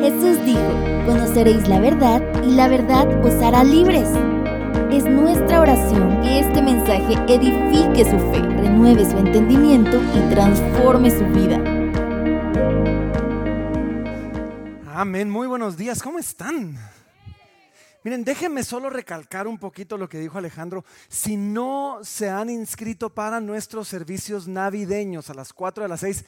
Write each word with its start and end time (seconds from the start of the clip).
Jesús 0.00 0.42
dijo, 0.46 1.04
conoceréis 1.04 1.68
la 1.68 1.78
verdad 1.78 2.22
y 2.42 2.52
la 2.52 2.68
verdad 2.68 3.06
os 3.22 3.34
hará 3.42 3.62
libres. 3.62 4.08
Es 4.90 5.04
nuestra 5.04 5.60
oración 5.60 6.22
que 6.22 6.40
este 6.40 6.62
mensaje 6.62 7.12
edifique 7.28 8.04
su 8.04 8.18
fe, 8.32 8.40
renueve 8.40 9.04
su 9.04 9.18
entendimiento 9.18 10.00
y 10.14 10.30
transforme 10.30 11.10
su 11.10 11.22
vida. 11.26 11.58
Amén, 14.86 15.28
muy 15.28 15.46
buenos 15.46 15.76
días, 15.76 16.02
¿cómo 16.02 16.18
están? 16.18 16.78
Miren, 18.02 18.24
déjenme 18.24 18.64
solo 18.64 18.88
recalcar 18.88 19.46
un 19.46 19.58
poquito 19.58 19.98
lo 19.98 20.08
que 20.08 20.18
dijo 20.18 20.38
Alejandro. 20.38 20.82
Si 21.08 21.36
no 21.36 21.98
se 22.02 22.30
han 22.30 22.48
inscrito 22.48 23.10
para 23.10 23.38
nuestros 23.38 23.86
servicios 23.86 24.48
navideños 24.48 25.28
a 25.28 25.34
las 25.34 25.52
4 25.52 25.82
de 25.82 25.88
las 25.90 26.00
6, 26.00 26.24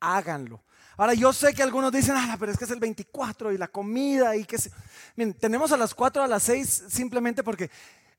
háganlo. 0.00 0.64
Ahora 0.96 1.14
yo 1.14 1.32
sé 1.32 1.54
que 1.54 1.62
algunos 1.62 1.92
dicen, 1.92 2.14
ah, 2.16 2.36
pero 2.38 2.52
es 2.52 2.58
que 2.58 2.64
es 2.64 2.70
el 2.70 2.80
24 2.80 3.52
y 3.52 3.58
la 3.58 3.68
comida 3.68 4.36
y 4.36 4.44
que... 4.44 4.58
Se... 4.58 4.70
Miren, 5.16 5.34
tenemos 5.34 5.72
a 5.72 5.76
las 5.76 5.94
4 5.94 6.22
a 6.22 6.26
las 6.26 6.42
6 6.44 6.84
simplemente 6.88 7.42
porque 7.42 7.70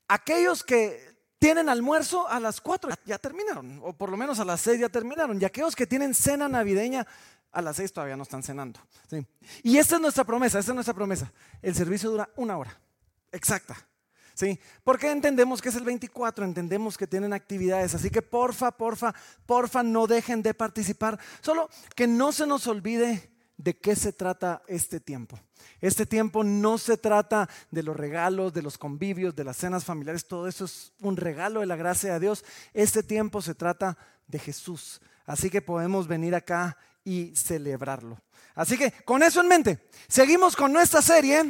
aquellos 0.08 0.62
que 0.62 1.16
tienen 1.38 1.68
almuerzo 1.68 2.28
a 2.28 2.40
las 2.40 2.60
4 2.60 2.90
ya 3.04 3.18
terminaron, 3.18 3.80
o 3.82 3.92
por 3.92 4.10
lo 4.10 4.16
menos 4.16 4.40
a 4.40 4.44
las 4.44 4.60
6 4.62 4.80
ya 4.80 4.88
terminaron, 4.88 5.40
y 5.40 5.44
aquellos 5.44 5.76
que 5.76 5.86
tienen 5.86 6.14
cena 6.14 6.48
navideña 6.48 7.06
a 7.52 7.62
las 7.62 7.76
6 7.76 7.92
todavía 7.92 8.16
no 8.16 8.22
están 8.22 8.42
cenando. 8.42 8.80
Y 9.62 9.78
esta 9.78 9.96
es 9.96 10.00
nuestra 10.00 10.24
promesa, 10.24 10.58
esta 10.58 10.72
es 10.72 10.74
nuestra 10.74 10.94
promesa. 10.94 11.32
El 11.62 11.74
servicio 11.74 12.10
dura 12.10 12.28
una 12.36 12.58
hora, 12.58 12.78
exacta. 13.32 13.76
¿Sí? 14.36 14.60
Porque 14.84 15.10
entendemos 15.10 15.62
que 15.62 15.70
es 15.70 15.76
el 15.76 15.84
24, 15.84 16.44
entendemos 16.44 16.98
que 16.98 17.06
tienen 17.06 17.32
actividades, 17.32 17.94
así 17.94 18.10
que 18.10 18.20
porfa, 18.20 18.70
porfa, 18.70 19.14
porfa, 19.46 19.82
no 19.82 20.06
dejen 20.06 20.42
de 20.42 20.52
participar. 20.52 21.18
Solo 21.40 21.70
que 21.94 22.06
no 22.06 22.32
se 22.32 22.46
nos 22.46 22.66
olvide 22.66 23.30
de 23.56 23.78
qué 23.78 23.96
se 23.96 24.12
trata 24.12 24.60
este 24.68 25.00
tiempo. 25.00 25.40
Este 25.80 26.04
tiempo 26.04 26.44
no 26.44 26.76
se 26.76 26.98
trata 26.98 27.48
de 27.70 27.82
los 27.82 27.96
regalos, 27.96 28.52
de 28.52 28.60
los 28.60 28.76
convivios, 28.76 29.34
de 29.34 29.44
las 29.44 29.56
cenas 29.56 29.86
familiares, 29.86 30.28
todo 30.28 30.48
eso 30.48 30.66
es 30.66 30.92
un 31.00 31.16
regalo 31.16 31.60
de 31.60 31.66
la 31.66 31.76
gracia 31.76 32.12
de 32.12 32.20
Dios. 32.20 32.44
Este 32.74 33.02
tiempo 33.02 33.40
se 33.40 33.54
trata 33.54 33.96
de 34.26 34.38
Jesús. 34.38 35.00
Así 35.24 35.48
que 35.48 35.62
podemos 35.62 36.08
venir 36.08 36.34
acá 36.34 36.76
y 37.04 37.34
celebrarlo. 37.34 38.20
Así 38.54 38.76
que 38.76 38.92
con 39.06 39.22
eso 39.22 39.40
en 39.40 39.48
mente, 39.48 39.88
seguimos 40.08 40.54
con 40.54 40.74
nuestra 40.74 41.00
serie. 41.00 41.42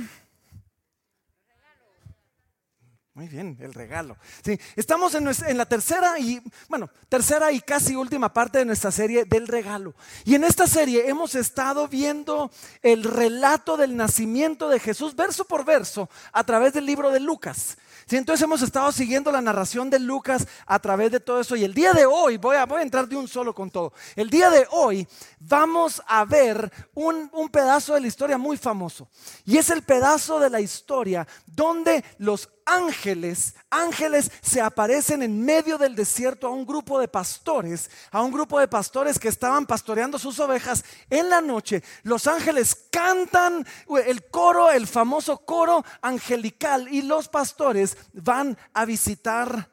Muy 3.17 3.29
bien, 3.29 3.57
el 3.63 3.73
regalo. 3.73 4.19
Sí, 4.45 4.61
estamos 4.77 5.15
en, 5.15 5.27
en, 5.27 5.57
la 5.57 5.65
tercera 5.65 6.19
y, 6.19 6.39
bueno, 6.69 6.91
tercera 7.09 7.51
y 7.51 7.61
casi 7.61 7.97
última 7.97 8.31
parte 8.31 8.59
de 8.59 8.67
nuestra 8.67 8.91
serie 8.91 9.25
del 9.25 9.49
regalo. 9.49 9.95
Y 10.27 10.35
en 10.35 10.45
esta 10.45 10.67
serie 10.67 11.09
hemos 11.09 11.35
estado 11.35 11.89
viendo 11.89 12.51
el 12.83 13.05
relato 13.05 13.79
del 13.79 13.97
nacimiento 13.97 14.69
de 14.69 14.81
Jesús 14.81 15.17
verso 15.17 15.47
por 15.47 15.65
verso 15.65 16.11
a 16.31 16.45
través 16.45 16.75
del 16.75 16.85
libro 16.85 17.11
de 17.11 17.21
Lucas. 17.21 17.79
Sí, 18.07 18.19
entonces 18.19 18.45
hemos 18.45 18.61
estado 18.61 18.93
siguiendo 18.93 19.33
la 19.33 19.41
narración 19.41 19.89
de 19.89 19.99
Lucas 19.99 20.47
a 20.67 20.79
través 20.79 21.11
de 21.11 21.19
todo 21.19 21.41
eso. 21.41 21.57
Y 21.57 21.65
el 21.65 21.73
día 21.73 21.95
de 21.95 22.05
hoy, 22.05 22.37
voy 22.37 22.57
a, 22.57 22.67
voy 22.67 22.81
a 22.81 22.83
entrar 22.83 23.09
de 23.09 23.17
un 23.17 23.29
solo 23.29 23.55
con 23.55 23.71
todo. 23.71 23.95
El 24.15 24.29
día 24.29 24.51
de 24.51 24.69
hoy 24.73 25.09
vamos 25.41 26.03
a 26.07 26.27
ver 26.27 26.71
un, 26.93 27.31
un 27.33 27.49
pedazo 27.49 27.95
de 27.95 28.03
la 28.03 28.09
historia 28.09 28.37
muy 28.37 28.59
famoso. 28.59 29.09
Y 29.47 29.57
es 29.57 29.71
el 29.71 29.81
pedazo 29.81 30.39
de 30.39 30.51
la 30.51 30.61
historia 30.61 31.27
donde 31.47 32.05
los 32.19 32.51
ángeles, 32.67 33.55
ángeles 33.71 34.31
se 34.43 34.61
aparecen 34.61 35.23
en 35.23 35.43
medio 35.43 35.79
del 35.79 35.95
desierto 35.95 36.49
a 36.49 36.51
un 36.51 36.67
grupo 36.67 36.99
de 36.99 37.09
pastores, 37.09 37.89
a 38.11 38.21
un 38.21 38.33
grupo 38.33 38.59
de 38.61 38.69
pastores 38.69 39.19
que 39.19 39.29
estaban 39.29 39.65
pastoreando 39.65 40.19
sus 40.19 40.39
ovejas 40.41 40.85
en 41.09 41.31
la 41.31 41.41
noche. 41.41 41.83
Los 42.03 42.27
ángeles 42.27 42.89
cantan 42.91 43.67
el 44.05 44.29
coro, 44.29 44.71
el 44.71 44.87
famoso 44.87 45.39
coro 45.39 45.85
angelical, 46.03 46.89
y 46.93 47.03
los 47.03 47.29
pastores 47.29 47.97
van 48.13 48.59
a 48.75 48.85
visitar 48.85 49.71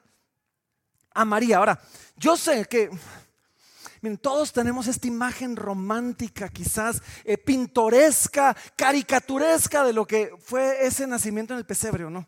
a 1.14 1.26
María. 1.26 1.58
Ahora, 1.58 1.82
yo 2.16 2.38
sé 2.38 2.66
que... 2.66 2.90
Todos 4.22 4.52
tenemos 4.52 4.88
esta 4.88 5.08
imagen 5.08 5.56
romántica, 5.56 6.50
quizás 6.50 7.02
eh, 7.24 7.38
pintoresca, 7.38 8.54
caricaturesca 8.76 9.86
de 9.86 9.94
lo 9.94 10.06
que 10.06 10.30
fue 10.44 10.86
ese 10.86 11.08
nacimiento 11.08 11.54
en 11.54 11.60
el 11.60 11.66
pesebre, 11.66 12.10
¿no? 12.10 12.28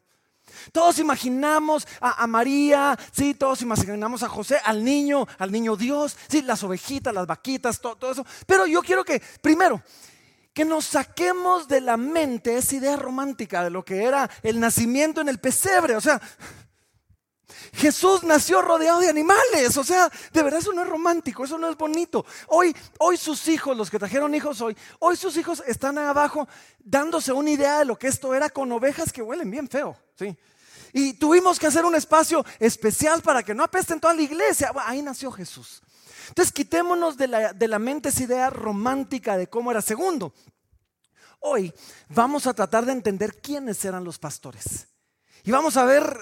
Todos 0.71 0.99
imaginamos 0.99 1.87
a, 1.99 2.25
María, 2.27 2.97
sí, 3.11 3.33
todos 3.33 3.61
imaginamos 3.61 4.23
a 4.23 4.29
José, 4.29 4.57
al 4.63 4.83
niño, 4.83 5.27
al 5.37 5.51
niño 5.51 5.75
Dios, 5.75 6.17
sí, 6.27 6.41
las 6.41 6.63
ovejitas, 6.63 7.13
las 7.13 7.27
vaquitas, 7.27 7.79
todo, 7.79 8.11
eso. 8.11 8.25
Pero 8.45 8.65
yo 8.65 8.81
quiero 8.81 9.03
que, 9.03 9.21
primero, 9.41 9.81
que 10.53 10.65
nos 10.65 10.85
saquemos 10.85 11.67
de 11.67 11.81
la 11.81 11.97
mente 11.97 12.57
esa 12.57 12.75
idea 12.75 12.95
romántica 12.95 13.63
de 13.63 13.69
lo 13.69 13.83
que 13.83 14.03
era 14.03 14.29
el 14.41 14.59
nacimiento 14.59 15.21
en 15.21 15.29
el 15.29 15.39
pesebre. 15.39 15.95
O 15.95 16.01
sea, 16.01 16.21
Jesús 17.73 18.23
nació 18.23 18.61
rodeado 18.61 18.99
de 18.99 19.09
animales, 19.09 19.75
o 19.77 19.83
sea, 19.83 20.09
de 20.31 20.43
verdad 20.43 20.59
eso 20.59 20.73
no 20.73 20.83
es 20.83 20.89
romántico, 20.89 21.43
eso 21.43 21.57
no 21.57 21.69
es 21.69 21.77
bonito. 21.77 22.25
Hoy, 22.47 22.75
hoy 22.99 23.17
sus 23.17 23.47
hijos, 23.47 23.75
los 23.75 23.89
que 23.89 23.99
trajeron 23.99 24.33
hijos 24.33 24.61
hoy, 24.61 24.77
hoy 24.99 25.15
sus 25.17 25.35
hijos 25.37 25.61
están 25.67 25.97
abajo 25.97 26.47
dándose 26.79 27.33
una 27.33 27.51
idea 27.51 27.79
de 27.79 27.85
lo 27.85 27.97
que 27.97 28.07
esto 28.07 28.33
era 28.33 28.49
con 28.49 28.71
ovejas 28.71 29.11
que 29.11 29.21
huelen 29.21 29.51
bien 29.51 29.67
feo, 29.67 29.97
¿sí? 30.17 30.37
Y 30.97 31.11
tuvimos 31.15 31.59
que 31.59 31.67
hacer 31.67 31.83
un 31.83 31.93
espacio 31.93 32.45
especial 32.57 33.21
para 33.21 33.43
que 33.43 33.53
no 33.53 33.65
apesten 33.65 33.99
toda 33.99 34.13
la 34.13 34.21
iglesia. 34.21 34.71
ahí 34.85 35.01
nació 35.01 35.29
Jesús. 35.29 35.81
Entonces 36.29 36.53
quitémonos 36.53 37.17
de 37.17 37.27
la, 37.27 37.51
de 37.51 37.67
la 37.67 37.79
mente 37.79 38.07
esa 38.07 38.23
idea 38.23 38.49
romántica 38.49 39.35
de 39.35 39.47
cómo 39.47 39.71
era. 39.71 39.81
Segundo, 39.81 40.33
hoy 41.41 41.73
vamos 42.07 42.47
a 42.47 42.53
tratar 42.53 42.85
de 42.85 42.93
entender 42.93 43.41
quiénes 43.41 43.83
eran 43.83 44.05
los 44.05 44.17
pastores. 44.17 44.87
Y 45.43 45.51
vamos 45.51 45.75
a 45.75 45.83
ver 45.83 46.17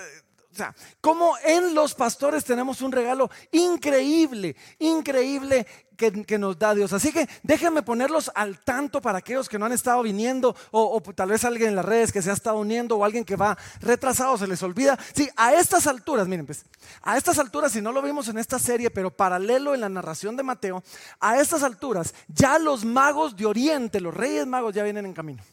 o 0.53 0.55
sea, 0.55 0.75
como 1.01 1.35
en 1.43 1.73
los 1.73 1.95
pastores 1.95 2.45
tenemos 2.45 2.81
un 2.81 2.91
regalo 2.91 3.31
increíble, 3.51 4.55
increíble 4.77 5.65
que, 5.97 6.37
nos 6.37 6.59
da 6.59 6.75
Dios. 6.75 6.93
Así 6.93 7.11
que 7.11 7.27
déjenme 7.41 7.81
ponerlos 7.81 8.29
al 8.35 8.59
tanto 8.59 9.01
para 9.01 9.17
aquellos 9.17 9.49
que 9.49 9.57
no 9.57 9.65
han 9.65 9.71
estado 9.71 10.03
viniendo 10.03 10.55
o, 10.69 11.01
tal 11.15 11.29
vez 11.29 11.43
alguien 11.43 11.69
en 11.69 11.75
las 11.75 11.85
redes 11.85 12.11
que 12.11 12.21
se 12.21 12.29
ha 12.29 12.33
estado 12.33 12.57
uniendo 12.57 12.97
o 12.97 13.03
alguien 13.03 13.25
que 13.25 13.35
va 13.35 13.57
retrasado, 13.79 14.37
se 14.37 14.45
les 14.45 14.61
olvida. 14.61 14.99
Sí, 15.15 15.27
a 15.35 15.55
estas 15.55 15.87
alturas, 15.87 16.27
miren, 16.27 16.45
pues, 16.45 16.65
a 17.01 17.17
estas 17.17 17.39
alturas, 17.39 17.71
si 17.71 17.81
no 17.81 17.91
lo 17.91 18.03
vimos 18.03 18.27
en 18.27 18.37
esta 18.37 18.59
serie, 18.59 18.91
pero 18.91 19.09
paralelo 19.09 19.73
en 19.73 19.81
la 19.81 19.89
narración 19.89 20.37
de 20.37 20.43
Mateo, 20.43 20.83
a 21.19 21.39
estas 21.39 21.63
alturas 21.63 22.13
ya 22.27 22.59
los 22.59 22.85
magos 22.85 23.35
de 23.35 23.47
Oriente, 23.47 23.99
los 23.99 24.13
reyes 24.13 24.45
magos 24.45 24.75
ya 24.75 24.83
vienen 24.83 25.07
en 25.07 25.13
camino. 25.13 25.43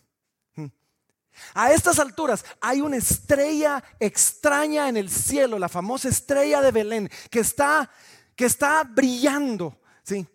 A 1.54 1.72
estas 1.72 1.98
alturas 1.98 2.44
hay 2.60 2.80
una 2.80 2.96
estrella 2.96 3.82
extraña 3.98 4.88
en 4.88 4.96
el 4.96 5.10
cielo, 5.10 5.58
la 5.58 5.68
famosa 5.68 6.08
estrella 6.08 6.60
de 6.60 6.72
Belén, 6.72 7.10
que 7.30 7.41
está, 7.41 7.91
que 8.36 8.46
está 8.46 8.84
brillando. 8.84 9.80
¿sí? 10.02 10.26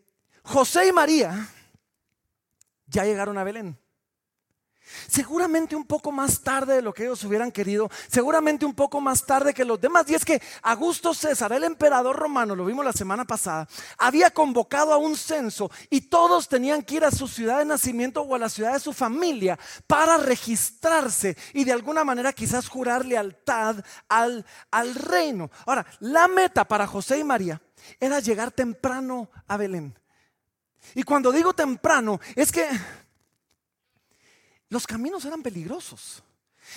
José 0.44 0.88
y 0.88 0.92
María 0.92 1.50
ya 2.88 3.04
llegaron 3.04 3.38
a 3.38 3.44
Belén. 3.44 3.78
Seguramente 5.08 5.76
un 5.76 5.86
poco 5.86 6.12
más 6.12 6.42
tarde 6.42 6.76
de 6.76 6.82
lo 6.82 6.94
que 6.94 7.04
ellos 7.04 7.24
hubieran 7.24 7.52
querido, 7.52 7.90
seguramente 8.08 8.66
un 8.66 8.74
poco 8.74 9.02
más 9.02 9.26
tarde 9.26 9.54
que 9.54 9.66
los 9.66 9.80
demás. 9.80 10.10
Y 10.10 10.16
es 10.16 10.26
que 10.26 10.42
Augusto 10.62 11.14
César, 11.14 11.54
el 11.54 11.64
emperador 11.64 12.16
romano, 12.16 12.56
lo 12.56 12.66
vimos 12.66 12.86
la 12.86 12.94
semana 12.94 13.26
pasada, 13.26 13.68
había 13.98 14.32
convocado 14.32 14.94
a 14.94 14.98
un 14.98 15.16
censo 15.16 15.72
y 15.90 16.02
todos 16.02 16.48
tenían 16.48 16.84
que 16.84 16.96
ir 16.96 17.06
a 17.06 17.12
su 17.12 17.28
ciudad 17.28 17.60
de 17.60 17.66
nacimiento 17.66 18.22
o 18.22 18.36
a 18.36 18.40
la 18.40 18.50
ciudad 18.50 18.74
de 18.74 18.80
su 18.80 18.94
familia 18.94 19.58
para 19.88 20.18
registrarse 20.18 21.38
y 21.54 21.64
de 21.64 21.72
alguna 21.72 22.04
manera 22.04 22.34
quizás 22.34 22.68
jurar 22.68 23.06
lealtad 23.06 23.78
al, 24.10 24.46
al 24.72 24.96
reino. 24.96 25.50
Ahora, 25.66 25.86
la 26.00 26.28
meta 26.28 26.66
para 26.66 26.88
José 26.88 27.20
y 27.20 27.24
María 27.24 27.62
era 28.00 28.20
llegar 28.20 28.52
temprano 28.52 29.30
a 29.48 29.58
Belén. 29.58 29.98
Y 30.94 31.04
cuando 31.04 31.32
digo 31.32 31.54
temprano, 31.54 32.20
es 32.36 32.52
que 32.52 32.68
los 34.70 34.88
caminos 34.88 35.26
eran 35.26 35.42
peligrosos. 35.42 36.24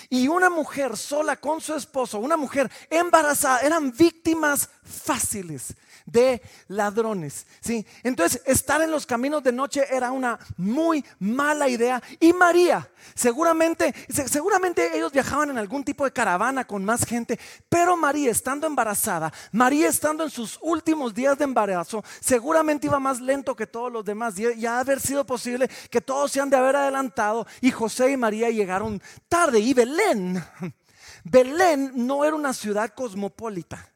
Y 0.09 0.27
una 0.27 0.49
mujer 0.49 0.95
sola 0.95 1.35
con 1.35 1.61
su 1.61 1.73
esposo, 1.73 2.19
una 2.19 2.37
mujer 2.37 2.71
embarazada, 2.89 3.61
eran 3.61 3.91
víctimas 3.91 4.69
fáciles 4.83 5.75
de 6.11 6.41
ladrones. 6.67 7.45
¿sí? 7.61 7.85
Entonces, 8.03 8.41
estar 8.45 8.81
en 8.81 8.91
los 8.91 9.05
caminos 9.05 9.43
de 9.43 9.51
noche 9.51 9.85
era 9.89 10.11
una 10.11 10.39
muy 10.57 11.03
mala 11.19 11.67
idea. 11.67 12.01
Y 12.19 12.33
María, 12.33 12.89
seguramente, 13.15 13.93
seguramente 14.09 14.95
ellos 14.95 15.11
viajaban 15.11 15.49
en 15.51 15.57
algún 15.57 15.83
tipo 15.83 16.05
de 16.05 16.11
caravana 16.11 16.65
con 16.65 16.83
más 16.83 17.05
gente, 17.05 17.39
pero 17.67 17.95
María, 17.95 18.31
estando 18.31 18.67
embarazada, 18.67 19.31
María 19.51 19.87
estando 19.87 20.23
en 20.23 20.29
sus 20.29 20.59
últimos 20.61 21.13
días 21.13 21.37
de 21.37 21.43
embarazo, 21.43 22.03
seguramente 22.19 22.87
iba 22.87 22.99
más 22.99 23.19
lento 23.21 23.55
que 23.55 23.67
todos 23.67 23.91
los 23.91 24.05
demás. 24.05 24.37
Y 24.39 24.59
ya 24.59 24.79
haber 24.79 24.99
sido 24.99 25.25
posible 25.25 25.69
que 25.89 26.01
todos 26.01 26.31
se 26.31 26.41
han 26.41 26.49
de 26.49 26.57
haber 26.57 26.75
adelantado. 26.75 27.45
Y 27.61 27.71
José 27.71 28.11
y 28.11 28.17
María 28.17 28.49
llegaron 28.49 29.01
tarde. 29.27 29.59
Y 29.59 29.73
Belén, 29.73 30.43
Belén 31.23 31.91
no 31.95 32.23
era 32.25 32.35
una 32.35 32.53
ciudad 32.53 32.93
cosmopolita. 32.93 33.88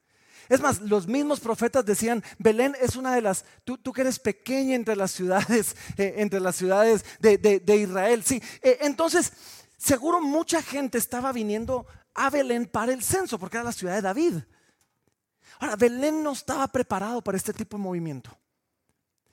Es 0.53 0.61
más, 0.61 0.81
los 0.81 1.07
mismos 1.07 1.39
profetas 1.39 1.83
decían, 1.83 2.23
Belén 2.37 2.75
es 2.79 2.95
una 2.95 3.15
de 3.15 3.23
las, 3.23 3.43
tú, 3.63 3.75
tú 3.79 3.91
que 3.91 4.01
eres 4.01 4.19
pequeña 4.19 4.75
entre 4.75 4.95
las 4.95 5.09
ciudades, 5.09 5.75
eh, 5.97 6.13
entre 6.17 6.39
las 6.39 6.55
ciudades 6.55 7.03
de, 7.19 7.75
Israel. 7.75 8.23
Sí, 8.23 8.39
eh, 8.61 8.77
entonces, 8.81 9.33
seguro 9.79 10.21
mucha 10.21 10.61
gente 10.61 10.99
estaba 10.99 11.31
viniendo 11.31 11.87
a 12.13 12.29
Belén 12.29 12.67
para 12.67 12.93
el 12.93 13.01
censo, 13.01 13.39
porque 13.39 13.57
era 13.57 13.63
la 13.63 13.71
ciudad 13.71 13.95
de 13.95 14.03
David. 14.03 14.35
Ahora, 15.59 15.75
Belén 15.75 16.21
no 16.21 16.33
estaba 16.33 16.67
preparado 16.67 17.23
para 17.23 17.35
este 17.35 17.51
tipo 17.51 17.75
de 17.75 17.83
movimiento. 17.83 18.29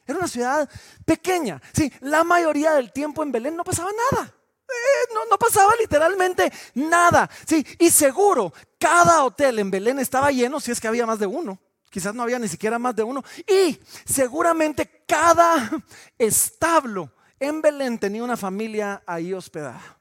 Era 0.07 0.21
una 0.21 0.29
ciudad 0.29 0.71
pequeña. 1.05 1.61
Sí, 1.75 1.93
la 2.01 2.25
mayoría 2.25 2.73
del 2.73 2.93
tiempo 2.93 3.23
en 3.23 3.31
Belén 3.31 3.57
no 3.57 3.63
pasaba 3.63 3.91
nada. 4.11 4.35
Eh, 4.71 5.15
no, 5.29 5.37
pasaba 5.37 5.75
literalmente 5.79 6.51
nada. 6.77 7.29
Sí, 7.47 7.67
y 7.79 7.91
seguro, 7.91 8.55
cada 8.81 9.23
hotel 9.25 9.59
en 9.59 9.71
Belén 9.71 9.99
estaba 9.99 10.33
lleno 10.33 10.59
si 10.59 10.73
es 10.73 10.81
que 10.81 10.89
había 10.89 11.07
más 11.07 11.19
de 11.19 11.27
uno. 11.27 11.61
Quizás 11.91 12.15
no 12.15 12.23
había 12.23 12.39
ni 12.39 12.49
siquiera 12.49 12.79
más 12.79 12.97
de 12.97 13.03
uno. 13.03 13.23
Y 13.47 13.79
seguramente 14.05 15.05
cada 15.07 15.71
establo 16.19 17.13
en 17.39 17.61
Belén 17.61 17.99
tenía 17.99 18.25
una 18.25 18.37
familia 18.37 19.03
ahí 19.07 19.35
hospedada. 19.35 19.99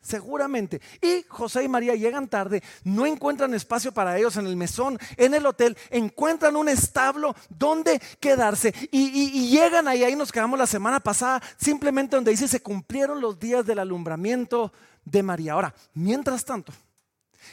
Seguramente. 0.00 0.80
Y 1.02 1.24
José 1.28 1.64
y 1.64 1.68
María 1.68 1.94
llegan 1.94 2.28
tarde, 2.28 2.62
no 2.82 3.04
encuentran 3.04 3.52
espacio 3.52 3.92
para 3.92 4.16
ellos 4.16 4.36
en 4.36 4.46
el 4.46 4.56
mesón, 4.56 4.98
en 5.16 5.34
el 5.34 5.44
hotel, 5.44 5.76
encuentran 5.90 6.56
un 6.56 6.68
establo 6.68 7.36
donde 7.50 8.00
quedarse 8.18 8.74
y, 8.90 9.50
llegan 9.50 9.86
ahí, 9.86 10.04
ahí 10.04 10.16
nos 10.16 10.32
quedamos 10.32 10.58
la 10.58 10.66
semana 10.66 10.98
pasada, 10.98 11.42
simplemente 11.58 12.16
donde 12.16 12.30
dice 12.30 12.48
se 12.48 12.62
cumplieron 12.62 13.20
los 13.20 13.38
días 13.38 13.66
del 13.66 13.80
alumbramiento 13.80 14.72
de 15.04 15.22
María. 15.22 15.52
Ahora, 15.52 15.74
mientras 15.92 16.44
tanto, 16.44 16.72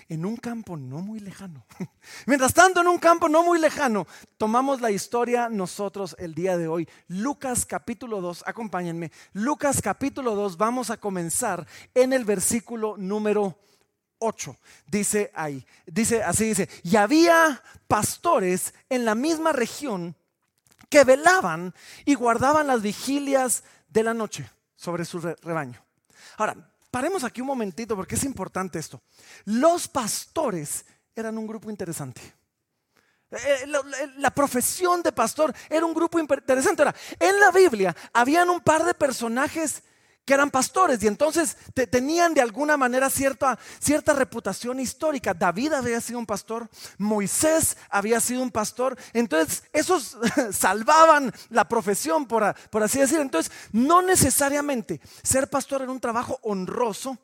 en 0.09 0.25
un 0.25 0.37
campo 0.37 0.77
no 0.77 0.99
muy 0.99 1.19
lejano. 1.19 1.65
Mientras 2.25 2.53
tanto, 2.53 2.81
en 2.81 2.87
un 2.87 2.97
campo 2.97 3.29
no 3.29 3.43
muy 3.43 3.59
lejano, 3.59 4.07
tomamos 4.37 4.81
la 4.81 4.91
historia 4.91 5.49
nosotros 5.49 6.15
el 6.19 6.33
día 6.33 6.57
de 6.57 6.67
hoy. 6.67 6.87
Lucas 7.07 7.65
capítulo 7.65 8.21
2, 8.21 8.43
acompáñenme. 8.45 9.11
Lucas 9.33 9.81
capítulo 9.81 10.35
2, 10.35 10.57
vamos 10.57 10.89
a 10.89 10.97
comenzar 10.97 11.65
en 11.93 12.13
el 12.13 12.25
versículo 12.25 12.95
número 12.97 13.57
8. 14.19 14.57
Dice 14.87 15.31
ahí, 15.33 15.65
dice 15.85 16.23
así 16.23 16.45
dice, 16.45 16.69
y 16.83 16.95
había 16.95 17.61
pastores 17.87 18.73
en 18.89 19.05
la 19.05 19.15
misma 19.15 19.51
región 19.51 20.15
que 20.89 21.03
velaban 21.03 21.73
y 22.05 22.15
guardaban 22.15 22.67
las 22.67 22.81
vigilias 22.81 23.63
de 23.89 24.03
la 24.03 24.13
noche 24.13 24.49
sobre 24.75 25.05
su 25.05 25.19
rebaño. 25.19 25.83
Ahora, 26.37 26.55
paremos 26.95 27.25
aquí 27.25 27.41
un 27.41 27.47
momentito 27.47 27.93
porque 27.93 28.15
es 28.15 28.23
importante 28.23 28.79
esto. 28.79 29.01
Los 29.43 29.85
pastores 29.85 30.85
eran 31.13 31.37
un 31.37 31.45
grupo 31.45 31.69
interesante. 31.69 32.21
Eh, 33.31 33.37
eh, 33.63 33.67
la, 34.15 34.31
profesión 34.31 35.03
de 35.03 35.11
pastor 35.11 35.53
era 35.69 35.85
un 35.85 35.93
grupo 35.93 36.17
interesante. 36.19 36.83
Ahora, 36.83 36.95
en 37.19 37.37
la 37.37 37.51
Biblia 37.51 37.93
habían 38.13 38.49
un 38.49 38.61
par 38.61 38.85
de 38.85 38.93
personajes 38.93 39.83
que 40.25 40.33
eran 40.33 40.49
pastores 40.49 41.01
y 41.03 41.07
entonces 41.07 41.55
tenían 41.89 42.33
de 42.33 42.41
alguna 42.41 42.77
manera 42.77 43.09
cierta, 43.09 43.57
cierta 43.79 44.13
reputación 44.13 44.79
histórica. 44.79 45.33
David 45.33 45.73
había 45.73 46.01
sido 46.01 46.19
un 46.19 46.25
pastor, 46.25 46.67
Moisés 46.97 47.77
había 47.89 48.19
sido 48.19 48.41
un 48.41 48.51
pastor, 48.51 48.97
entonces 49.13 49.63
esos 49.71 50.17
salvaban 50.51 51.31
la 51.49 51.67
profesión, 51.67 52.25
por, 52.25 52.55
por 52.69 52.83
así 52.83 52.99
decir. 52.99 53.19
Entonces, 53.19 53.51
no 53.71 54.01
necesariamente 54.01 54.99
ser 55.23 55.49
pastor 55.49 55.83
era 55.83 55.91
un 55.91 55.99
trabajo 55.99 56.39
honroso, 56.41 57.17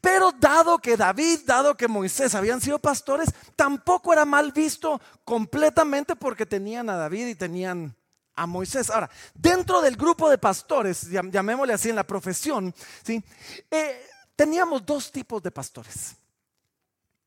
pero 0.00 0.32
dado 0.32 0.78
que 0.78 0.96
David, 0.96 1.40
dado 1.46 1.76
que 1.76 1.88
Moisés 1.88 2.34
habían 2.34 2.60
sido 2.60 2.78
pastores, 2.78 3.30
tampoco 3.56 4.12
era 4.12 4.24
mal 4.24 4.52
visto 4.52 5.00
completamente 5.24 6.16
porque 6.16 6.44
tenían 6.44 6.90
a 6.90 6.96
David 6.96 7.28
y 7.28 7.34
tenían 7.34 7.96
a 8.34 8.46
Moisés. 8.46 8.90
Ahora, 8.90 9.10
dentro 9.34 9.80
del 9.80 9.96
grupo 9.96 10.28
de 10.30 10.38
pastores, 10.38 11.08
llamémosle 11.10 11.74
así 11.74 11.90
en 11.90 11.96
la 11.96 12.06
profesión, 12.06 12.74
¿sí? 13.04 13.22
Eh, 13.70 14.06
teníamos 14.36 14.84
dos 14.84 15.10
tipos 15.10 15.42
de 15.42 15.50
pastores. 15.50 16.16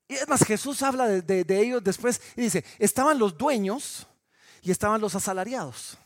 Y 0.08 0.16
es 0.16 0.28
más, 0.28 0.44
Jesús 0.44 0.82
habla 0.84 1.08
de 1.08 1.60
ellos 1.60 1.84
después 1.84 2.22
y 2.36 2.42
dice, 2.42 2.64
estaban 2.78 3.18
los 3.18 3.38
dueños 3.38 4.08
y 4.62 4.72
estaban 4.72 5.02
los 5.02 5.16
asalariados. 5.16 5.98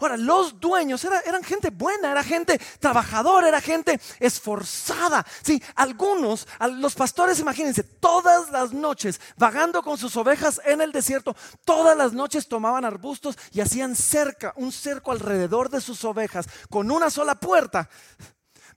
Ahora, 0.00 0.16
los 0.16 0.60
dueños 0.60 1.04
eran 1.04 1.42
gente 1.44 1.70
buena, 1.70 2.10
era 2.10 2.22
gente 2.22 2.60
trabajadora, 2.80 3.48
era 3.48 3.60
gente 3.60 4.00
esforzada. 4.20 5.24
Sí, 5.42 5.62
algunos, 5.74 6.46
los 6.78 6.94
pastores, 6.94 7.38
imagínense, 7.38 7.82
todas 7.82 8.50
las 8.50 8.72
noches, 8.72 9.20
vagando 9.36 9.82
con 9.82 9.98
sus 9.98 10.16
ovejas 10.16 10.60
en 10.64 10.80
el 10.80 10.92
desierto, 10.92 11.36
todas 11.64 11.96
las 11.96 12.12
noches 12.12 12.48
tomaban 12.48 12.84
arbustos 12.84 13.36
y 13.52 13.60
hacían 13.60 13.96
cerca, 13.96 14.52
un 14.56 14.72
cerco 14.72 15.12
alrededor 15.12 15.70
de 15.70 15.80
sus 15.80 16.04
ovejas, 16.04 16.46
con 16.70 16.90
una 16.90 17.10
sola 17.10 17.34
puerta, 17.34 17.88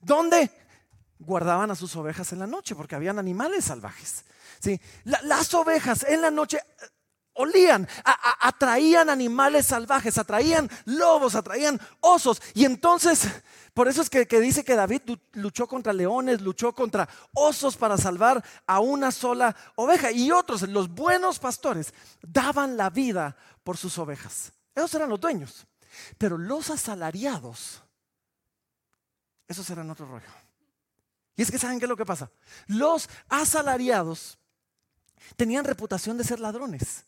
donde 0.00 0.50
guardaban 1.18 1.70
a 1.70 1.74
sus 1.74 1.94
ovejas 1.96 2.32
en 2.32 2.38
la 2.38 2.46
noche, 2.46 2.74
porque 2.74 2.94
habían 2.94 3.18
animales 3.18 3.64
salvajes. 3.64 4.24
Sí, 4.60 4.80
las 5.04 5.54
ovejas 5.54 6.04
en 6.04 6.20
la 6.20 6.30
noche 6.30 6.60
olían, 7.38 7.88
atraían 8.40 9.08
animales 9.08 9.66
salvajes, 9.66 10.18
atraían 10.18 10.68
lobos, 10.84 11.34
atraían 11.34 11.80
osos. 12.00 12.42
Y 12.54 12.64
entonces, 12.64 13.28
por 13.74 13.88
eso 13.88 14.02
es 14.02 14.10
que, 14.10 14.26
dice 14.40 14.64
que 14.64 14.74
David 14.74 15.02
luchó 15.32 15.66
contra 15.66 15.92
leones, 15.92 16.40
luchó 16.40 16.74
contra 16.74 17.08
osos 17.32 17.76
para 17.76 17.96
salvar 17.96 18.44
a 18.66 18.80
una 18.80 19.10
sola 19.10 19.54
oveja. 19.76 20.10
Y 20.10 20.32
otros, 20.32 20.62
los 20.62 20.88
buenos 20.88 21.38
pastores, 21.38 21.94
daban 22.20 22.76
la 22.76 22.90
vida 22.90 23.36
por 23.62 23.76
sus 23.76 23.96
ovejas. 23.98 24.52
Esos 24.74 24.94
eran 24.94 25.08
los 25.08 25.20
dueños. 25.20 25.66
Pero 26.18 26.38
los 26.38 26.70
asalariados, 26.70 27.82
esos 29.46 29.68
eran 29.70 29.88
otro 29.90 30.06
rollo. 30.06 30.28
Y 31.36 31.42
es 31.42 31.50
que 31.50 31.58
saben 31.58 31.78
qué 31.78 31.84
es 31.84 31.88
lo 31.88 31.96
que 31.96 32.04
pasa. 32.04 32.30
Los 32.66 33.08
asalariados 33.28 34.38
tenían 35.36 35.64
reputación 35.64 36.18
de 36.18 36.24
ser 36.24 36.40
ladrones. 36.40 37.04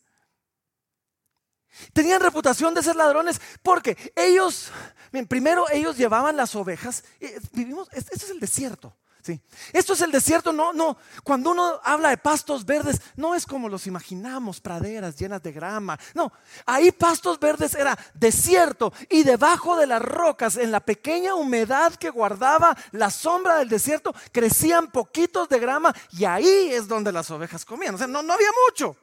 Tenían 1.93 2.21
reputación 2.21 2.73
de 2.73 2.83
ser 2.83 2.95
ladrones 2.95 3.39
porque 3.63 3.97
ellos, 4.15 4.71
primero 5.27 5.65
ellos 5.71 5.97
llevaban 5.97 6.37
las 6.37 6.55
ovejas. 6.55 7.03
Vivimos, 7.53 7.87
esto 7.91 8.15
es 8.15 8.29
el 8.29 8.39
desierto. 8.39 8.95
¿sí? 9.21 9.39
Esto 9.73 9.93
es 9.93 10.01
el 10.01 10.11
desierto, 10.11 10.51
no, 10.51 10.73
no. 10.73 10.97
Cuando 11.23 11.51
uno 11.51 11.79
habla 11.83 12.09
de 12.09 12.17
pastos 12.17 12.65
verdes, 12.65 13.01
no 13.15 13.35
es 13.35 13.45
como 13.45 13.69
los 13.69 13.87
imaginamos, 13.87 14.59
praderas 14.59 15.15
llenas 15.17 15.41
de 15.41 15.51
grama. 15.51 15.99
No, 16.13 16.31
ahí 16.65 16.91
pastos 16.91 17.39
verdes 17.39 17.75
era 17.75 17.97
desierto 18.13 18.93
y 19.09 19.23
debajo 19.23 19.77
de 19.77 19.87
las 19.87 20.01
rocas, 20.01 20.57
en 20.57 20.71
la 20.71 20.79
pequeña 20.79 21.35
humedad 21.35 21.93
que 21.95 22.09
guardaba 22.09 22.75
la 22.91 23.09
sombra 23.09 23.57
del 23.57 23.69
desierto, 23.69 24.13
crecían 24.31 24.91
poquitos 24.91 25.49
de 25.49 25.59
grama 25.59 25.95
y 26.11 26.25
ahí 26.25 26.69
es 26.71 26.87
donde 26.87 27.11
las 27.11 27.29
ovejas 27.31 27.65
comían. 27.65 27.95
O 27.95 27.97
sea, 27.97 28.07
no, 28.07 28.21
no 28.21 28.33
había 28.33 28.49
mucho. 28.67 28.95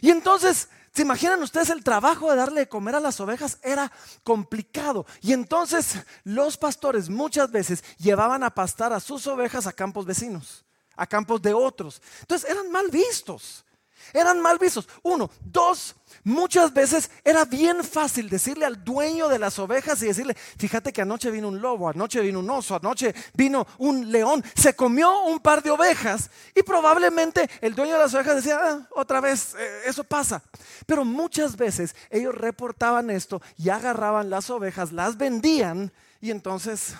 Y 0.00 0.10
entonces 0.10 0.68
¿Se 0.96 1.02
imaginan 1.02 1.42
ustedes 1.42 1.68
el 1.68 1.84
trabajo 1.84 2.30
de 2.30 2.36
darle 2.36 2.60
de 2.60 2.68
comer 2.70 2.94
a 2.94 3.00
las 3.00 3.20
ovejas? 3.20 3.58
Era 3.62 3.92
complicado. 4.24 5.04
Y 5.20 5.34
entonces 5.34 5.98
los 6.24 6.56
pastores 6.56 7.10
muchas 7.10 7.50
veces 7.50 7.84
llevaban 7.98 8.42
a 8.42 8.54
pastar 8.54 8.94
a 8.94 9.00
sus 9.00 9.26
ovejas 9.26 9.66
a 9.66 9.74
campos 9.74 10.06
vecinos, 10.06 10.64
a 10.96 11.06
campos 11.06 11.42
de 11.42 11.52
otros. 11.52 12.00
Entonces 12.22 12.50
eran 12.50 12.72
mal 12.72 12.86
vistos. 12.90 13.65
Eran 14.12 14.40
mal 14.40 14.58
vistos. 14.58 14.88
Uno, 15.02 15.30
dos, 15.40 15.96
muchas 16.24 16.72
veces 16.72 17.10
era 17.24 17.44
bien 17.44 17.84
fácil 17.84 18.28
decirle 18.28 18.64
al 18.64 18.84
dueño 18.84 19.28
de 19.28 19.38
las 19.38 19.58
ovejas 19.58 20.02
y 20.02 20.06
decirle, 20.06 20.34
fíjate 20.34 20.92
que 20.92 21.02
anoche 21.02 21.30
vino 21.30 21.48
un 21.48 21.60
lobo, 21.60 21.88
anoche 21.88 22.20
vino 22.20 22.40
un 22.40 22.50
oso, 22.50 22.76
anoche 22.76 23.14
vino 23.34 23.66
un 23.78 24.10
león, 24.10 24.44
se 24.54 24.74
comió 24.74 25.24
un 25.24 25.40
par 25.40 25.62
de 25.62 25.70
ovejas 25.70 26.30
y 26.54 26.62
probablemente 26.62 27.48
el 27.60 27.74
dueño 27.74 27.94
de 27.94 28.00
las 28.00 28.14
ovejas 28.14 28.36
decía, 28.36 28.58
ah, 28.60 28.88
otra 28.94 29.20
vez, 29.20 29.54
eh, 29.58 29.82
eso 29.86 30.04
pasa. 30.04 30.42
Pero 30.86 31.04
muchas 31.04 31.56
veces 31.56 31.94
ellos 32.10 32.34
reportaban 32.34 33.10
esto 33.10 33.40
y 33.56 33.68
agarraban 33.68 34.30
las 34.30 34.50
ovejas, 34.50 34.92
las 34.92 35.16
vendían 35.16 35.92
y 36.20 36.30
entonces 36.30 36.94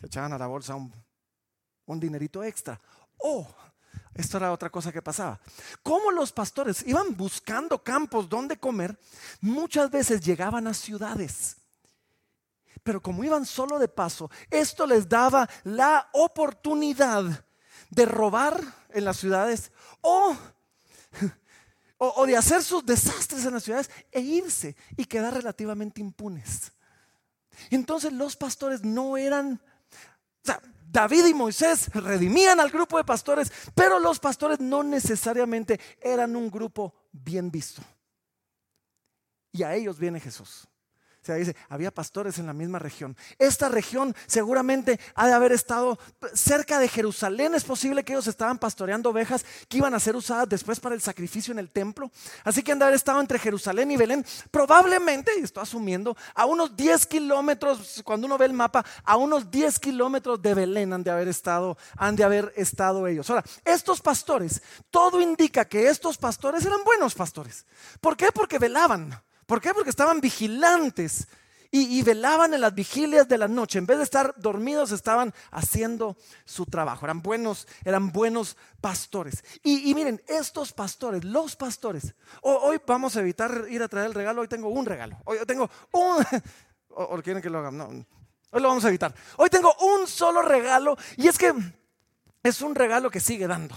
se 0.00 0.06
echaban 0.06 0.32
a 0.32 0.38
la 0.38 0.46
bolsa 0.46 0.74
un, 0.74 0.92
un 1.86 2.00
dinerito 2.00 2.42
extra. 2.42 2.80
Oh, 3.18 3.46
esto 4.16 4.38
era 4.38 4.52
otra 4.52 4.70
cosa 4.70 4.92
que 4.92 5.02
pasaba. 5.02 5.38
Como 5.82 6.10
los 6.10 6.32
pastores 6.32 6.82
iban 6.86 7.16
buscando 7.16 7.82
campos 7.82 8.28
donde 8.28 8.56
comer, 8.56 8.98
muchas 9.40 9.90
veces 9.90 10.20
llegaban 10.20 10.66
a 10.66 10.74
ciudades. 10.74 11.56
Pero 12.82 13.02
como 13.02 13.24
iban 13.24 13.44
solo 13.44 13.78
de 13.78 13.88
paso, 13.88 14.30
esto 14.50 14.86
les 14.86 15.08
daba 15.08 15.48
la 15.64 16.08
oportunidad 16.12 17.44
de 17.90 18.06
robar 18.06 18.62
en 18.90 19.04
las 19.04 19.18
ciudades 19.18 19.70
o, 20.00 20.36
o, 21.98 22.26
de 22.26 22.36
hacer 22.36 22.62
sus 22.62 22.86
desastres 22.86 23.44
en 23.44 23.52
las 23.52 23.64
ciudades 23.64 23.90
e 24.12 24.20
irse 24.20 24.76
y 24.96 25.04
quedar 25.04 25.34
relativamente 25.34 26.00
impunes. 26.00 26.72
Entonces 27.70 28.12
los 28.12 28.36
pastores 28.36 28.82
no 28.82 29.16
eran, 29.16 29.60
David 30.88 31.26
y 31.26 31.34
Moisés 31.34 31.88
redimían 31.92 32.60
al 32.60 32.70
grupo 32.70 32.96
de 32.98 33.04
pastores, 33.04 33.50
pero 33.74 33.98
los 33.98 34.18
pastores 34.18 34.60
no 34.60 34.82
necesariamente 34.82 35.80
eran 36.00 36.36
un 36.36 36.50
grupo 36.50 36.94
bien 37.12 37.50
visto. 37.50 37.82
Y 39.52 39.62
a 39.62 39.74
ellos 39.74 39.98
viene 39.98 40.20
Jesús 40.20 40.68
sea, 41.26 41.34
dice, 41.36 41.56
había 41.68 41.90
pastores 41.90 42.38
en 42.38 42.46
la 42.46 42.52
misma 42.52 42.78
región. 42.78 43.16
Esta 43.38 43.68
región 43.68 44.14
seguramente 44.26 44.98
ha 45.14 45.26
de 45.26 45.32
haber 45.32 45.52
estado 45.52 45.98
cerca 46.34 46.78
de 46.78 46.88
Jerusalén. 46.88 47.54
Es 47.54 47.64
posible 47.64 48.04
que 48.04 48.12
ellos 48.12 48.26
estaban 48.26 48.58
pastoreando 48.58 49.10
ovejas 49.10 49.44
que 49.68 49.78
iban 49.78 49.94
a 49.94 50.00
ser 50.00 50.16
usadas 50.16 50.48
después 50.48 50.80
para 50.80 50.94
el 50.94 51.00
sacrificio 51.00 51.52
en 51.52 51.58
el 51.58 51.70
templo. 51.70 52.10
Así 52.44 52.62
que 52.62 52.72
han 52.72 52.78
de 52.78 52.84
haber 52.84 52.96
estado 52.96 53.20
entre 53.20 53.38
Jerusalén 53.38 53.90
y 53.90 53.96
Belén. 53.96 54.24
Probablemente, 54.50 55.32
y 55.38 55.42
estoy 55.42 55.62
asumiendo, 55.62 56.16
a 56.34 56.46
unos 56.46 56.76
10 56.76 57.06
kilómetros, 57.06 58.02
cuando 58.04 58.26
uno 58.26 58.38
ve 58.38 58.46
el 58.46 58.52
mapa, 58.52 58.84
a 59.04 59.16
unos 59.16 59.50
10 59.50 59.78
kilómetros 59.78 60.40
de 60.40 60.54
Belén 60.54 60.92
han 60.92 61.02
de 61.02 61.10
haber 61.10 61.28
estado, 61.28 61.76
han 61.96 62.16
de 62.16 62.24
haber 62.24 62.52
estado 62.56 63.06
ellos. 63.06 63.28
Ahora, 63.30 63.44
estos 63.64 64.00
pastores, 64.00 64.62
todo 64.90 65.20
indica 65.20 65.64
que 65.64 65.88
estos 65.88 66.16
pastores 66.18 66.64
eran 66.64 66.84
buenos 66.84 67.14
pastores. 67.14 67.66
¿Por 68.00 68.16
qué? 68.16 68.30
Porque 68.32 68.58
velaban. 68.58 69.25
¿Por 69.46 69.60
qué? 69.60 69.72
Porque 69.72 69.90
estaban 69.90 70.20
vigilantes 70.20 71.28
y, 71.70 72.02
velaban 72.02 72.54
en 72.54 72.60
las 72.60 72.74
vigilias 72.74 73.28
de 73.28 73.38
la 73.38 73.48
noche. 73.48 73.78
En 73.78 73.86
vez 73.86 73.98
de 73.98 74.04
estar 74.04 74.34
dormidos, 74.36 74.92
estaban 74.92 75.34
haciendo 75.50 76.16
su 76.44 76.64
trabajo. 76.66 77.04
Eran 77.04 77.22
buenos, 77.22 77.66
eran 77.84 78.12
buenos 78.12 78.56
pastores. 78.80 79.44
Y, 79.62 79.94
miren, 79.94 80.22
estos 80.26 80.72
pastores, 80.72 81.24
los 81.24 81.56
pastores, 81.56 82.14
hoy 82.42 82.80
vamos 82.86 83.16
a 83.16 83.20
evitar 83.20 83.66
ir 83.68 83.82
a 83.82 83.88
traer 83.88 84.06
el 84.06 84.14
regalo. 84.14 84.42
Hoy 84.42 84.48
tengo 84.48 84.68
un 84.68 84.86
regalo. 84.86 85.18
Hoy 85.24 85.38
tengo 85.46 85.68
un. 85.92 86.24
¿O, 86.88 87.20
quieren 87.22 87.42
que 87.42 87.50
lo 87.50 87.58
hagan? 87.58 87.76
No. 87.76 87.88
Hoy 87.88 88.62
lo 88.62 88.68
vamos 88.68 88.84
a 88.84 88.88
evitar. 88.88 89.14
Hoy 89.36 89.50
tengo 89.50 89.74
un 89.80 90.06
solo 90.06 90.40
regalo 90.40 90.96
y 91.16 91.28
es 91.28 91.36
que 91.36 91.52
es 92.42 92.62
un 92.62 92.74
regalo 92.74 93.10
que 93.10 93.20
sigue 93.20 93.46
dando. 93.46 93.74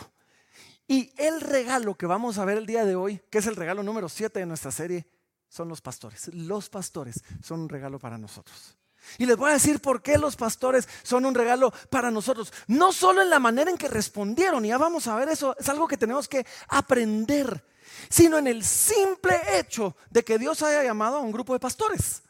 Y 0.88 1.12
el 1.18 1.42
regalo 1.42 1.96
que 1.96 2.06
vamos 2.06 2.38
a 2.38 2.46
ver 2.46 2.58
el 2.58 2.66
día 2.66 2.86
de 2.86 2.96
hoy, 2.96 3.22
que 3.30 3.40
es 3.40 3.48
el 3.48 3.56
regalo 3.56 3.84
número 3.84 4.08
7 4.08 4.40
de 4.40 4.46
nuestra 4.46 4.72
serie, 4.72 5.06
son 5.50 5.68
los 5.68 5.82
pastores. 5.82 6.29
Los 6.34 6.70
pastores 6.70 7.22
son 7.44 7.62
un 7.62 7.70
regalo 7.70 8.00
para 8.00 8.18
nosotros. 8.18 8.77
Y 9.18 9.25
les 9.25 9.38
voy 9.38 9.50
a 9.50 9.53
decir 9.53 9.79
por 9.79 10.01
qué 10.01 10.18
los 10.18 10.36
pastores 10.36 10.88
son 11.03 11.25
un 11.25 11.34
regalo 11.34 11.72
para 11.89 12.12
nosotros. 12.12 12.53
No 12.68 12.91
solo 12.91 13.22
en 13.22 13.29
la 13.29 13.39
manera 13.39 13.72
en 13.72 13.77
que 13.77 13.88
respondieron, 13.88 14.65
y 14.65 14.70
ya 14.70 14.77
vamos 14.77 15.08
a 15.08 15.15
ver 15.15 15.29
eso, 15.29 15.56
es 15.58 15.68
algo 15.70 15.88
que 15.88 15.98
tenemos 15.98 16.27
que 16.27 16.46
aprender, 16.68 17.65
sino 18.10 18.38
en 18.38 18.48
el 18.48 18.63
simple 18.63 19.39
hecho 19.58 19.96
de 20.10 20.24
que 20.24 20.38
Dios 20.38 20.62
haya 20.62 20.84
llamado 20.84 21.18
a 21.18 21.22
un 21.22 21.32
grupo 21.32 21.53
de 21.53 21.60
pastores. 21.60 22.24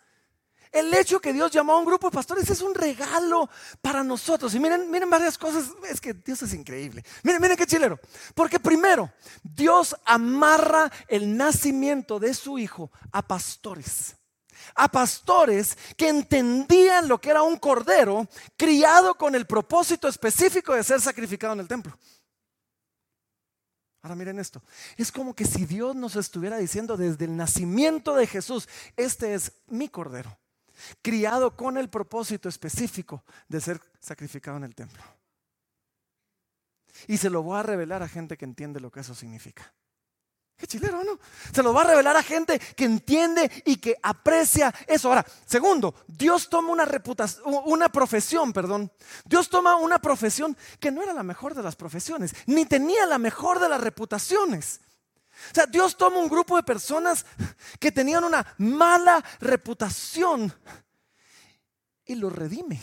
El 0.71 0.93
hecho 0.93 1.19
que 1.19 1.33
Dios 1.33 1.51
llamó 1.51 1.73
a 1.73 1.79
un 1.79 1.85
grupo 1.85 2.09
de 2.09 2.15
pastores 2.15 2.47
es 2.49 2.61
un 2.61 2.75
regalo 2.75 3.49
para 3.81 4.03
nosotros. 4.03 4.53
Y 4.53 4.59
miren, 4.59 4.89
miren 4.91 5.09
varias 5.09 5.37
cosas. 5.37 5.71
Es 5.89 5.99
que 5.99 6.13
Dios 6.13 6.43
es 6.43 6.53
increíble. 6.53 7.03
Miren, 7.23 7.41
miren 7.41 7.57
qué 7.57 7.65
chilero. 7.65 7.99
Porque 8.35 8.59
primero, 8.59 9.11
Dios 9.41 9.95
amarra 10.05 10.91
el 11.07 11.35
nacimiento 11.35 12.19
de 12.19 12.35
su 12.35 12.59
hijo 12.59 12.91
a 13.11 13.23
pastores. 13.23 14.15
A 14.75 14.87
pastores 14.89 15.75
que 15.97 16.09
entendían 16.09 17.07
lo 17.07 17.19
que 17.19 17.31
era 17.31 17.41
un 17.41 17.57
cordero 17.57 18.27
criado 18.55 19.15
con 19.15 19.33
el 19.33 19.47
propósito 19.47 20.07
específico 20.07 20.75
de 20.75 20.83
ser 20.83 21.01
sacrificado 21.01 21.53
en 21.53 21.61
el 21.61 21.67
templo. 21.67 21.97
Ahora 24.03 24.15
miren 24.15 24.37
esto. 24.37 24.61
Es 24.97 25.11
como 25.11 25.33
que 25.33 25.45
si 25.45 25.65
Dios 25.65 25.95
nos 25.95 26.15
estuviera 26.15 26.57
diciendo 26.57 26.95
desde 26.95 27.25
el 27.25 27.35
nacimiento 27.35 28.15
de 28.15 28.27
Jesús, 28.27 28.69
este 28.95 29.33
es 29.33 29.51
mi 29.67 29.89
cordero 29.89 30.37
criado 31.01 31.55
con 31.55 31.77
el 31.77 31.89
propósito 31.89 32.49
específico 32.49 33.23
de 33.47 33.61
ser 33.61 33.81
sacrificado 33.99 34.57
en 34.57 34.63
el 34.63 34.75
templo. 34.75 35.03
Y 37.07 37.17
se 37.17 37.29
lo 37.29 37.43
voy 37.43 37.59
a 37.59 37.63
revelar 37.63 38.03
a 38.03 38.07
gente 38.07 38.37
que 38.37 38.45
entiende 38.45 38.79
lo 38.79 38.91
que 38.91 38.99
eso 39.01 39.15
significa. 39.15 39.73
Qué 40.59 40.67
chilero, 40.67 41.01
¿no? 41.05 41.17
Se 41.53 41.63
lo 41.63 41.73
va 41.73 41.81
a 41.81 41.85
revelar 41.85 42.17
a 42.17 42.23
gente 42.23 42.59
que 42.59 42.83
entiende 42.83 43.49
y 43.63 43.77
que 43.77 43.95
aprecia 44.03 44.73
eso. 44.87 45.07
Ahora, 45.07 45.25
segundo, 45.45 45.95
Dios 46.05 46.49
toma 46.49 46.73
una 46.73 46.83
reputación, 46.83 47.43
una 47.65 47.87
profesión, 47.87 48.51
perdón. 48.51 48.91
Dios 49.23 49.47
toma 49.47 49.77
una 49.77 49.99
profesión 49.99 50.57
que 50.81 50.91
no 50.91 51.01
era 51.01 51.13
la 51.13 51.23
mejor 51.23 51.55
de 51.55 51.63
las 51.63 51.77
profesiones, 51.77 52.35
ni 52.45 52.65
tenía 52.65 53.05
la 53.05 53.17
mejor 53.17 53.59
de 53.59 53.69
las 53.69 53.79
reputaciones. 53.79 54.81
O 55.51 55.55
sea, 55.55 55.65
Dios 55.65 55.97
toma 55.97 56.17
un 56.17 56.27
grupo 56.27 56.55
de 56.55 56.63
personas 56.63 57.25
que 57.79 57.91
tenían 57.91 58.23
una 58.23 58.45
mala 58.57 59.23
reputación 59.39 60.53
y 62.05 62.15
los 62.15 62.33
redime. 62.33 62.79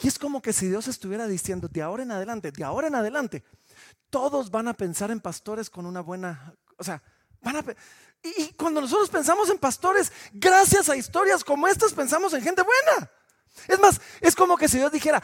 Y 0.00 0.08
es 0.08 0.18
como 0.18 0.40
que 0.40 0.52
si 0.52 0.68
Dios 0.68 0.88
estuviera 0.88 1.26
diciendo, 1.26 1.68
de 1.68 1.82
ahora 1.82 2.02
en 2.02 2.12
adelante, 2.12 2.52
de 2.52 2.64
ahora 2.64 2.88
en 2.88 2.94
adelante, 2.94 3.44
todos 4.10 4.50
van 4.50 4.68
a 4.68 4.74
pensar 4.74 5.10
en 5.10 5.20
pastores 5.20 5.70
con 5.70 5.86
una 5.86 6.00
buena, 6.00 6.54
o 6.76 6.84
sea, 6.84 7.02
van 7.40 7.56
a... 7.56 7.64
Y, 8.22 8.42
y 8.42 8.52
cuando 8.52 8.80
nosotros 8.80 9.10
pensamos 9.10 9.50
en 9.50 9.58
pastores, 9.58 10.12
gracias 10.32 10.88
a 10.88 10.96
historias 10.96 11.42
como 11.42 11.66
estas, 11.66 11.92
pensamos 11.92 12.32
en 12.34 12.42
gente 12.42 12.62
buena. 12.62 13.10
Es 13.68 13.78
más, 13.80 14.00
es 14.20 14.34
como 14.34 14.56
que 14.56 14.68
si 14.68 14.78
Dios 14.78 14.92
dijera, 14.92 15.22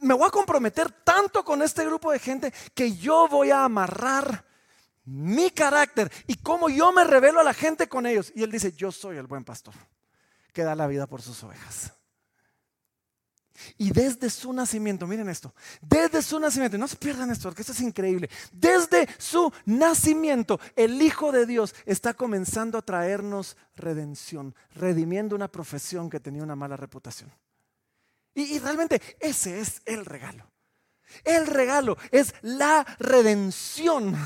me 0.00 0.14
voy 0.14 0.26
a 0.26 0.30
comprometer 0.30 0.90
tanto 0.90 1.44
con 1.44 1.62
este 1.62 1.84
grupo 1.84 2.10
de 2.10 2.18
gente 2.18 2.52
que 2.74 2.96
yo 2.96 3.28
voy 3.28 3.50
a 3.50 3.64
amarrar 3.64 4.45
mi 5.06 5.50
carácter 5.50 6.12
y 6.26 6.36
cómo 6.36 6.68
yo 6.68 6.92
me 6.92 7.04
revelo 7.04 7.40
a 7.40 7.44
la 7.44 7.54
gente 7.54 7.88
con 7.88 8.06
ellos. 8.06 8.32
Y 8.34 8.42
él 8.42 8.50
dice, 8.50 8.72
yo 8.72 8.92
soy 8.92 9.16
el 9.16 9.26
buen 9.26 9.44
pastor 9.44 9.74
que 10.52 10.62
da 10.62 10.74
la 10.74 10.86
vida 10.86 11.06
por 11.06 11.22
sus 11.22 11.42
ovejas. 11.42 11.92
Y 13.78 13.90
desde 13.90 14.28
su 14.28 14.52
nacimiento, 14.52 15.06
miren 15.06 15.28
esto, 15.28 15.54
desde 15.80 16.20
su 16.22 16.38
nacimiento, 16.38 16.76
no 16.76 16.88
se 16.88 16.96
pierdan 16.96 17.30
esto, 17.30 17.48
porque 17.48 17.62
esto 17.62 17.72
es 17.72 17.80
increíble, 17.80 18.28
desde 18.52 19.08
su 19.18 19.50
nacimiento 19.64 20.60
el 20.74 21.00
Hijo 21.00 21.32
de 21.32 21.46
Dios 21.46 21.74
está 21.86 22.12
comenzando 22.12 22.76
a 22.76 22.82
traernos 22.82 23.56
redención, 23.74 24.54
redimiendo 24.74 25.34
una 25.34 25.48
profesión 25.48 26.10
que 26.10 26.20
tenía 26.20 26.42
una 26.42 26.56
mala 26.56 26.76
reputación. 26.76 27.32
Y, 28.34 28.42
y 28.56 28.58
realmente 28.58 29.00
ese 29.20 29.60
es 29.60 29.80
el 29.86 30.04
regalo. 30.04 30.50
El 31.24 31.46
regalo 31.46 31.96
es 32.10 32.34
la 32.42 32.84
redención 32.98 34.16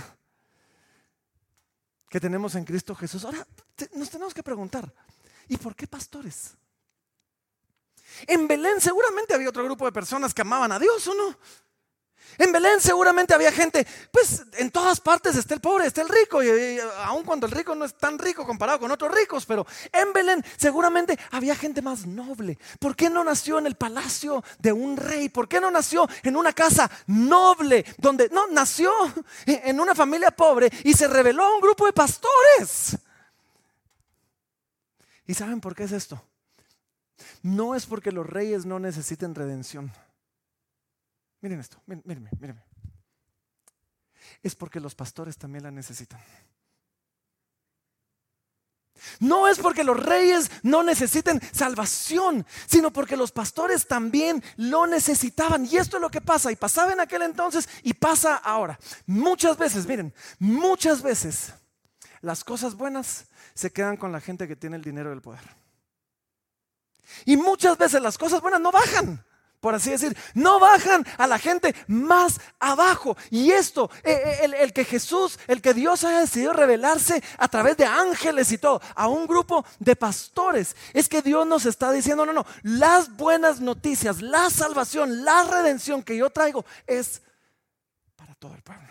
que 2.11 2.21
tenemos 2.21 2.57
en 2.57 2.65
Cristo 2.65 2.95
Jesús. 2.95 3.25
Ahora 3.25 3.47
nos 3.95 4.11
tenemos 4.11 4.35
que 4.35 4.43
preguntar, 4.43 4.93
¿y 5.49 5.57
por 5.57 5.77
qué 5.77 5.87
pastores? 5.87 6.55
En 8.27 8.49
Belén 8.49 8.81
seguramente 8.81 9.33
había 9.33 9.49
otro 9.49 9.65
grupo 9.65 9.87
de 9.87 9.93
personas 9.93 10.35
que 10.35 10.43
amaban 10.43 10.73
a 10.73 10.79
Dios, 10.79 11.07
¿o 11.07 11.15
no? 11.15 11.39
En 12.39 12.53
Belén 12.53 12.81
seguramente 12.81 13.35
había 13.35 13.53
gente, 13.53 13.87
pues 14.11 14.45
en 14.59 14.71
todas 14.71 15.01
partes 15.01 15.37
está 15.37 15.55
el 15.55 15.61
pobre, 15.61 15.87
está 15.87 16.03
el 16.03 16.09
rico, 16.09 16.43
y, 16.43 16.79
aun 17.05 17.25
cuando 17.25 17.47
el 17.47 17.53
rico 17.53 17.75
no 17.75 17.85
es 17.85 17.95
tan 17.95 18.19
rico 18.19 18.47
comparado 18.47 18.81
con 18.81 18.91
otros 18.91 19.13
ricos, 19.13 19.47
pero 19.47 19.67
en 19.93 20.13
Belén 20.13 20.45
seguramente 20.57 21.19
había 21.31 21.55
gente 21.55 21.83
más 21.83 22.07
noble. 22.07 22.59
¿Por 22.79 22.97
qué 22.97 23.11
no 23.11 23.25
nació 23.25 23.59
en 23.59 23.67
el 23.67 23.77
palacio 23.77 24.43
de 24.59 24.73
un 24.73 24.97
rey? 24.97 25.29
¿Por 25.29 25.49
qué 25.49 25.61
no 25.61 25.71
nació 25.71 26.09
en 26.23 26.37
una 26.37 26.53
casa 26.53 26.91
noble? 27.07 27.85
Donde 27.99 28.29
no, 28.31 28.47
nació 28.49 28.91
en 29.47 29.81
una 29.81 29.95
familia 29.95 30.31
pobre 30.31 30.71
y 30.85 30.93
se 30.95 31.09
reveló 31.09 31.45
a 31.45 31.55
un 31.55 31.61
grupo 31.61 31.87
de 31.87 31.93
pastores. 31.93 32.97
¿Y 35.27 35.35
saben 35.35 35.61
por 35.61 35.75
qué 35.75 35.85
es 35.85 35.93
esto? 35.93 36.21
No 37.43 37.75
es 37.75 37.87
porque 37.87 38.13
los 38.13 38.27
reyes 38.27 38.67
no 38.67 38.79
necesiten 38.79 39.35
redención. 39.35 39.93
Miren 41.41 41.61
esto, 41.61 41.83
mírenme, 41.87 42.31
mírenme. 42.39 42.63
Es 44.43 44.55
porque 44.55 44.81
los 44.81 44.95
pastores 44.95 45.37
también 45.37 45.65
la 45.65 45.71
necesitan. 45.71 46.21
No 49.19 49.49
es 49.49 49.59
porque 49.59 49.85
los 49.85 49.99
reyes 49.99 50.51
no 50.63 50.83
necesiten 50.83 51.41
salvación, 51.53 52.47
sino 52.67 52.93
porque 52.93 53.17
los 53.17 53.33
pastores 53.33 53.87
también 53.87 54.43
lo 54.57 54.87
necesitaban. 54.87 55.65
Y 55.65 55.77
esto 55.77 55.97
es 55.97 56.03
lo 56.03 56.11
que 56.11 56.21
pasa, 56.21 56.53
y 56.53 56.57
pasaba 56.57 56.93
en 56.93 57.01
aquel 57.01 57.23
entonces 57.23 57.69
y 57.83 57.95
pasa 57.95 58.37
ahora. 58.37 58.79
Muchas 59.07 59.57
veces, 59.57 59.87
miren, 59.87 60.15
muchas 60.39 61.03
veces 61.03 61.55
las 62.21 62.45
cosas 62.45 62.75
buenas 62.75 63.27
se 63.55 63.73
quedan 63.73 63.97
con 63.97 64.13
la 64.13 64.21
gente 64.21 64.47
que 64.47 64.57
tiene 64.57 64.77
el 64.77 64.83
dinero 64.83 65.11
y 65.11 65.15
el 65.15 65.23
poder. 65.23 65.61
Y 67.25 67.37
muchas 67.37 67.77
veces 67.77 68.01
las 68.03 68.19
cosas 68.19 68.41
buenas 68.41 68.61
no 68.61 68.71
bajan 68.71 69.25
por 69.61 69.75
así 69.75 69.91
decir, 69.91 70.17
no 70.35 70.59
bajan 70.59 71.07
a 71.19 71.27
la 71.27 71.39
gente 71.39 71.75
más 71.87 72.41
abajo. 72.59 73.17
Y 73.31 73.51
esto, 73.53 73.91
eh, 74.03 74.41
eh, 74.43 74.57
el, 74.59 74.73
que 74.73 74.85
Jesús, 74.85 75.39
el 75.47 75.61
que 75.61 75.75
Dios 75.75 76.03
haya 76.05 76.21
decidido 76.21 76.53
revelarse 76.55 77.23
a 77.37 77.49
través 77.49 77.77
de 77.77 77.85
ángeles 77.85 78.51
y 78.53 78.59
todo, 78.59 78.81
a 78.95 79.09
un 79.09 79.27
grupo 79.27 79.65
de 79.79 79.97
pastores, 79.97 80.75
es 80.95 81.09
que 81.09 81.21
Dios 81.21 81.47
nos 81.47 81.67
está 81.67 81.93
diciendo, 81.93 82.25
no, 82.25 82.33
no, 82.33 82.47
las 82.63 83.15
buenas 83.17 83.61
noticias, 83.61 84.23
la 84.23 84.49
salvación, 84.49 85.25
la 85.25 85.45
redención 85.45 86.03
que 86.03 86.17
yo 86.17 86.31
traigo 86.31 86.65
es 86.87 87.23
para 88.17 88.35
todo 88.35 88.55
el 88.55 88.63
pueblo. 88.63 88.89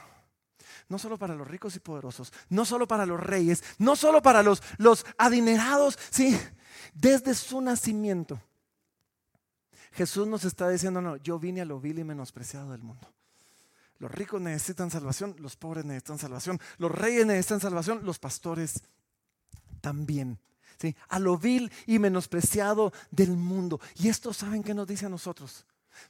No 0.87 0.97
solo 0.97 1.17
para 1.17 1.35
los 1.35 1.47
ricos 1.47 1.75
y 1.75 1.79
poderosos, 1.79 2.33
no 2.49 2.65
solo 2.65 2.87
para 2.87 3.05
los 3.05 3.19
reyes, 3.19 3.63
no 3.77 3.95
solo 3.95 4.23
para 4.23 4.41
los, 4.41 4.61
los 4.77 5.05
adinerados, 5.19 5.99
sí, 6.09 6.39
desde 6.93 7.35
su 7.35 7.61
nacimiento 7.61 8.41
Jesús 9.91 10.27
nos 10.27 10.45
está 10.45 10.69
diciendo, 10.69 11.01
no, 11.01 11.17
yo 11.17 11.39
vine 11.39 11.61
a 11.61 11.65
lo 11.65 11.79
vil 11.79 11.99
y 11.99 12.03
menospreciado 12.03 12.71
del 12.71 12.83
mundo. 12.83 13.07
Los 13.99 14.11
ricos 14.11 14.41
necesitan 14.41 14.89
salvación, 14.89 15.35
los 15.39 15.57
pobres 15.57 15.83
necesitan 15.83 16.17
salvación, 16.17 16.59
los 16.77 16.91
reyes 16.91 17.25
necesitan 17.25 17.59
salvación, 17.59 18.01
los 18.03 18.17
pastores 18.17 18.81
también. 19.81 20.39
¿sí? 20.79 20.95
A 21.09 21.19
lo 21.19 21.37
vil 21.37 21.69
y 21.85 21.99
menospreciado 21.99 22.93
del 23.11 23.31
mundo. 23.31 23.81
Y 23.95 24.07
esto, 24.07 24.33
¿saben 24.33 24.63
qué 24.63 24.73
nos 24.73 24.87
dice 24.87 25.07
a 25.07 25.09
nosotros? 25.09 25.65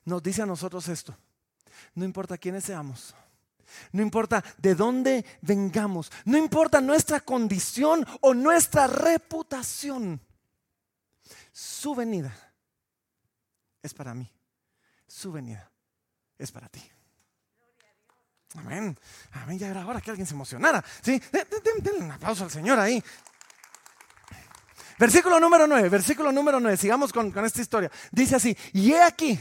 Nos 0.06 0.22
dice 0.22 0.44
a 0.44 0.46
nosotros 0.46 0.88
esto. 0.88 1.18
No 1.96 2.06
importa 2.06 2.38
quiénes 2.38 2.66
seamos. 2.66 3.16
No 3.92 4.04
importa 4.04 4.44
de 4.58 4.76
dónde 4.76 5.26
vengamos. 5.42 6.12
No 6.26 6.38
importa 6.38 6.82
nuestra 6.82 7.22
condición 7.22 8.06
o 8.22 8.36
nuestra 8.36 8.86
reputación. 8.86 10.22
Su 11.52 11.96
venida 11.96 12.49
es 13.82 13.94
para 13.94 14.14
mí. 14.14 14.30
Su 15.08 15.32
venida 15.32 15.72
es 16.38 16.52
para 16.52 16.70
ti. 16.70 16.82
Amén. 18.56 18.98
Amén. 19.32 19.60
Ya 19.60 19.68
era 19.68 19.86
hora 19.86 20.02
que 20.02 20.10
alguien 20.10 20.26
se 20.26 20.34
emocionara. 20.34 20.84
Sí, 21.02 21.22
denle 21.84 22.04
un 22.04 22.12
aplauso 22.12 22.44
al 22.44 22.52
Señor 22.52 22.80
ahí. 22.80 23.04
Versículo 24.98 25.40
número 25.40 25.66
9, 25.66 25.88
versículo 25.88 26.30
número 26.30 26.60
9, 26.60 26.76
sigamos 26.76 27.14
con, 27.14 27.32
con, 27.32 27.46
esta 27.46 27.62
historia. 27.62 27.90
Dice 28.12 28.36
así, 28.36 28.58
y 28.74 28.92
he 28.92 29.02
aquí 29.02 29.40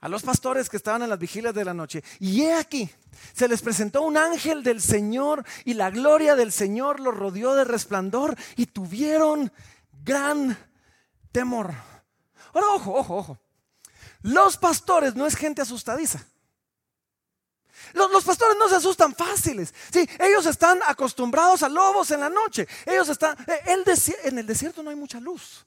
a 0.00 0.08
los 0.08 0.22
pastores 0.22 0.70
que 0.70 0.78
estaban 0.78 1.02
en 1.02 1.10
las 1.10 1.18
vigilias 1.18 1.54
de 1.54 1.62
la 1.62 1.74
noche, 1.74 2.02
y 2.18 2.42
he 2.42 2.54
aquí, 2.54 2.90
se 3.34 3.48
les 3.48 3.60
presentó 3.60 4.00
un 4.00 4.16
ángel 4.16 4.62
del 4.62 4.80
Señor 4.80 5.44
y 5.66 5.74
la 5.74 5.90
gloria 5.90 6.36
del 6.36 6.52
Señor 6.52 7.00
los 7.00 7.14
rodeó 7.14 7.54
de 7.54 7.64
resplandor 7.64 8.34
y 8.56 8.64
tuvieron 8.64 9.52
gran 10.02 10.56
temor. 11.32 11.74
Ahora, 12.54 12.66
ojo, 12.68 12.94
ojo, 12.94 13.16
ojo. 13.16 13.41
Los 14.22 14.56
pastores 14.56 15.14
no 15.14 15.26
es 15.26 15.36
gente 15.36 15.62
asustadiza. 15.62 16.24
Los, 17.94 18.24
pastores 18.24 18.56
no 18.58 18.68
se 18.68 18.76
asustan 18.76 19.14
fáciles. 19.14 19.74
Sí, 19.92 20.08
ellos 20.18 20.46
están 20.46 20.80
acostumbrados 20.86 21.62
a 21.62 21.68
lobos 21.68 22.10
en 22.10 22.20
la 22.20 22.28
noche. 22.28 22.66
Ellos 22.86 23.08
están. 23.08 23.36
Eh, 23.46 23.60
en 24.24 24.38
el 24.38 24.46
desierto 24.46 24.82
no 24.82 24.90
hay 24.90 24.96
mucha 24.96 25.20
luz. 25.20 25.66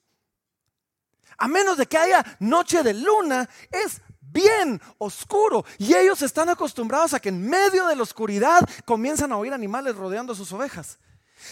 A 1.38 1.48
menos 1.48 1.78
de 1.78 1.86
que 1.86 1.98
haya 1.98 2.26
noche 2.40 2.82
de 2.82 2.94
luna, 2.94 3.48
es 3.70 4.02
bien 4.22 4.82
oscuro. 4.98 5.66
Y 5.78 5.94
ellos 5.94 6.22
están 6.22 6.50
acostumbrados 6.50 7.14
a 7.14 7.20
que 7.20 7.30
en 7.30 7.48
medio 7.48 7.88
de 7.88 7.96
la 7.96 8.04
oscuridad 8.04 8.68
comienzan 8.86 9.32
a 9.32 9.38
oír 9.38 9.54
animales 9.54 9.96
rodeando 9.96 10.34
sus 10.34 10.52
ovejas. 10.54 10.98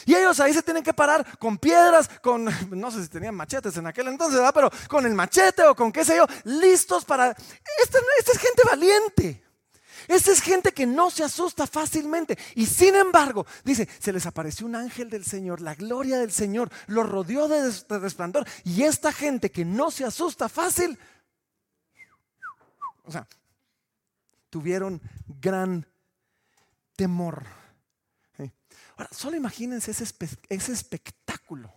Y 0.06 0.16
ellos 0.16 0.40
ahí 0.40 0.54
se 0.54 0.64
tienen 0.64 0.84
que 0.84 0.94
parar 0.94 1.38
con 1.38 1.58
piedras, 1.58 2.10
con, 2.22 2.46
no 2.72 2.92
sé 2.92 3.04
si 3.04 3.10
tenían 3.10 3.36
machetes 3.36 3.76
en 3.78 3.88
aquel 3.88 4.08
entonces, 4.08 4.40
pero 4.54 4.70
con 4.88 5.06
el 5.06 5.14
machete 5.14 5.64
o 5.64 5.76
con 5.76 5.92
qué 5.92 6.06
sé 6.06 6.18
yo, 6.18 6.26
listos 6.44 7.06
para... 7.06 7.30
esta 7.32 8.32
es 8.32 8.40
gente 8.40 8.62
valiente. 8.66 9.44
Esta 10.08 10.32
es 10.32 10.42
gente 10.42 10.74
que 10.74 10.86
no 10.86 11.10
se 11.10 11.24
asusta 11.24 11.68
fácilmente. 11.68 12.38
Y 12.56 12.66
sin 12.66 12.96
embargo, 12.96 13.46
dice, 13.64 13.88
se 14.00 14.12
les 14.12 14.26
apareció 14.26 14.66
un 14.66 14.76
ángel 14.76 15.10
del 15.10 15.26
Señor, 15.26 15.62
la 15.62 15.76
gloria 15.76 16.18
del 16.18 16.32
Señor 16.32 16.70
los 16.88 17.08
rodeó 17.08 17.48
de, 17.48 17.72
resplandor. 18.00 18.46
Y 18.64 18.84
esta 18.84 19.12
gente 19.12 19.52
que 19.52 19.66
no 19.66 19.92
se 19.92 20.06
asusta 20.06 20.50
fácil, 20.50 20.98
o 23.04 23.12
sea, 23.12 23.28
tuvieron 24.50 25.02
gran 25.28 25.88
temor. 26.96 27.44
Ahora, 28.96 29.10
solo 29.12 29.36
imagínense 29.36 29.92
ese, 29.92 30.04
espectáculo 30.74 31.74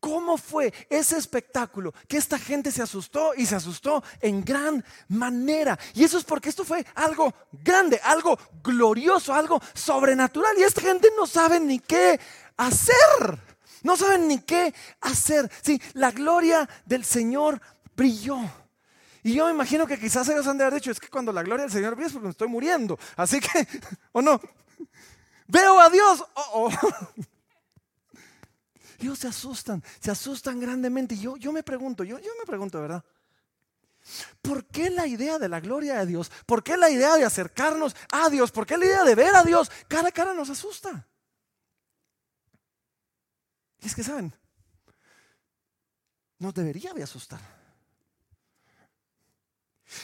¿Cómo 0.00 0.36
fue 0.36 0.72
ese 0.88 1.16
espectáculo? 1.16 1.94
Que 2.08 2.16
esta 2.16 2.38
gente 2.38 2.70
se 2.70 2.82
asustó 2.82 3.32
y 3.36 3.46
se 3.46 3.54
asustó 3.54 4.02
en 4.20 4.44
gran 4.44 4.84
manera. 5.08 5.78
Y 5.94 6.04
eso 6.04 6.18
es 6.18 6.24
porque 6.24 6.48
esto 6.48 6.64
fue 6.64 6.84
algo 6.94 7.32
grande, 7.52 8.00
algo 8.02 8.38
glorioso, 8.62 9.32
algo 9.34 9.60
sobrenatural. 9.74 10.56
Y 10.58 10.62
esta 10.62 10.80
gente 10.80 11.08
no 11.16 11.26
sabe 11.26 11.60
ni 11.60 11.78
qué 11.78 12.18
hacer. 12.56 13.38
No 13.82 13.96
saben 13.96 14.28
ni 14.28 14.38
qué 14.40 14.74
hacer. 15.00 15.50
Sí, 15.62 15.80
la 15.94 16.10
gloria 16.10 16.68
del 16.84 17.04
Señor 17.04 17.60
brilló. 17.94 18.38
Y 19.22 19.34
yo 19.34 19.44
me 19.46 19.52
imagino 19.52 19.86
que 19.86 19.98
quizás 19.98 20.28
ellos 20.28 20.46
han 20.46 20.56
de 20.56 20.64
haber 20.64 20.80
dicho, 20.80 20.90
es 20.90 20.98
que 21.00 21.08
cuando 21.08 21.32
la 21.32 21.42
gloria 21.42 21.64
del 21.64 21.72
Señor 21.72 21.94
brilla 21.94 22.06
es 22.06 22.12
porque 22.12 22.26
me 22.26 22.30
estoy 22.30 22.48
muriendo. 22.48 22.98
Así 23.16 23.38
que, 23.38 23.66
¿o 24.12 24.22
no? 24.22 24.40
Veo 25.46 25.80
a 25.80 25.90
Dios. 25.90 26.24
Oh, 26.34 26.70
oh. 26.70 26.70
Ellos 29.00 29.18
se 29.18 29.28
asustan, 29.28 29.82
se 29.98 30.10
asustan 30.10 30.60
grandemente. 30.60 31.16
Yo, 31.16 31.36
yo 31.36 31.52
me 31.52 31.62
pregunto, 31.62 32.04
yo, 32.04 32.18
yo 32.18 32.30
me 32.38 32.44
pregunto, 32.44 32.80
¿verdad? 32.80 33.02
¿Por 34.42 34.66
qué 34.66 34.90
la 34.90 35.06
idea 35.06 35.38
de 35.38 35.48
la 35.48 35.60
gloria 35.60 35.98
de 35.98 36.06
Dios? 36.06 36.30
¿Por 36.46 36.62
qué 36.62 36.76
la 36.76 36.90
idea 36.90 37.16
de 37.16 37.24
acercarnos 37.24 37.96
a 38.12 38.28
Dios? 38.28 38.50
¿Por 38.50 38.66
qué 38.66 38.76
la 38.76 38.86
idea 38.86 39.04
de 39.04 39.14
ver 39.14 39.34
a 39.34 39.42
Dios 39.42 39.70
cara 39.88 40.08
a 40.08 40.12
cara 40.12 40.34
nos 40.34 40.50
asusta? 40.50 41.06
Y 43.80 43.86
es 43.86 43.94
que, 43.94 44.02
¿saben? 44.02 44.34
Nos 46.38 46.54
debería 46.54 46.92
de 46.92 47.02
asustar. 47.02 47.59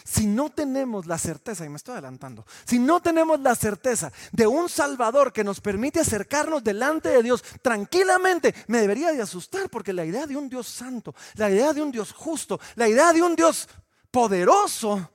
Si 0.04 0.26
no 0.26 0.50
tenemos 0.50 1.06
la 1.06 1.18
certeza, 1.18 1.64
y 1.64 1.68
me 1.68 1.76
estoy 1.76 1.92
adelantando, 1.92 2.44
si 2.64 2.78
no 2.78 3.00
tenemos 3.00 3.40
la 3.40 3.54
certeza 3.54 4.12
de 4.32 4.46
un 4.46 4.68
Salvador 4.68 5.32
que 5.32 5.44
nos 5.44 5.60
permite 5.60 6.00
acercarnos 6.00 6.64
delante 6.64 7.08
de 7.10 7.22
Dios 7.22 7.44
tranquilamente, 7.62 8.54
me 8.66 8.80
debería 8.80 9.12
de 9.12 9.22
asustar 9.22 9.70
porque 9.70 9.92
la 9.92 10.04
idea 10.04 10.26
de 10.26 10.36
un 10.36 10.48
Dios 10.48 10.66
santo, 10.66 11.14
la 11.34 11.50
idea 11.50 11.72
de 11.72 11.82
un 11.82 11.92
Dios 11.92 12.12
justo, 12.12 12.60
la 12.74 12.88
idea 12.88 13.12
de 13.12 13.22
un 13.22 13.36
Dios 13.36 13.68
poderoso, 14.10 15.10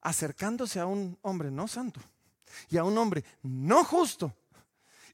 acercándose 0.00 0.78
a 0.78 0.86
un 0.86 1.18
hombre 1.22 1.50
no 1.50 1.66
santo 1.66 2.00
y 2.68 2.76
a 2.76 2.84
un 2.84 2.96
hombre 2.98 3.24
no 3.42 3.84
justo, 3.84 4.36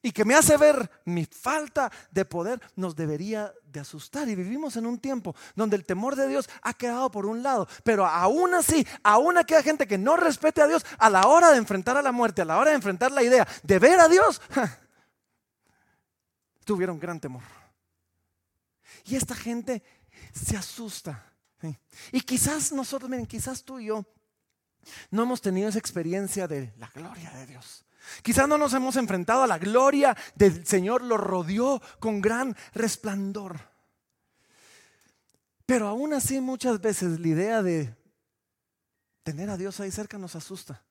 y 0.03 0.13
que 0.13 0.25
me 0.25 0.35
hace 0.35 0.57
ver 0.57 0.91
mi 1.05 1.27
falta 1.27 1.91
de 2.11 2.25
poder, 2.25 2.61
nos 2.77 2.97
debería 2.97 3.53
de 3.65 3.81
asustar. 3.81 4.29
Y 4.29 4.35
vivimos 4.35 4.77
en 4.77 4.87
un 4.87 4.99
tiempo 4.99 5.35
donde 5.55 5.77
el 5.77 5.85
temor 5.85 6.17
de 6.17 6.29
Dios 6.29 6.49
ha 6.63 6.75
quedado 6.75 7.11
por 7.11 7.27
un 7.27 7.43
lado, 7.43 7.69
pero 7.85 8.07
aún 8.07 8.55
así, 8.55 8.87
aún 9.03 9.37
aquella 9.37 9.63
gente 9.63 9.87
que 9.87 9.99
no 9.99 10.17
respete 10.17 10.63
a 10.63 10.67
Dios 10.67 10.85
a 10.99 11.11
la 11.11 11.27
hora 11.27 11.51
de 11.51 11.59
enfrentar 11.59 11.97
a 11.97 12.03
la 12.03 12.13
muerte, 12.13 12.43
a 12.43 12.45
la 12.45 12.59
hora 12.59 12.71
de 12.71 12.77
enfrentar 12.77 13.13
la 13.13 13.23
idea 13.23 13.47
de 13.63 13.79
ver 13.79 14.01
a 14.01 14.09
Dios, 14.09 14.41
tuvieron 16.65 16.99
gran 16.99 17.21
temor. 17.21 17.43
Y 19.05 19.17
esta 19.17 19.35
gente 19.35 19.83
se 20.33 20.57
asusta. 20.57 21.27
Y 22.13 22.23
quizás 22.23 22.73
nosotros, 22.73 23.11
miren, 23.11 23.27
quizás 23.27 23.63
tú 23.63 23.81
y 23.81 23.87
yo 23.87 24.07
no 25.11 25.25
hemos 25.25 25.43
tenido 25.43 25.69
esa 25.69 25.79
experiencia 25.79 26.49
de 26.49 26.73
la 26.79 26.89
gloria 26.89 27.31
de 27.33 27.47
Dios. 27.47 27.85
Quizás 28.23 28.49
no 28.49 28.59
nos 28.59 28.75
hemos 28.75 28.97
enfrentado 28.97 29.43
a 29.43 29.47
la 29.47 29.59
gloria 29.59 30.17
del 30.35 30.67
Señor, 30.67 31.03
lo 31.03 31.17
rodeó 31.17 31.81
con 31.99 32.21
gran 32.21 32.57
resplandor. 32.75 33.59
Pero 35.67 35.89
aún 35.89 36.13
así 36.13 36.41
muchas 36.41 36.81
veces 36.81 37.21
la 37.21 37.29
idea 37.29 37.63
de 37.63 37.95
tener 39.23 39.51
a 39.51 39.57
Dios 39.57 39.79
ahí 39.81 39.91
cerca 39.91 40.19
nos 40.19 40.35
asusta. 40.35 40.83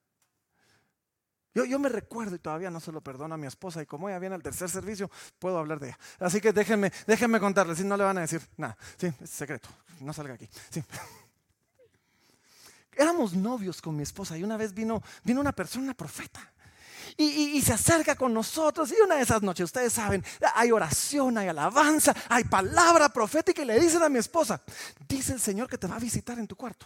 Yo, 1.53 1.65
yo, 1.65 1.79
me 1.79 1.89
recuerdo 1.89 2.35
y 2.35 2.39
todavía 2.39 2.69
no 2.69 2.79
se 2.79 2.91
lo 2.91 3.01
perdono 3.01 3.35
a 3.35 3.37
mi 3.37 3.47
esposa 3.47 3.81
y 3.81 3.85
como 3.85 4.07
ella 4.07 4.19
viene 4.19 4.35
al 4.35 4.43
tercer 4.43 4.69
servicio, 4.69 5.09
puedo 5.39 5.57
hablar 5.57 5.79
de 5.79 5.87
ella. 5.87 5.99
Así 6.19 6.39
que 6.39 6.53
déjenme, 6.53 6.91
déjenme 7.07 7.39
contarles, 7.39 7.79
si 7.79 7.83
no 7.83 7.97
le 7.97 8.03
van 8.03 8.19
a 8.19 8.21
decir 8.21 8.41
nada. 8.55 8.77
Sí, 8.97 9.11
es 9.19 9.29
secreto, 9.29 9.67
no 9.99 10.13
salga 10.13 10.35
aquí. 10.35 10.47
Sí. 10.69 10.83
Éramos 12.95 13.33
novios 13.33 13.81
con 13.81 13.95
mi 13.95 14.03
esposa 14.03 14.37
y 14.37 14.43
una 14.43 14.57
vez 14.57 14.73
vino, 14.73 15.01
vino 15.23 15.41
una 15.41 15.51
persona, 15.51 15.93
profeta 15.93 16.51
y, 17.21 17.61
se 17.61 17.73
acerca 17.73 18.15
con 18.15 18.33
nosotros. 18.33 18.91
Y 18.91 19.01
una 19.03 19.15
de 19.15 19.23
esas 19.23 19.41
noches, 19.41 19.65
ustedes 19.65 19.91
saben, 19.91 20.23
hay 20.55 20.71
oración, 20.71 21.37
hay 21.37 21.49
alabanza, 21.49 22.15
hay 22.29 22.45
palabra 22.45 23.09
profética 23.09 23.61
y 23.61 23.65
le 23.65 23.79
dicen 23.79 24.01
a 24.01 24.09
mi 24.09 24.19
esposa, 24.19 24.61
dice 25.07 25.33
el 25.33 25.41
Señor 25.41 25.69
que 25.69 25.77
te 25.77 25.87
va 25.87 25.97
a 25.97 25.99
visitar 25.99 26.39
en 26.39 26.47
tu 26.47 26.55
cuarto. 26.55 26.85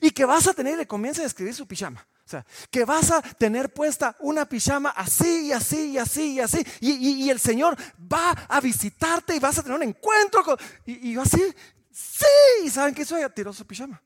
Y 0.00 0.10
que 0.10 0.24
vas 0.24 0.46
a 0.48 0.54
tener, 0.54 0.78
le 0.78 0.86
comienza 0.86 1.22
a 1.22 1.26
escribir 1.26 1.54
su 1.54 1.66
pijama. 1.66 2.06
O 2.24 2.30
sea, 2.30 2.44
que 2.70 2.84
vas 2.84 3.10
a 3.10 3.22
tener 3.22 3.72
puesta 3.72 4.16
una 4.20 4.46
pijama 4.46 4.90
así 4.90 5.46
y 5.46 5.52
así 5.52 5.92
y 5.92 5.98
así 5.98 6.32
y 6.32 6.40
así. 6.40 6.66
Y, 6.80 7.28
el 7.30 7.40
Señor 7.40 7.76
va 8.00 8.30
a 8.32 8.60
visitarte 8.60 9.36
y 9.36 9.38
vas 9.38 9.58
a 9.58 9.62
tener 9.62 9.76
un 9.76 9.82
encuentro 9.82 10.42
con... 10.42 10.56
Y, 10.84 11.12
yo 11.12 11.22
así, 11.22 11.42
sí. 11.90 12.26
¿Y 12.64 12.70
saben 12.70 12.94
qué 12.94 13.02
hizo? 13.02 13.16
Ella 13.16 13.30
tiró 13.30 13.52
su 13.52 13.66
pijama. 13.66 14.02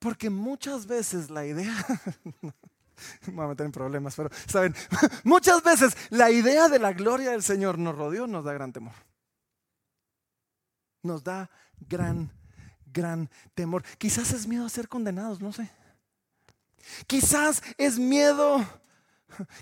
Porque 0.00 0.30
muchas 0.30 0.86
veces 0.86 1.30
la 1.30 1.46
idea, 1.46 1.72
me 2.42 3.32
voy 3.32 3.44
a 3.44 3.48
meter 3.48 3.66
en 3.66 3.72
problemas, 3.72 4.16
pero 4.16 4.30
saben, 4.48 4.74
muchas 5.24 5.62
veces 5.62 5.96
la 6.10 6.30
idea 6.32 6.68
de 6.68 6.80
la 6.80 6.92
gloria 6.92 7.30
del 7.30 7.44
Señor 7.44 7.78
nos 7.78 7.94
rodeó, 7.94 8.26
nos 8.26 8.44
da 8.44 8.52
gran 8.52 8.72
temor. 8.72 8.94
Nos 11.02 11.22
da 11.22 11.48
gran, 11.78 12.32
gran 12.92 13.30
temor. 13.54 13.84
Quizás 13.98 14.32
es 14.32 14.48
miedo 14.48 14.66
a 14.66 14.70
ser 14.70 14.88
condenados, 14.88 15.40
no 15.40 15.52
sé. 15.52 15.70
Quizás 17.06 17.62
es 17.78 17.98
miedo 17.98 18.66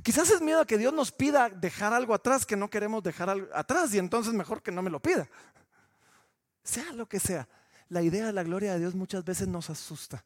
Quizás 0.02 0.30
es 0.30 0.40
miedo 0.40 0.60
a 0.60 0.66
que 0.66 0.78
Dios 0.78 0.92
nos 0.92 1.12
pida 1.12 1.48
dejar 1.48 1.92
algo 1.92 2.14
atrás 2.14 2.46
que 2.46 2.56
no 2.56 2.70
queremos 2.70 3.02
dejar 3.02 3.30
atrás 3.54 3.92
y 3.94 3.98
entonces 3.98 4.32
mejor 4.32 4.62
que 4.62 4.72
no 4.72 4.82
me 4.82 4.90
lo 4.90 5.00
pida. 5.00 5.28
Sea 6.62 6.92
lo 6.92 7.06
que 7.06 7.20
sea, 7.20 7.48
la 7.88 8.02
idea 8.02 8.26
de 8.26 8.32
la 8.32 8.42
gloria 8.42 8.72
de 8.72 8.80
Dios 8.80 8.94
muchas 8.94 9.24
veces 9.24 9.48
nos 9.48 9.70
asusta. 9.70 10.24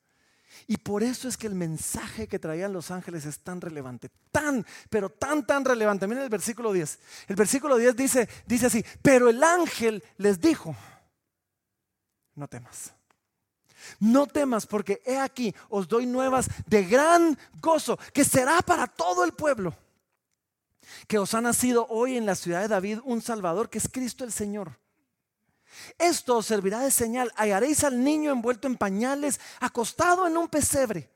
Y 0.67 0.77
por 0.77 1.03
eso 1.03 1.29
es 1.29 1.37
que 1.37 1.47
el 1.47 1.55
mensaje 1.55 2.29
que 2.29 2.39
traían 2.39 2.73
los 2.73 2.91
ángeles 2.91 3.25
es 3.25 3.39
tan 3.41 3.61
relevante, 3.61 4.11
tan, 4.31 4.65
pero 4.91 5.09
tan, 5.09 5.47
tan 5.47 5.65
relevante. 5.65 6.07
Miren 6.07 6.25
el 6.25 6.29
versículo 6.29 6.73
10. 6.73 6.99
El 7.29 7.37
versículo 7.37 7.77
10 7.77 7.97
dice, 7.97 8.29
dice 8.47 8.67
así, 8.67 8.85
pero 9.01 9.29
el 9.29 9.43
ángel 9.43 10.05
les 10.19 10.41
dijo, 10.41 10.77
no 12.35 12.49
temas. 12.49 12.93
No 13.99 14.27
temas 14.27 14.67
porque 14.67 15.03
he 15.05 15.19
aquí, 15.19 15.55
os 15.69 15.89
doy 15.89 16.07
nuevas 16.07 16.49
de 16.67 16.85
gran 16.85 17.37
gozo, 17.61 17.99
que 18.13 18.25
será 18.25 18.63
para 18.63 18.87
todo 18.87 19.25
el 19.25 19.33
pueblo, 19.33 19.75
que 21.09 21.19
os 21.19 21.35
ha 21.35 21.41
nacido 21.41 21.87
hoy 21.89 22.17
en 22.17 22.27
la 22.27 22.37
ciudad 22.37 22.61
de 22.61 22.69
David 22.69 23.01
un 23.05 23.21
Salvador, 23.23 23.71
que 23.71 23.79
es 23.79 23.89
Cristo 23.89 24.23
el 24.23 24.33
Señor. 24.33 24.79
Esto 25.99 26.39
os 26.39 26.47
servirá 26.47 26.81
de 26.81 26.91
señal. 26.91 27.33
Hallaréis 27.37 27.85
al 27.85 28.03
niño 28.03 28.33
envuelto 28.33 28.67
en 28.67 28.77
pañales, 28.77 29.41
acostado 29.61 30.27
en 30.27 30.37
un 30.37 30.49
pesebre. 30.49 31.11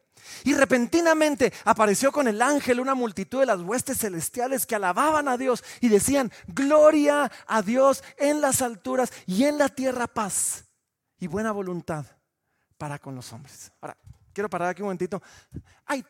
Y 0.45 0.55
repentinamente 0.55 1.53
apareció 1.65 2.11
con 2.11 2.29
el 2.29 2.43
ángel 2.43 2.81
una 2.81 2.95
multitud 2.95 3.41
de 3.41 3.47
las 3.47 3.61
huestes 3.61 3.99
celestiales 3.99 4.67
que 4.67 4.75
alababan 4.75 5.29
a 5.29 5.37
Dios 5.37 5.63
y 5.81 5.89
decían, 5.89 6.33
gloria 6.49 7.31
a 7.47 7.63
Dios 7.63 8.03
en 8.17 8.41
las 8.41 8.63
alturas 8.63 9.13
y 9.27 9.45
en 9.45 9.59
la 9.59 9.69
tierra 9.69 10.07
paz 10.07 10.65
y 11.19 11.27
buena 11.27 11.53
voluntad 11.53 12.05
para 12.77 12.99
con 12.99 13.15
los 13.15 13.33
hombres. 13.33 13.73
Ahora, 13.81 13.97
quiero 14.33 14.51
parar 14.51 14.71
aquí 14.71 14.83
un 14.83 14.87
momentito. 14.87 15.23
Hay 15.87 16.05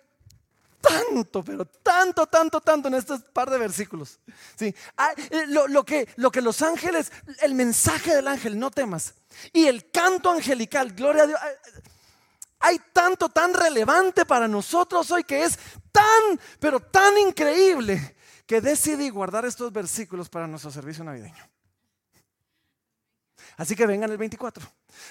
tanto, 0.89 1.43
pero 1.43 1.65
tanto, 1.65 2.27
tanto, 2.27 2.61
tanto 2.61 2.89
en 2.89 2.95
estos 2.95 3.21
par 3.23 3.51
de 3.51 3.59
versículos. 3.59 4.21
¿sí? 4.57 4.67
Eh, 4.67 5.47
lo, 5.49 5.85
que, 5.85 6.09
lo 6.17 6.31
que 6.31 6.41
los 6.41 6.63
ángeles, 6.63 7.13
el 7.43 7.55
mensaje 7.55 8.15
del 8.15 8.29
ángel, 8.29 8.59
no 8.59 8.71
temas, 8.71 9.15
y 9.53 9.67
el 9.67 9.91
canto 9.91 10.31
angelical, 10.31 10.93
gloria 10.93 11.25
a 11.25 11.27
Dios. 11.27 11.41
Eh, 11.41 11.83
hay 12.59 12.81
tanto 12.93 13.29
tan 13.29 13.53
relevante 13.55 14.25
para 14.25 14.49
nosotros 14.49 15.11
hoy 15.11 15.25
que 15.25 15.45
es 15.45 15.59
tan, 15.93 16.41
pero 16.59 16.81
tan 16.81 17.17
increíble 17.19 18.17
que 18.47 18.61
decidí 18.61 19.11
guardar 19.11 19.45
estos 19.45 19.73
versículos 19.73 20.29
para 20.29 20.47
nuestro 20.47 20.71
servicio 20.71 21.05
navideño. 21.05 21.51
Así 23.57 23.75
que 23.75 23.87
vengan 23.87 24.11
el 24.11 24.19
24. 24.19 24.67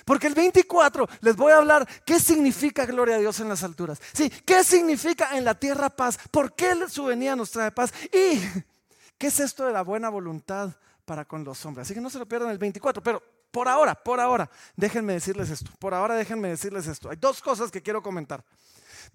Porque 0.06 0.28
el 0.28 0.34
24 0.34 1.08
les 1.22 1.36
voy 1.36 1.52
a 1.52 1.58
hablar 1.58 1.88
qué 2.06 2.20
significa 2.20 2.86
gloria 2.86 3.16
a 3.16 3.20
Dios 3.20 3.40
en 3.40 3.50
las 3.50 3.64
alturas. 3.64 4.00
Sí, 4.14 4.30
qué 4.30 4.64
significa 4.64 5.38
en 5.38 5.46
la 5.46 5.56
tierra 5.56 5.90
paz. 5.90 6.18
¿Por 6.32 6.56
qué 6.56 6.76
su 6.90 7.06
venida 7.06 7.36
nos 7.36 7.52
trae 7.52 7.72
paz? 7.72 7.94
Y 8.12 8.40
qué 9.18 9.28
es 9.28 9.40
esto 9.40 9.66
de 9.66 9.74
la 9.74 9.82
buena 9.82 10.10
voluntad 10.10 10.72
para 11.06 11.26
con 11.26 11.44
los 11.44 11.66
hombres. 11.66 11.88
Así 11.88 11.94
que 11.94 12.02
no 12.02 12.10
se 12.10 12.20
lo 12.20 12.28
pierdan 12.28 12.50
el 12.50 12.58
24. 12.58 13.02
Pero 13.02 13.22
por 13.52 13.68
ahora, 13.68 13.96
por 13.96 14.20
ahora, 14.20 14.50
déjenme 14.76 15.14
decirles 15.14 15.50
esto. 15.50 15.72
Por 15.80 15.94
ahora 15.94 16.16
déjenme 16.16 16.50
decirles 16.50 16.88
esto. 16.88 17.10
Hay 17.10 17.18
dos 17.18 17.42
cosas 17.42 17.72
que 17.72 17.82
quiero 17.82 18.02
comentar. 18.02 18.44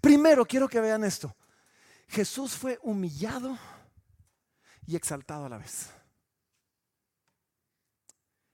Primero, 0.00 0.46
quiero 0.46 0.68
que 0.68 0.80
vean 0.80 1.04
esto. 1.04 1.34
Jesús 2.08 2.54
fue 2.54 2.78
humillado 2.82 3.58
y 4.86 4.96
exaltado 4.96 5.44
a 5.44 5.48
la 5.48 5.58
vez. 5.58 5.90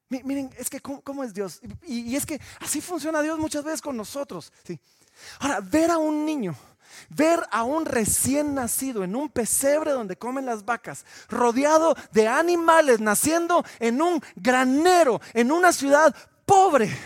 Miren, 0.09 0.51
es 0.57 0.71
que 0.71 0.81
cómo, 0.81 1.25
es 1.25 1.35
Dios. 1.35 1.61
Y, 1.87 2.15
es 2.15 2.25
que 2.25 2.41
así 2.61 2.81
funciona 2.81 3.23
Dios 3.23 3.39
muchas 3.39 3.65
veces 3.65 3.83
con 3.83 3.97
nosotros. 3.97 4.53
¿sí? 4.65 4.79
Ahora, 5.41 5.61
ver 5.61 5.91
a 5.91 5.99
un 5.99 6.25
niño, 6.25 6.55
ver 7.09 7.43
a 7.51 7.65
un 7.65 7.85
recién 7.85 8.55
nacido 8.55 9.03
en 9.03 9.17
un 9.17 9.29
pesebre 9.29 9.91
donde 9.91 10.17
comen 10.17 10.47
las 10.47 10.65
vacas, 10.65 11.05
rodeado 11.29 11.97
de 12.13 12.29
animales, 12.29 13.01
naciendo 13.01 13.65
en 13.81 14.01
un 14.01 14.23
granero, 14.37 15.21
en 15.35 15.51
una 15.51 15.73
ciudad 15.73 16.15
pobre. 16.45 16.97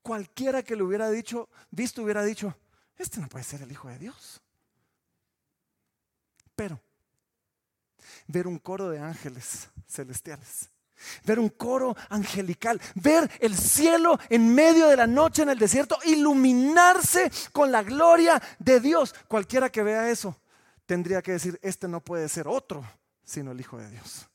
Cualquiera 0.00 0.62
que 0.62 0.76
lo 0.76 0.86
hubiera 0.86 1.10
dicho, 1.10 1.50
visto 1.70 2.02
hubiera 2.02 2.24
dicho, 2.24 2.56
este 2.96 3.20
no 3.20 3.28
puede 3.28 3.44
ser 3.44 3.60
el 3.60 3.70
Hijo 3.70 3.88
de 3.88 3.98
Dios. 3.98 4.40
Pero 6.56 6.80
ver 8.26 8.46
un 8.46 8.58
coro 8.58 8.88
de 8.88 8.98
ángeles 8.98 9.68
celestiales 9.86 10.70
ver 11.24 11.38
un 11.38 11.48
coro 11.48 11.96
angelical, 12.08 12.80
ver 12.94 13.30
el 13.40 13.56
cielo 13.56 14.18
en 14.28 14.54
medio 14.54 14.88
de 14.88 14.96
la 14.96 15.06
noche 15.06 15.42
en 15.42 15.50
el 15.50 15.58
desierto, 15.58 15.98
iluminarse 16.04 17.30
con 17.52 17.70
la 17.72 17.82
gloria 17.82 18.40
de 18.58 18.80
Dios. 18.80 19.14
Cualquiera 19.26 19.70
que 19.70 19.82
vea 19.82 20.10
eso 20.10 20.36
tendría 20.86 21.20
que 21.20 21.32
decir, 21.32 21.58
este 21.62 21.86
no 21.86 22.00
puede 22.00 22.28
ser 22.28 22.48
otro, 22.48 22.84
sino 23.24 23.52
el 23.52 23.60
Hijo 23.60 23.76
de 23.76 23.90
Dios. 23.90 24.26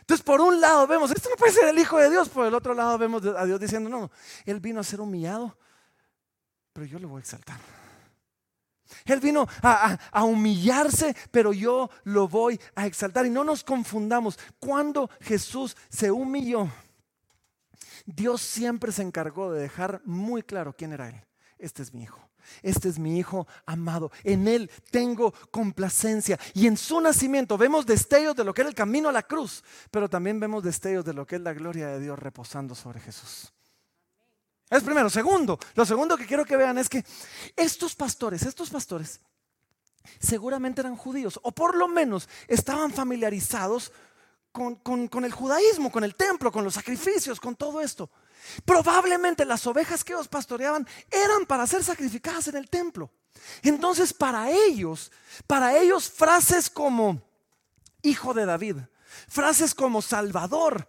Entonces, 0.00 0.24
por 0.24 0.40
un 0.40 0.60
lado 0.60 0.86
vemos, 0.86 1.10
este 1.10 1.28
no 1.28 1.36
puede 1.36 1.52
ser 1.52 1.68
el 1.68 1.78
Hijo 1.78 1.98
de 1.98 2.08
Dios, 2.08 2.28
por 2.28 2.46
el 2.46 2.54
otro 2.54 2.72
lado 2.72 2.96
vemos 2.96 3.22
a 3.24 3.44
Dios 3.44 3.60
diciendo, 3.60 3.90
no, 3.90 4.10
Él 4.46 4.60
vino 4.60 4.80
a 4.80 4.84
ser 4.84 5.00
humillado, 5.00 5.58
pero 6.72 6.86
yo 6.86 6.98
lo 6.98 7.08
voy 7.08 7.18
a 7.18 7.20
exaltar. 7.20 7.58
Él 9.04 9.20
vino 9.20 9.46
a, 9.62 10.24
humillarse, 10.24 11.16
pero 11.30 11.52
yo 11.52 11.90
lo 12.04 12.28
voy 12.28 12.60
a 12.74 12.86
exaltar. 12.86 13.26
Y 13.26 13.30
no 13.30 13.44
nos 13.44 13.64
confundamos. 13.64 14.38
Cuando 14.58 15.10
Jesús 15.20 15.76
se 15.88 16.10
humilló, 16.10 16.68
Dios 18.06 18.40
siempre 18.40 18.92
se 18.92 19.02
encargó 19.02 19.52
de 19.52 19.62
dejar 19.62 20.00
muy 20.04 20.42
claro 20.42 20.74
quién 20.76 20.92
era 20.92 21.08
Él. 21.08 21.20
Este 21.58 21.82
es 21.82 21.92
mi 21.92 22.02
hijo. 22.02 22.20
Este 22.62 22.88
es 22.88 22.98
mi 22.98 23.18
hijo 23.18 23.46
amado. 23.66 24.10
En 24.24 24.48
Él 24.48 24.70
tengo 24.90 25.32
complacencia. 25.50 26.38
Y 26.54 26.66
en 26.66 26.76
su 26.76 27.00
nacimiento 27.00 27.58
vemos 27.58 27.84
destellos 27.86 28.36
de 28.36 28.44
lo 28.44 28.54
que 28.54 28.62
era 28.62 28.70
el 28.70 28.74
camino 28.74 29.08
a 29.08 29.12
la 29.12 29.22
cruz, 29.22 29.62
pero 29.90 30.08
también 30.08 30.40
vemos 30.40 30.62
destellos 30.62 31.04
de 31.04 31.14
lo 31.14 31.26
que 31.26 31.36
es 31.36 31.42
la 31.42 31.52
gloria 31.52 31.88
de 31.88 32.00
Dios 32.00 32.18
reposando 32.18 32.74
sobre 32.74 33.00
Jesús. 33.00 33.52
Es 34.70 34.82
primero. 34.82 35.08
Segundo, 35.08 35.58
lo 35.74 35.84
segundo 35.86 36.16
que 36.16 36.26
quiero 36.26 36.44
que 36.44 36.56
vean 36.56 36.78
es 36.78 36.88
que 36.88 37.04
estos 37.56 37.94
pastores, 37.94 38.42
estos 38.42 38.70
pastores, 38.70 39.20
seguramente 40.20 40.80
eran 40.80 40.96
judíos, 40.96 41.38
o 41.42 41.52
por 41.52 41.76
lo 41.76 41.88
menos 41.88 42.28
estaban 42.48 42.92
familiarizados 42.92 43.92
con, 44.52 45.24
el 45.24 45.32
judaísmo, 45.32 45.92
con 45.92 46.04
el 46.04 46.14
templo, 46.14 46.50
con 46.50 46.64
los 46.64 46.74
sacrificios, 46.74 47.40
con 47.40 47.54
todo 47.54 47.80
esto. 47.80 48.10
Probablemente 48.64 49.44
las 49.44 49.66
ovejas 49.66 50.02
que 50.02 50.12
ellos 50.12 50.28
pastoreaban 50.28 50.86
eran 51.10 51.46
para 51.46 51.66
ser 51.66 51.84
sacrificadas 51.84 52.48
en 52.48 52.56
el 52.56 52.68
templo. 52.68 53.10
Entonces, 53.62 54.12
para 54.12 54.50
ellos, 54.50 55.12
para 55.46 55.76
ellos 55.76 56.10
frases 56.10 56.68
como 56.68 57.22
hijo 58.02 58.34
de 58.34 58.46
David, 58.46 58.76
frases 59.28 59.74
como 59.74 60.02
Salvador, 60.02 60.88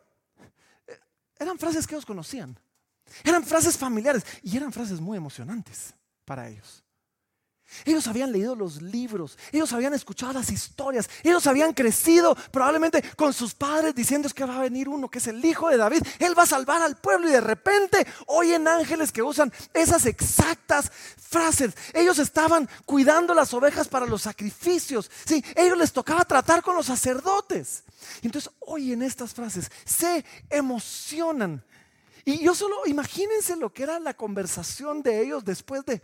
eh, 0.88 1.00
eran 1.38 1.60
frases 1.60 1.86
que 1.86 1.96
ellos 1.96 2.06
conocían. 2.06 2.60
Eran 3.24 3.44
frases 3.44 3.78
familiares 3.78 4.24
y 4.44 4.56
eran 4.58 4.72
frases 4.72 5.00
muy 5.00 5.18
emocionantes 5.18 5.94
para 6.26 6.48
ellos. 6.48 6.84
Ellos 7.86 8.08
habían 8.08 8.32
leído 8.32 8.56
los 8.56 8.82
libros, 8.82 9.38
ellos 9.52 9.72
habían 9.74 9.94
escuchado 9.94 10.34
las 10.34 10.52
historias, 10.52 11.10
ellos 11.24 11.46
habían 11.46 11.74
crecido 11.74 12.36
probablemente 12.52 13.04
con 13.16 13.32
sus 13.32 13.54
padres 13.54 13.94
diciendo 13.94 14.28
es 14.28 14.34
que 14.34 14.44
va 14.44 14.58
a 14.58 14.62
venir 14.62 14.90
uno 14.90 15.10
que 15.10 15.20
es 15.20 15.28
el 15.28 15.44
hijo 15.44 15.70
de 15.70 15.78
David, 15.78 16.02
él 16.18 16.38
va 16.38 16.44
a 16.44 16.48
salvar 16.48 16.82
al 16.82 16.98
pueblo 16.98 17.30
y 17.30 17.32
de 17.32 17.42
repente 17.42 18.06
oyen 18.26 18.68
ángeles 18.68 19.12
que 19.12 19.22
usan 19.22 19.54
esas 19.74 20.06
exactas 20.08 20.92
frases. 21.18 21.76
Ellos 21.94 22.18
estaban 22.18 22.68
cuidando 22.86 23.34
las 23.34 23.54
ovejas 23.54 23.88
para 23.88 24.08
los 24.08 24.24
sacrificios, 24.24 25.10
sí, 25.26 25.44
ellos 25.56 25.78
les 25.78 25.94
tocaba 25.94 26.26
tratar 26.26 26.64
con 26.64 26.76
los 26.76 26.88
sacerdotes. 26.88 27.84
Entonces 28.24 28.52
oyen 28.62 29.04
estas 29.04 29.34
frases, 29.34 29.72
se 29.86 30.26
emocionan 30.50 31.64
y 32.26 32.44
yo 32.44 32.54
solo, 32.56 32.86
imagínense 32.86 33.56
lo 33.56 33.72
que 33.72 33.84
era 33.84 34.00
la 34.00 34.14
conversación 34.14 35.02
de 35.02 35.22
ellos 35.22 35.44
después 35.46 35.86
de, 35.86 36.02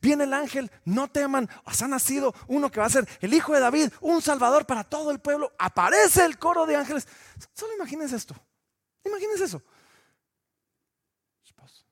viene 0.00 0.24
el 0.24 0.34
ángel, 0.34 0.70
no 0.84 1.08
teman, 1.08 1.48
os 1.64 1.80
ha 1.82 1.88
nacido 1.88 2.34
uno 2.48 2.70
que 2.70 2.80
va 2.80 2.86
a 2.86 2.90
ser 2.90 3.08
el 3.20 3.34
hijo 3.34 3.52
de 3.52 3.60
David, 3.60 3.92
un 4.00 4.22
salvador 4.22 4.66
para 4.66 4.84
todo 4.84 5.10
el 5.10 5.20
pueblo, 5.20 5.52
aparece 5.58 6.24
el 6.24 6.38
coro 6.38 6.66
de 6.66 6.76
ángeles. 6.76 7.06
Solo 7.54 7.74
imagínense 7.74 8.16
esto, 8.16 8.34
imagínense 9.04 9.44
eso. 9.44 9.62
Pues, 11.56 11.84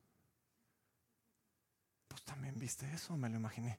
pues 2.08 2.22
también 2.24 2.58
viste 2.58 2.90
eso, 2.92 3.16
me 3.16 3.28
lo 3.28 3.36
imaginé. 3.36 3.78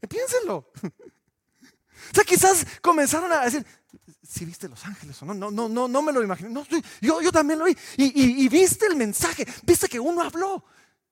Piénsenlo. 0.08 0.70
O 2.10 2.14
sea, 2.14 2.24
quizás 2.24 2.66
comenzaron 2.80 3.32
a 3.32 3.44
decir, 3.44 3.64
si 4.22 4.44
viste 4.44 4.68
los 4.68 4.84
ángeles 4.84 5.20
o 5.22 5.26
no, 5.26 5.34
no, 5.34 5.50
no, 5.50 5.68
no, 5.68 5.88
no 5.88 6.02
me 6.02 6.12
lo 6.12 6.22
imaginé. 6.22 6.50
No, 6.50 6.66
yo, 7.00 7.20
yo 7.20 7.32
también 7.32 7.58
lo 7.58 7.64
vi. 7.66 7.76
Y, 7.96 8.48
viste 8.48 8.86
el 8.86 8.96
mensaje, 8.96 9.46
viste 9.62 9.88
que 9.88 10.00
uno 10.00 10.22
habló. 10.22 10.64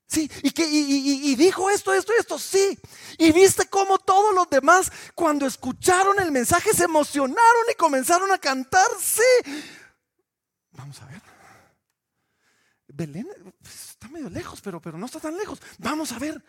Sí, 0.06 0.30
y, 0.42 0.50
que, 0.50 0.66
y, 0.66 1.34
dijo 1.34 1.70
esto, 1.70 1.94
esto 1.94 2.12
y 2.14 2.20
esto, 2.20 2.38
sí. 2.38 2.78
Y 3.18 3.32
viste 3.32 3.66
cómo 3.68 3.98
todos 3.98 4.34
los 4.34 4.48
demás, 4.50 4.92
cuando 5.14 5.46
escucharon 5.46 6.20
el 6.20 6.30
mensaje, 6.30 6.72
se 6.74 6.84
emocionaron 6.84 7.64
y 7.70 7.74
comenzaron 7.74 8.30
a 8.32 8.38
cantar, 8.38 8.86
sí. 9.00 9.62
Vamos 10.72 11.00
a 11.00 11.06
ver. 11.06 11.22
Belén 12.88 13.28
está 13.64 14.08
medio 14.08 14.30
lejos, 14.30 14.60
pero, 14.60 14.80
pero 14.80 14.98
no 14.98 15.06
está 15.06 15.18
tan 15.18 15.36
lejos. 15.36 15.60
Vamos 15.78 16.12
a 16.12 16.18
ver. 16.18 16.44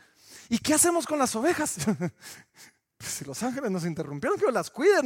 ¿Y 0.49 0.59
qué 0.59 0.73
hacemos 0.73 1.07
con 1.07 1.17
las 1.17 1.35
ovejas? 1.35 1.77
Pues 2.97 3.11
si 3.11 3.25
los 3.25 3.43
ángeles 3.43 3.71
nos 3.71 3.85
interrumpieron, 3.85 4.39
que 4.39 4.51
las 4.51 4.69
cuiden. 4.69 5.05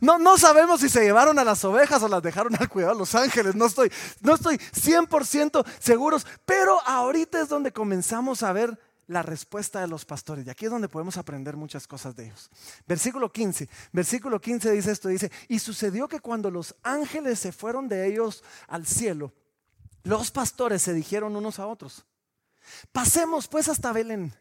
No, 0.00 0.18
no, 0.18 0.38
sabemos 0.38 0.80
si 0.80 0.88
se 0.88 1.02
llevaron 1.02 1.38
a 1.38 1.44
las 1.44 1.64
ovejas 1.64 2.02
o 2.02 2.08
las 2.08 2.22
dejaron 2.22 2.54
al 2.56 2.68
cuidado 2.68 2.94
de 2.94 3.00
los 3.00 3.14
ángeles. 3.14 3.54
No 3.54 3.66
estoy, 3.66 3.90
no 4.20 4.34
estoy 4.34 4.56
100% 4.56 5.66
seguros. 5.80 6.26
Pero 6.44 6.80
ahorita 6.86 7.40
es 7.40 7.48
donde 7.48 7.72
comenzamos 7.72 8.42
a 8.42 8.52
ver 8.52 8.78
la 9.08 9.22
respuesta 9.22 9.80
de 9.80 9.88
los 9.88 10.04
pastores. 10.04 10.46
Y 10.46 10.50
aquí 10.50 10.66
es 10.66 10.70
donde 10.70 10.88
podemos 10.88 11.16
aprender 11.16 11.56
muchas 11.56 11.88
cosas 11.88 12.14
de 12.14 12.26
ellos. 12.26 12.50
Versículo 12.86 13.32
15. 13.32 13.68
Versículo 13.92 14.40
15 14.40 14.70
dice 14.70 14.92
esto. 14.92 15.08
Dice, 15.08 15.32
y 15.48 15.58
sucedió 15.58 16.06
que 16.06 16.20
cuando 16.20 16.50
los 16.50 16.76
ángeles 16.82 17.40
se 17.40 17.50
fueron 17.50 17.88
de 17.88 18.06
ellos 18.06 18.44
al 18.68 18.86
cielo, 18.86 19.32
los 20.04 20.30
pastores 20.30 20.82
se 20.82 20.94
dijeron 20.94 21.34
unos 21.34 21.58
a 21.58 21.66
otros, 21.66 22.06
pasemos 22.92 23.48
pues 23.48 23.68
hasta 23.68 23.92
Belén 23.92 24.32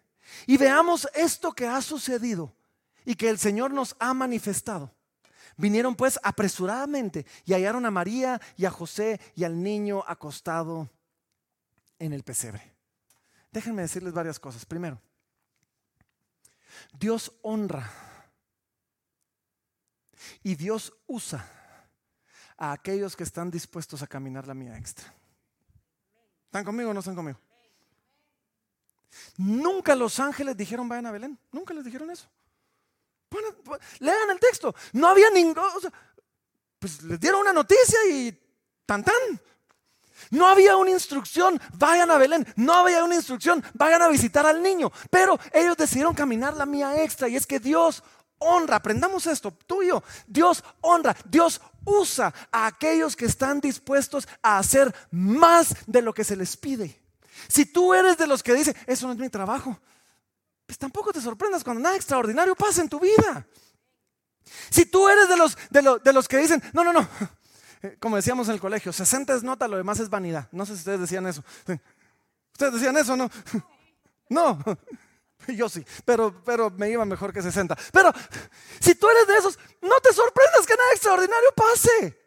y 0.46 0.58
veamos 0.58 1.08
esto 1.16 1.54
que 1.54 1.68
ha 1.68 1.82
sucedido 1.82 2.54
y 3.06 3.16
que 3.16 3.30
el 3.30 3.40
Señor 3.40 3.72
nos 3.72 3.96
ha 4.00 4.14
manifestado. 4.14 4.94
Vinieron 5.56 5.96
pues 5.96 6.20
apresuradamente 6.22 7.26
y 7.46 7.54
hallaron 7.54 7.86
a 7.86 7.92
María 7.92 8.40
y 8.58 8.66
a 8.66 8.72
José 8.72 9.20
y 9.36 9.44
al 9.44 9.62
niño 9.62 10.04
acostado 10.06 10.90
en 12.00 12.14
el 12.14 12.24
pesebre. 12.24 12.74
Déjenme 13.52 13.82
decirles 13.82 14.14
varias 14.14 14.40
cosas. 14.40 14.66
Primero, 14.66 15.02
Dios 17.00 17.32
honra 17.42 17.92
y 20.44 20.56
Dios 20.56 20.94
usa 21.08 21.50
a 22.58 22.72
aquellos 22.72 23.16
que 23.16 23.24
están 23.24 23.50
dispuestos 23.50 24.02
a 24.02 24.08
caminar 24.08 24.48
la 24.48 24.54
mía 24.54 24.78
extra. 24.78 25.14
¿Están 26.46 26.66
conmigo 26.66 26.92
o 26.92 26.94
no 26.94 27.00
están 27.00 27.16
conmigo? 27.16 27.40
Nunca 29.38 29.96
los 29.96 30.20
ángeles 30.20 30.58
dijeron 30.58 30.90
vayan 30.90 31.06
a 31.06 31.12
Belén. 31.12 31.40
Nunca 31.52 31.74
les 31.74 31.86
dijeron 31.86 32.10
eso. 32.10 32.28
lean 34.00 34.30
el 34.32 34.40
texto. 34.40 34.74
No 34.94 35.08
había 35.08 35.30
ningún... 35.30 35.56
pues 36.80 37.04
les 37.04 37.20
dieron 37.20 37.42
una 37.42 37.54
noticia 37.54 38.00
y 38.10 38.38
tan 38.86 39.04
tan. 39.04 39.14
No 40.32 40.48
había 40.48 40.76
una 40.76 40.90
instrucción, 40.90 41.62
vayan 41.78 42.10
a 42.10 42.18
Belén. 42.18 42.46
No 42.56 42.74
había 42.74 43.04
una 43.04 43.16
instrucción, 43.16 43.64
vayan 43.76 44.02
a 44.02 44.08
visitar 44.08 44.46
al 44.46 44.62
niño. 44.62 44.92
Pero 45.12 45.40
ellos 45.54 45.78
decidieron 45.78 46.16
caminar 46.16 46.56
la 46.56 46.66
mía 46.66 47.04
extra. 47.04 47.30
Y 47.30 47.36
es 47.36 47.46
que 47.46 47.60
Dios 47.60 48.04
honra, 48.40 48.78
aprendamos 48.78 49.28
esto, 49.28 49.52
tú 49.52 49.84
y 49.84 49.90
yo. 49.90 50.04
Dios 50.26 50.64
honra, 50.82 51.16
Dios 51.26 51.62
usa 51.86 52.34
a 52.52 52.66
aquellos 52.66 53.16
que 53.16 53.26
están 53.26 53.62
dispuestos 53.62 54.28
a 54.42 54.58
hacer 54.58 54.94
más 55.12 55.76
de 55.86 56.02
lo 56.02 56.14
que 56.14 56.24
se 56.24 56.36
les 56.36 56.58
pide. 56.58 57.07
Si 57.48 57.66
tú 57.66 57.94
eres 57.94 58.18
de 58.18 58.28
los 58.28 58.44
que 58.44 58.54
dice, 58.54 58.76
eso 58.86 59.08
no 59.08 59.14
es 59.14 59.20
mi 59.20 59.30
trabajo, 59.30 59.80
pues 60.66 60.78
tampoco 60.78 61.14
te 61.14 61.22
sorprendas 61.22 61.64
cuando 61.64 61.82
nada 61.82 61.96
extraordinario 61.96 62.56
pasa 62.56 62.82
en 62.82 62.90
tu 62.90 63.00
vida. 63.00 63.48
Si 64.70 64.86
tú 64.86 65.08
eres 65.08 65.30
de 65.30 65.38
los, 65.38 65.58
de, 65.70 66.14
los 66.14 66.28
que 66.28 66.38
dicen, 66.38 66.62
no, 66.74 66.84
no, 66.84 66.94
no, 66.94 67.08
como 68.00 68.16
decíamos 68.16 68.48
en 68.48 68.56
el 68.56 68.60
colegio, 68.60 68.92
60 68.92 69.36
es 69.36 69.44
nota, 69.44 69.68
lo 69.68 69.78
demás 69.78 70.00
es 70.00 70.10
vanidad. 70.10 70.48
No 70.52 70.66
sé 70.66 70.74
si 70.74 70.80
ustedes 70.80 71.02
decían 71.02 71.28
eso. 71.28 71.44
¿Ustedes 72.54 72.74
decían 72.74 72.98
eso 72.98 73.16
no? 73.16 73.30
No, 74.30 74.60
yo 75.48 75.70
sí, 75.70 75.86
pero, 76.04 76.44
pero 76.44 76.70
me 76.70 76.90
iba 76.90 77.06
mejor 77.06 77.32
que 77.32 77.42
60. 77.42 77.78
Pero 77.94 78.12
si 78.80 78.96
tú 78.96 79.08
eres 79.10 79.28
de 79.28 79.36
esos, 79.36 79.60
no 79.82 80.00
te 80.02 80.14
sorprendas 80.14 80.66
que 80.66 80.76
nada 80.76 80.92
extraordinario 80.92 81.50
pase. 81.56 82.27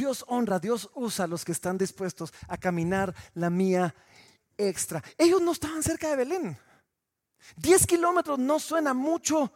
Dios 0.00 0.24
honra, 0.28 0.58
Dios 0.58 0.88
usa 0.94 1.26
a 1.26 1.28
los 1.28 1.44
que 1.44 1.52
están 1.52 1.76
dispuestos 1.76 2.32
a 2.48 2.56
caminar 2.56 3.14
la 3.34 3.50
mía 3.50 3.94
extra. 4.56 5.04
Ellos 5.18 5.42
no 5.42 5.52
estaban 5.52 5.82
cerca 5.82 6.08
de 6.08 6.16
Belén. 6.16 6.58
Diez 7.54 7.86
kilómetros 7.86 8.38
no 8.38 8.58
suena 8.58 8.94
mucho 8.94 9.52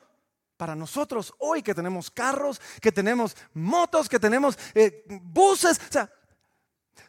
para 0.58 0.76
nosotros 0.76 1.32
hoy 1.38 1.62
que 1.62 1.74
tenemos 1.74 2.10
carros, 2.10 2.60
que 2.82 2.92
tenemos 2.92 3.34
motos, 3.54 4.06
que 4.06 4.20
tenemos 4.20 4.58
eh, 4.74 5.06
buses. 5.22 5.80
O 5.88 5.92
sea, 5.92 6.12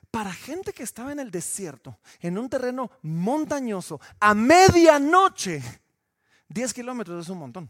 para 0.09 0.31
gente 0.31 0.71
que 0.71 0.83
estaba 0.83 1.11
en 1.11 1.19
el 1.19 1.29
desierto, 1.29 1.99
en 2.21 2.37
un 2.37 2.49
terreno 2.49 2.89
montañoso, 3.01 3.99
a 4.17 4.33
medianoche, 4.33 5.61
10 6.47 6.73
kilómetros 6.73 7.25
es 7.25 7.29
un 7.29 7.39
montón. 7.39 7.69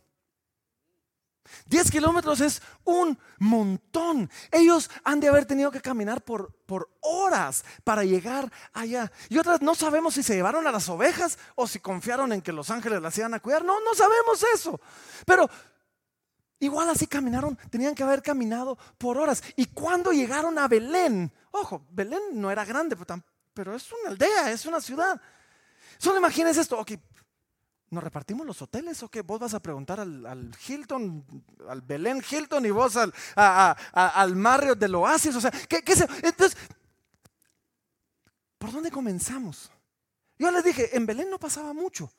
10 1.68 1.92
kilómetros 1.92 2.42
es 2.42 2.62
un 2.84 3.18
montón. 3.40 4.30
Ellos 4.52 4.90
han 5.04 5.20
de 5.20 5.28
haber 5.28 5.46
tenido 5.46 5.72
que 5.72 5.82
caminar 5.82 6.24
por, 6.24 6.54
por 6.66 6.90
horas 7.02 7.64
para 7.84 8.04
llegar 8.04 8.52
allá. 8.74 9.12
Y 9.30 9.38
otras 9.38 9.62
no 9.62 9.76
sabemos 9.76 10.16
si 10.16 10.24
se 10.24 10.36
llevaron 10.36 10.68
a 10.68 10.72
las 10.72 10.90
ovejas 10.90 11.38
o 11.56 11.68
si 11.68 11.80
confiaron 11.80 12.34
en 12.34 12.42
que 12.42 12.52
los 12.52 12.70
ángeles 12.70 13.02
las 13.02 13.18
iban 13.18 13.34
a 13.34 13.40
cuidar. 13.40 13.64
No, 13.64 13.80
no 13.82 13.94
sabemos 13.94 14.44
eso. 14.54 14.80
Pero 15.26 15.50
igual 16.60 16.90
así 16.90 17.08
caminaron, 17.08 17.58
tenían 17.70 17.96
que 17.96 18.04
haber 18.04 18.22
caminado 18.22 18.78
por 18.98 19.18
horas. 19.18 19.44
Y 19.56 19.68
cuando 19.68 20.12
llegaron 20.12 20.58
a 20.58 20.68
Belén, 20.68 21.32
ojo, 21.52 21.86
Belén 21.90 22.22
no 22.34 22.52
era 22.52 22.66
grande, 22.66 22.96
pero, 23.54 23.76
es 23.76 23.92
una 23.92 24.12
aldea, 24.12 24.52
es 24.52 24.66
una 24.66 24.82
ciudad. 24.82 25.20
Solo 25.98 26.18
imagínense 26.18 26.62
esto, 26.62 26.80
ok, 26.80 26.92
¿Nos 27.90 28.04
repartimos 28.04 28.46
los 28.46 28.62
hoteles 28.62 29.02
o 29.04 29.10
qué? 29.10 29.22
Vos 29.22 29.40
vas 29.40 29.54
a 29.54 29.62
preguntar 29.62 30.00
al, 30.00 30.56
Hilton, 30.68 31.26
al 31.70 31.82
Belén 31.82 32.24
Hilton 32.28 32.66
y 32.66 32.72
vos 32.72 32.98
al, 32.98 33.14
al 33.36 34.36
Marriott 34.36 34.80
del 34.80 34.96
Oasis. 34.96 35.36
O 35.36 35.42
sea, 35.42 35.52
¿qué, 35.52 35.84
qué 35.84 35.96
se? 35.96 36.08
Entonces, 36.24 36.58
¿por 38.58 38.72
dónde 38.72 38.90
comenzamos? 38.90 39.72
Yo 40.38 40.52
les 40.52 40.64
dije, 40.64 40.96
en 40.98 41.06
Belén 41.06 41.30
no 41.30 41.40
pasaba 41.40 41.74
mucho. 41.74 42.12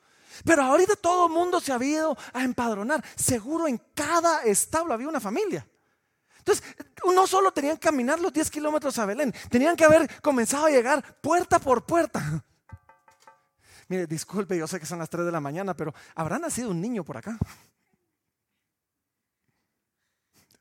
Pero 0.45 0.63
ahorita 0.63 0.97
todo 0.97 1.27
el 1.27 1.33
mundo 1.33 1.61
se 1.61 1.73
había 1.73 1.99
ido 1.99 2.19
a 2.33 2.45
empadronar. 2.45 3.05
Seguro 3.17 3.67
en 3.67 3.79
cada 3.95 4.43
establo 4.43 4.95
había 4.95 5.09
una 5.09 5.21
familia. 5.21 5.67
Entonces, 6.39 6.65
no 7.13 7.27
solo 7.27 7.53
tenían 7.53 7.77
que 7.77 7.89
caminar 7.89 8.21
los 8.21 8.33
10 8.33 8.51
kilómetros 8.53 8.97
a 8.99 9.07
Belén, 9.07 9.35
tenían 9.51 9.75
que 9.75 9.85
haber 9.85 10.23
comenzado 10.23 10.67
a 10.67 10.71
llegar 10.71 11.21
puerta 11.21 11.59
por 11.59 11.85
puerta. 11.85 12.45
Mire, 13.89 14.07
disculpe, 14.07 14.57
yo 14.57 14.67
sé 14.67 14.81
que 14.81 14.87
son 14.87 14.99
las 14.99 15.11
3 15.11 15.27
de 15.27 15.33
la 15.33 15.41
mañana, 15.41 15.75
pero 15.75 15.95
¿habrá 16.15 16.39
nacido 16.39 16.71
un 16.71 16.81
niño 16.81 17.05
por 17.05 17.17
acá? 17.17 17.39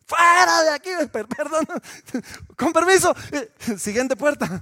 Fuera 0.06 0.62
de 0.64 0.70
aquí, 0.70 0.90
perdón. 1.12 1.66
Con 2.56 2.72
permiso, 2.72 3.16
eh, 3.32 3.52
siguiente 3.78 4.16
puerta. 4.16 4.62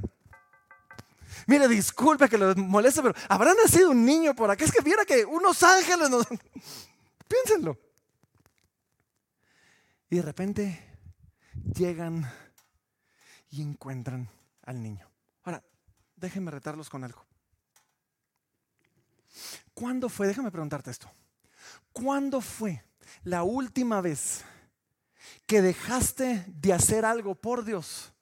Mire, 1.48 1.68
disculpe 1.68 2.30
que 2.30 2.38
lo 2.38 2.56
moleste, 2.56 3.02
pero 3.02 3.14
¿habrá 3.28 3.54
nacido 3.54 3.92
un 3.92 4.06
niño 4.06 4.34
por 4.34 4.50
acá? 4.50 4.64
Es 4.64 4.72
que 4.72 4.82
viera 4.82 5.04
que 5.04 5.26
unos 5.26 5.62
ángeles 5.62 6.10
nos... 6.10 6.26
Piénsenlo. 7.28 7.78
Y 10.10 10.18
de 10.18 10.22
repente 10.22 10.98
llegan 11.76 12.32
y 13.50 13.62
encuentran 13.62 14.30
al 14.62 14.82
niño. 14.82 15.10
Ahora, 15.44 15.62
déjenme 16.16 16.52
retarlos 16.52 16.90
con 16.90 17.04
algo. 17.04 17.26
¿Cuándo 19.74 20.10
fue? 20.10 20.28
Déjame 20.28 20.52
preguntarte 20.52 20.92
esto. 20.92 21.12
¿Cuándo 21.92 22.42
fue 22.42 22.84
la 23.24 23.44
última 23.44 24.02
vez 24.02 24.44
que 25.46 25.62
dejaste 25.62 26.46
de 26.48 26.74
hacer 26.74 27.06
algo 27.06 27.36
por 27.36 27.64
Dios? 27.64 28.14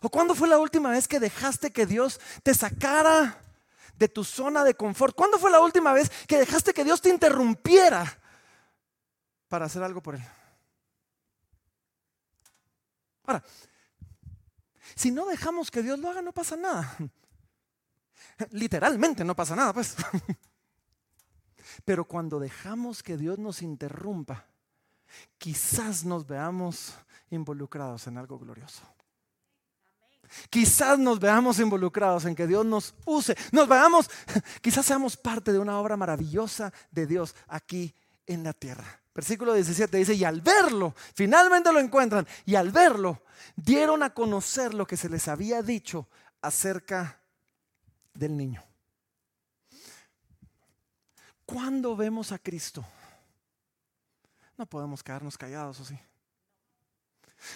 ¿O 0.00 0.08
cuándo 0.08 0.34
fue 0.34 0.48
la 0.48 0.58
última 0.58 0.90
vez 0.90 1.06
que 1.06 1.20
dejaste 1.20 1.72
que 1.72 1.86
Dios 1.86 2.20
te 2.42 2.54
sacara 2.54 3.40
de 3.96 4.08
tu 4.08 4.24
zona 4.24 4.64
de 4.64 4.74
confort? 4.74 5.14
¿Cuándo 5.14 5.38
fue 5.38 5.50
la 5.50 5.60
última 5.60 5.92
vez 5.92 6.10
que 6.26 6.38
dejaste 6.38 6.72
que 6.72 6.84
Dios 6.84 7.00
te 7.00 7.10
interrumpiera 7.10 8.20
para 9.48 9.66
hacer 9.66 9.82
algo 9.82 10.02
por 10.02 10.14
Él? 10.14 10.24
Ahora, 13.26 13.42
si 14.94 15.10
no 15.10 15.26
dejamos 15.26 15.70
que 15.70 15.82
Dios 15.82 15.98
lo 15.98 16.10
haga, 16.10 16.22
no 16.22 16.32
pasa 16.32 16.56
nada. 16.56 16.96
Literalmente 18.50 19.24
no 19.24 19.34
pasa 19.34 19.56
nada, 19.56 19.72
pues. 19.72 19.96
Pero 21.84 22.04
cuando 22.04 22.38
dejamos 22.38 23.02
que 23.02 23.16
Dios 23.16 23.38
nos 23.38 23.62
interrumpa, 23.62 24.46
quizás 25.38 26.04
nos 26.04 26.26
veamos 26.26 26.94
involucrados 27.30 28.06
en 28.06 28.18
algo 28.18 28.38
glorioso. 28.38 28.82
Quizás 30.50 30.98
nos 30.98 31.20
veamos 31.20 31.58
involucrados 31.58 32.24
en 32.24 32.34
que 32.34 32.46
Dios 32.46 32.64
nos 32.64 32.94
use, 33.04 33.36
nos 33.52 33.68
veamos, 33.68 34.10
quizás 34.60 34.86
seamos 34.86 35.16
parte 35.16 35.52
de 35.52 35.58
una 35.58 35.78
obra 35.78 35.96
maravillosa 35.96 36.72
de 36.90 37.06
Dios 37.06 37.34
aquí 37.48 37.94
en 38.26 38.42
la 38.42 38.52
tierra. 38.52 39.00
Versículo 39.14 39.54
17 39.54 39.96
dice, 39.96 40.14
y 40.14 40.24
al 40.24 40.40
verlo, 40.40 40.94
finalmente 41.14 41.72
lo 41.72 41.78
encuentran, 41.78 42.26
y 42.44 42.56
al 42.56 42.72
verlo, 42.72 43.22
dieron 43.54 44.02
a 44.02 44.12
conocer 44.12 44.74
lo 44.74 44.86
que 44.86 44.96
se 44.96 45.08
les 45.08 45.28
había 45.28 45.62
dicho 45.62 46.08
acerca 46.42 47.20
del 48.14 48.36
niño. 48.36 48.62
Cuando 51.44 51.94
vemos 51.94 52.32
a 52.32 52.38
Cristo, 52.38 52.84
no 54.56 54.66
podemos 54.66 55.02
quedarnos 55.02 55.36
callados, 55.36 55.80
¿o 55.80 55.84
sí? 55.84 55.98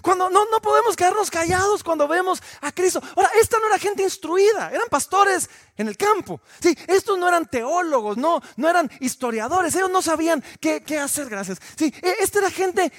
Cuando 0.02 0.28
no, 0.28 0.44
no 0.50 0.60
podemos 0.60 0.94
quedarnos 0.96 1.30
callados 1.30 1.82
cuando 1.82 2.06
vemos 2.06 2.42
a 2.60 2.72
Cristo. 2.72 3.00
Ahora, 3.16 3.30
esta 3.40 3.58
no 3.58 3.68
era 3.68 3.78
gente 3.78 4.02
instruida, 4.02 4.70
eran 4.70 4.88
pastores 4.90 5.48
en 5.76 5.88
el 5.88 5.96
campo. 5.96 6.40
Sí, 6.60 6.76
estos 6.86 7.18
no 7.18 7.26
eran 7.26 7.46
teólogos, 7.46 8.16
no, 8.18 8.42
no 8.56 8.68
eran 8.68 8.90
historiadores, 9.00 9.74
ellos 9.74 9.90
no 9.90 10.02
sabían 10.02 10.44
qué, 10.60 10.82
qué 10.82 10.98
hacer, 10.98 11.28
gracias. 11.30 11.58
Sí, 11.76 11.92
e, 12.02 12.16
esta 12.20 12.40
era 12.40 12.50
gente 12.50 12.92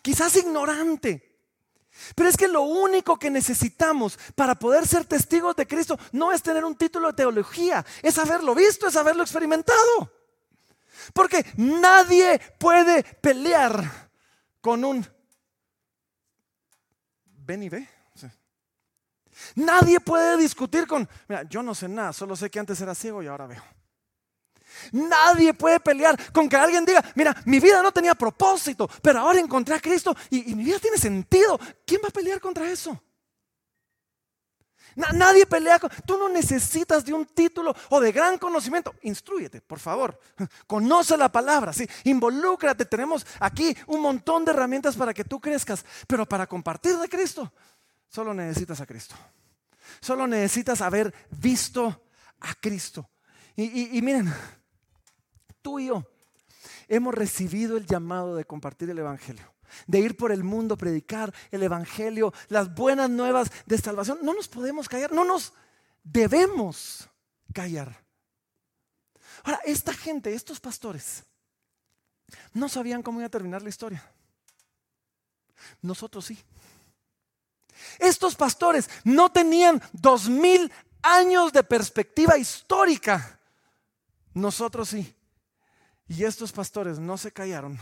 quizás 0.00 0.34
ignorante. 0.36 1.31
Pero 2.14 2.28
es 2.28 2.36
que 2.36 2.48
lo 2.48 2.62
único 2.62 3.18
que 3.18 3.30
necesitamos 3.30 4.18
para 4.34 4.54
poder 4.54 4.86
ser 4.86 5.04
testigos 5.04 5.56
de 5.56 5.66
Cristo 5.66 5.98
no 6.12 6.32
es 6.32 6.42
tener 6.42 6.64
un 6.64 6.76
título 6.76 7.08
de 7.08 7.14
teología, 7.14 7.84
es 8.02 8.18
haberlo 8.18 8.54
visto, 8.54 8.88
es 8.88 8.96
haberlo 8.96 9.22
experimentado. 9.22 10.12
Porque 11.12 11.44
nadie 11.56 12.40
puede 12.58 13.02
pelear 13.02 14.10
con 14.60 14.84
un 14.84 15.06
ven 17.24 17.62
y 17.62 17.68
ve. 17.68 17.88
Nadie 19.54 19.98
puede 19.98 20.36
discutir 20.36 20.86
con, 20.86 21.08
mira, 21.26 21.42
yo 21.44 21.62
no 21.62 21.74
sé 21.74 21.88
nada, 21.88 22.12
solo 22.12 22.36
sé 22.36 22.50
que 22.50 22.60
antes 22.60 22.80
era 22.80 22.94
ciego 22.94 23.22
y 23.22 23.26
ahora 23.26 23.46
veo. 23.46 23.62
Nadie 24.90 25.54
puede 25.54 25.80
pelear 25.80 26.18
con 26.32 26.48
que 26.48 26.56
alguien 26.56 26.84
diga, 26.84 27.04
mira, 27.14 27.36
mi 27.44 27.60
vida 27.60 27.82
no 27.82 27.92
tenía 27.92 28.14
propósito, 28.14 28.88
pero 29.00 29.20
ahora 29.20 29.38
encontré 29.40 29.74
a 29.74 29.80
Cristo 29.80 30.16
y, 30.30 30.54
mi 30.54 30.64
vida 30.64 30.78
tiene 30.78 30.98
sentido. 30.98 31.58
¿Quién 31.86 32.00
va 32.02 32.08
a 32.08 32.12
pelear 32.12 32.40
contra 32.40 32.68
eso? 32.70 33.00
nadie 34.94 35.46
pelea 35.46 35.78
con... 35.78 35.90
Tú 36.06 36.18
no 36.18 36.28
necesitas 36.28 37.04
de 37.04 37.12
un 37.12 37.26
título 37.26 37.74
o 37.90 38.00
de 38.00 38.12
gran 38.12 38.38
conocimiento. 38.38 38.94
Instruyete, 39.02 39.60
por 39.60 39.78
favor. 39.78 40.18
Conoce 40.66 41.16
la 41.16 41.30
palabra, 41.30 41.72
sí. 41.72 41.88
Involúcrate. 42.04 42.84
Tenemos 42.84 43.26
aquí 43.40 43.76
un 43.86 44.00
montón 44.00 44.44
de 44.44 44.52
herramientas 44.52 44.96
para 44.96 45.14
que 45.14 45.24
tú 45.24 45.40
crezcas. 45.40 45.84
Pero 46.06 46.26
para 46.26 46.46
compartir 46.46 46.96
de 46.98 47.08
Cristo, 47.08 47.52
solo 48.08 48.34
necesitas 48.34 48.80
a 48.80 48.86
Cristo. 48.86 49.14
Solo 50.00 50.26
necesitas 50.26 50.80
haber 50.80 51.14
visto 51.30 52.04
a 52.40 52.54
Cristo. 52.54 53.08
y 53.56 54.00
miren, 54.02 54.32
tú 55.62 55.78
y 55.78 55.86
yo 55.86 56.04
hemos 56.88 57.14
recibido 57.14 57.76
el 57.76 57.86
llamado 57.86 58.36
de 58.36 58.44
compartir 58.44 58.90
el 58.90 58.98
Evangelio, 58.98 59.54
de 59.86 60.00
ir 60.00 60.16
por 60.16 60.32
el 60.32 60.44
mundo, 60.44 60.76
predicar 60.76 61.32
el 61.50 61.62
Evangelio, 61.62 62.32
las 62.48 62.74
buenas 62.74 63.08
nuevas 63.08 63.50
de 63.66 63.78
salvación. 63.78 64.18
No 64.22 64.34
nos 64.34 64.48
podemos 64.48 64.88
callar, 64.88 65.12
no 65.12 65.24
nos 65.24 65.52
debemos 66.02 67.08
callar. 67.52 68.04
Ahora, 69.44 69.60
esta 69.64 69.92
gente, 69.92 70.34
estos 70.34 70.60
pastores, 70.60 71.24
no 72.52 72.68
sabían 72.68 73.02
cómo 73.02 73.20
iba 73.20 73.26
a 73.26 73.30
terminar 73.30 73.62
la 73.62 73.68
historia. 73.68 74.04
Nosotros 75.80 76.26
sí. 76.26 76.38
Estos 77.98 78.36
pastores 78.36 78.88
no 79.04 79.30
tenían 79.32 79.82
dos 79.92 80.28
mil 80.28 80.70
años 81.02 81.52
de 81.52 81.64
perspectiva 81.64 82.38
histórica. 82.38 83.40
Nosotros 84.34 84.90
sí. 84.90 85.14
Y 86.12 86.24
estos 86.24 86.52
pastores 86.52 86.98
no 86.98 87.16
se 87.16 87.32
callaron. 87.32 87.78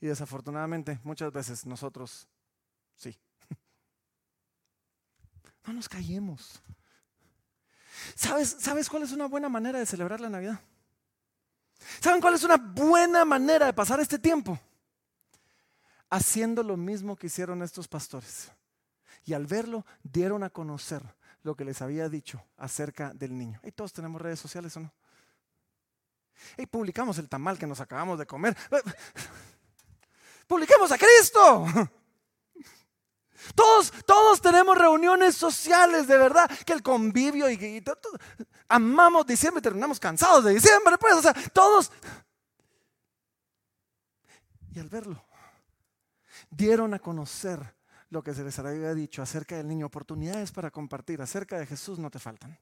Y 0.00 0.06
desafortunadamente 0.06 1.00
muchas 1.02 1.32
veces 1.32 1.66
nosotros 1.66 2.28
sí. 2.94 3.18
No 5.66 5.72
nos 5.72 5.88
callemos. 5.88 6.62
¿Sabes, 8.14 8.56
¿Sabes 8.60 8.88
cuál 8.88 9.02
es 9.02 9.10
una 9.10 9.26
buena 9.26 9.48
manera 9.48 9.80
de 9.80 9.86
celebrar 9.86 10.20
la 10.20 10.28
Navidad? 10.28 10.60
¿Saben 12.00 12.20
cuál 12.20 12.34
es 12.34 12.44
una 12.44 12.58
buena 12.58 13.24
manera 13.24 13.66
de 13.66 13.72
pasar 13.72 13.98
este 13.98 14.20
tiempo? 14.20 14.56
Haciendo 16.08 16.62
lo 16.62 16.76
mismo 16.76 17.16
que 17.16 17.26
hicieron 17.26 17.60
estos 17.64 17.88
pastores. 17.88 18.52
Y 19.24 19.32
al 19.32 19.46
verlo 19.46 19.84
dieron 20.04 20.44
a 20.44 20.50
conocer 20.50 21.02
lo 21.42 21.56
que 21.56 21.64
les 21.64 21.82
había 21.82 22.08
dicho 22.08 22.40
acerca 22.56 23.12
del 23.12 23.36
niño. 23.36 23.60
¿Y 23.64 23.72
todos 23.72 23.92
tenemos 23.92 24.22
redes 24.22 24.38
sociales 24.38 24.76
o 24.76 24.80
no? 24.80 24.92
Y 26.56 26.66
publicamos 26.66 27.18
el 27.18 27.28
tamal 27.28 27.58
que 27.58 27.66
nos 27.66 27.80
acabamos 27.80 28.18
de 28.18 28.26
comer. 28.26 28.56
Publiquemos 30.46 30.90
a 30.92 30.98
Cristo. 30.98 31.66
Todos, 33.54 33.92
todos 34.04 34.40
tenemos 34.40 34.76
reuniones 34.76 35.36
sociales, 35.36 36.08
de 36.08 36.18
verdad, 36.18 36.50
que 36.64 36.72
el 36.72 36.82
convivio 36.82 37.48
y, 37.48 37.84
amamos 38.68 39.24
diciembre 39.24 39.60
y 39.60 39.62
terminamos 39.62 40.00
cansados 40.00 40.42
de 40.44 40.54
diciembre, 40.54 40.96
pues, 40.98 41.14
o 41.14 41.22
sea, 41.22 41.34
todos. 41.52 41.92
Y 44.72 44.80
al 44.80 44.88
verlo, 44.88 45.24
dieron 46.50 46.94
a 46.94 46.98
conocer 46.98 47.76
lo 48.10 48.22
que 48.22 48.34
se 48.34 48.44
les 48.44 48.58
había 48.58 48.94
dicho 48.94 49.22
acerca 49.22 49.56
del 49.56 49.68
niño, 49.68 49.86
oportunidades 49.86 50.50
para 50.50 50.70
compartir, 50.70 51.22
acerca 51.22 51.58
de 51.58 51.66
Jesús 51.66 51.98
no 51.98 52.10
te 52.10 52.18
faltan. 52.18 52.58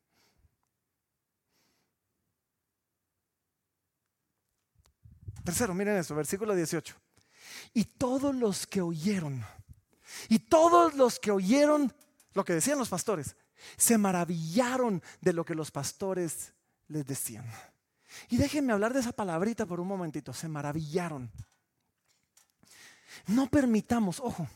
Tercero, 5.44 5.74
miren 5.74 5.98
esto, 5.98 6.14
versículo 6.14 6.54
18. 6.54 6.96
Y 7.74 7.84
todos 7.84 8.34
los 8.34 8.66
que 8.66 8.80
oyeron, 8.80 9.44
y 10.28 10.38
todos 10.38 10.94
los 10.94 11.20
que 11.20 11.30
oyeron 11.30 11.92
lo 12.32 12.44
que 12.44 12.54
decían 12.54 12.78
los 12.78 12.88
pastores, 12.88 13.36
se 13.76 13.98
maravillaron 13.98 15.02
de 15.20 15.32
lo 15.32 15.44
que 15.44 15.54
los 15.54 15.70
pastores 15.70 16.52
les 16.88 17.06
decían. 17.06 17.44
Y 18.28 18.38
déjenme 18.38 18.72
hablar 18.72 18.94
de 18.94 19.00
esa 19.00 19.12
palabrita 19.12 19.66
por 19.66 19.80
un 19.80 19.88
momentito, 19.88 20.32
se 20.32 20.48
maravillaron. 20.48 21.30
No 23.26 23.48
permitamos, 23.48 24.20
ojo, 24.20 24.48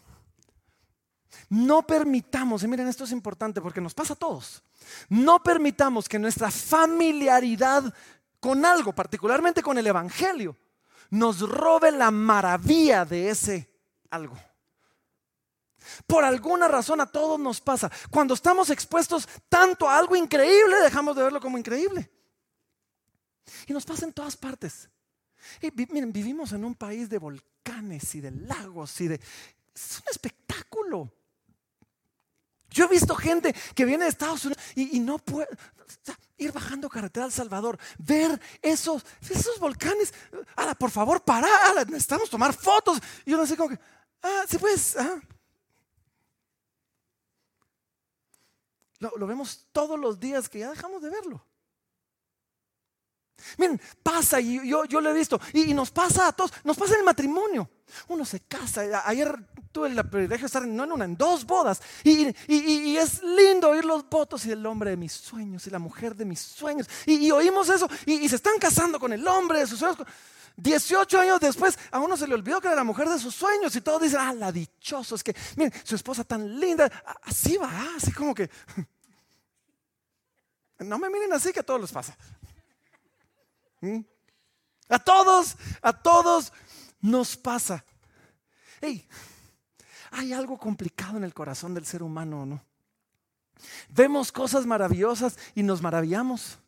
no 1.51 1.87
permitamos, 1.87 2.63
y 2.63 2.69
miren 2.69 2.89
esto 2.89 3.05
es 3.05 3.13
importante 3.13 3.61
porque 3.61 3.81
nos 3.81 3.95
pasa 3.95 4.15
a 4.15 4.17
todos, 4.17 4.63
no 5.09 5.43
permitamos 5.43 6.09
que 6.09 6.19
nuestra 6.19 6.51
familiaridad 6.51 7.95
con 8.41 8.65
algo, 8.65 8.95
particularmente 8.95 9.63
con 9.63 9.79
el 9.79 9.87
Evangelio, 9.87 10.57
nos 11.11 11.41
robe 11.41 11.91
la 11.93 12.11
maravilla 12.11 13.05
de 13.05 13.31
ese 13.31 13.69
algo. 14.11 14.37
Por 16.07 16.25
alguna 16.25 16.69
razón 16.69 17.01
a 17.01 17.07
todos 17.07 17.39
nos 17.39 17.61
pasa. 17.61 17.91
Cuando 18.11 18.35
estamos 18.35 18.71
expuestos 18.71 19.29
tanto 19.49 19.89
a 19.89 19.99
algo 19.99 20.17
increíble, 20.17 20.77
dejamos 20.83 21.17
de 21.17 21.23
verlo 21.23 21.41
como 21.41 21.59
increíble. 21.59 22.11
Y 23.67 23.73
nos 23.73 23.85
pasa 23.85 24.05
en 24.05 24.13
todas 24.13 24.37
partes. 24.37 24.89
Y 25.63 25.71
miren, 25.93 26.13
vivimos 26.13 26.53
en 26.53 26.65
un 26.65 26.75
país 26.75 27.09
de 27.09 27.19
volcanes 27.19 28.15
y 28.15 28.21
de 28.21 28.31
lagos 28.31 29.01
y 29.01 29.09
de... 29.09 29.21
Es 29.75 29.99
un 29.99 30.11
espectáculo. 30.11 31.13
Yo 32.71 32.85
he 32.85 32.89
visto 32.89 33.15
gente 33.15 33.55
que 33.75 33.85
viene 33.85 34.05
de 34.05 34.11
Estados 34.11 34.45
Unidos 34.45 34.63
y, 34.75 35.01
no 35.01 35.19
puede 35.19 35.49
ir 36.37 36.53
bajando 36.53 36.89
carretera 36.89 37.25
al 37.25 37.33
Salvador, 37.33 37.79
ver 37.99 38.41
esos, 38.61 39.05
esos 39.23 39.59
volcanes. 39.59 40.13
Por 40.75 40.91
favor, 40.91 41.23
para, 41.23 41.49
necesitamos 41.85 42.31
tomar 42.31 42.53
fotos. 42.53 42.99
Y 43.25 43.35
uno 43.35 43.43
así 43.43 43.57
como 43.57 43.71
que, 43.71 43.79
ah, 44.23 44.45
sí, 44.49 44.59
pues. 44.59 44.97
Lo, 49.01 49.27
vemos 49.27 49.67
todos 49.73 49.99
los 49.99 50.19
días 50.19 50.49
que 50.49 50.61
ya 50.61 50.71
dejamos 50.71 51.03
de 51.03 51.11
verlo. 51.11 51.45
Miren, 53.57 53.81
pasa 54.03 54.41
y 54.41 54.69
yo, 54.69 54.85
yo 54.85 55.01
lo 55.01 55.11
he 55.11 55.15
visto 55.15 55.41
y, 55.53 55.73
nos 55.73 55.93
pasa 55.93 56.27
a 56.27 56.33
todos, 56.33 56.53
nos 56.65 56.77
pasa 56.77 56.95
en 56.95 57.01
el 57.01 57.05
matrimonio. 57.05 57.71
Uno 58.09 58.25
se 58.25 58.41
casa, 58.41 58.83
ayer 59.07 59.33
tuve 59.71 59.89
el 59.89 60.09
privilegio 60.09 60.43
de 60.43 60.47
estar 60.47 60.67
no 60.67 60.85
en 60.85 60.93
una, 60.93 61.05
en 61.05 61.17
dos 61.17 61.47
bodas 61.47 61.81
y, 62.03 62.27
es 62.97 63.23
lindo 63.23 63.71
oír 63.71 63.85
los 63.85 64.09
votos 64.09 64.45
y 64.47 64.51
el 64.51 64.67
hombre 64.67 64.91
de 64.91 64.97
mis 64.97 65.13
sueños 65.13 65.67
y 65.67 65.71
la 65.71 65.79
mujer 65.79 66.17
de 66.17 66.25
mis 66.25 66.41
sueños 66.41 66.89
y, 67.07 67.31
oímos 67.31 67.69
eso 67.69 67.89
y, 68.05 68.29
se 68.29 68.37
están 68.37 68.59
casando 68.59 68.99
con 68.99 69.13
el 69.13 69.27
hombre 69.27 69.61
de 69.61 69.67
sus 69.69 69.79
sueños. 69.79 69.99
18 70.59 71.21
años 71.21 71.39
después, 71.39 71.79
a 71.93 72.01
uno 72.01 72.17
se 72.17 72.27
le 72.27 72.35
olvidó 72.35 72.61
que 72.61 72.67
era 72.67 72.75
la 72.77 72.83
mujer 72.83 73.09
de 73.09 73.19
sus 73.21 73.33
sueños 73.33 73.75
y 73.77 73.81
todos 73.81 74.03
dicen, 74.03 74.19
ah, 74.21 74.33
la 74.33 74.51
dichoso, 74.51 75.15
es 75.15 75.23
que, 75.23 75.35
miren, 75.57 75.73
su 75.85 75.95
esposa 75.95 76.25
tan 76.25 76.59
linda, 76.59 76.91
así 77.23 77.57
va, 77.57 77.71
así 77.97 78.13
como 78.13 78.35
que... 78.35 78.51
No 80.81 80.99
me 80.99 81.11
miren 81.11 81.33
así 81.33 81.53
que 81.53 81.61
a 81.61 81.63
todos 81.63 81.81
les 81.81 81.93
pasa. 81.93 82.17
¿Mm? 83.81 84.01
A 84.89 84.99
todos, 84.99 85.57
a 85.81 85.93
todos 85.93 86.53
nos 87.01 87.37
pasa. 87.37 87.85
Hey, 88.81 89.09
hay 90.11 90.33
algo 90.33 90.59
complicado 90.59 91.19
en 91.19 91.25
el 91.25 91.35
corazón 91.35 91.75
del 91.75 91.87
ser 91.87 92.03
humano, 92.03 92.47
¿no? 92.47 92.65
Vemos 93.91 94.33
cosas 94.33 94.67
maravillosas 94.67 95.37
y 95.55 95.63
nos 95.63 95.83
maravillamos. 95.83 96.59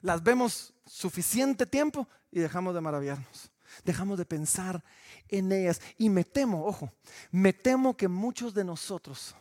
Las 0.00 0.22
vemos 0.22 0.72
suficiente 0.86 1.66
tiempo 1.66 2.08
y 2.30 2.40
dejamos 2.40 2.74
de 2.74 2.80
maravillarnos. 2.80 3.50
Dejamos 3.84 4.18
de 4.18 4.24
pensar 4.24 4.82
en 5.28 5.52
ellas. 5.52 5.80
Y 5.96 6.10
me 6.10 6.24
temo, 6.24 6.64
ojo, 6.64 6.92
me 7.30 7.52
temo 7.52 7.96
que 7.96 8.08
muchos 8.08 8.52
de 8.54 8.64
nosotros 8.64 9.34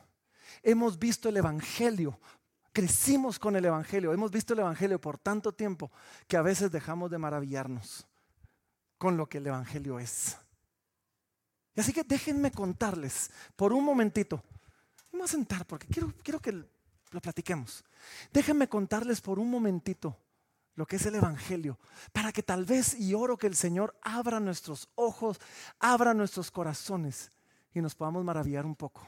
hemos 0.64 1.00
visto 1.00 1.30
el 1.30 1.38
Evangelio 1.38 2.20
crecimos 2.80 3.40
con 3.40 3.56
el 3.56 3.66
Evangelio, 3.66 4.14
hemos 4.14 4.32
visto 4.32 4.54
el 4.54 4.60
Evangelio 4.60 5.02
por 5.02 5.18
tanto 5.18 5.52
tiempo 5.52 5.92
que 6.28 6.38
a 6.38 6.42
veces 6.42 6.72
dejamos 6.72 7.12
de 7.12 7.18
maravillarnos 7.18 8.08
con 8.98 9.18
lo 9.18 9.28
que 9.28 9.40
el 9.40 9.48
Evangelio 9.48 10.00
es. 10.00 10.38
Y 11.76 11.82
así 11.82 11.94
que 11.94 12.04
déjenme 12.04 12.52
contarles 12.52 13.32
por 13.56 13.74
un 13.74 13.84
momentito. 13.84 14.44
Me 15.12 15.20
voy 15.20 15.26
a 15.26 15.30
sentar 15.30 15.66
porque 15.66 15.88
quiero, 15.88 16.14
quiero 16.24 16.40
que 16.40 16.52
lo 16.52 17.22
platiquemos. 17.22 17.84
Déjenme 18.32 18.68
contarles 18.68 19.22
por 19.22 19.40
un 19.40 19.50
momentito 19.50 20.18
lo 20.80 20.86
que 20.86 20.96
es 20.96 21.06
el 21.06 21.16
Evangelio, 21.16 21.78
para 22.14 22.32
que 22.32 22.42
tal 22.42 22.64
vez, 22.64 22.98
y 22.98 23.14
oro 23.14 23.38
que 23.38 23.48
el 23.48 23.56
Señor 23.58 24.00
abra 24.02 24.40
nuestros 24.40 24.88
ojos, 24.96 25.38
abra 25.78 26.14
nuestros 26.14 26.52
corazones 26.52 27.34
y 27.74 27.82
nos 27.82 27.96
podamos 27.96 28.24
maravillar 28.24 28.66
un 28.66 28.78
poco 28.78 29.06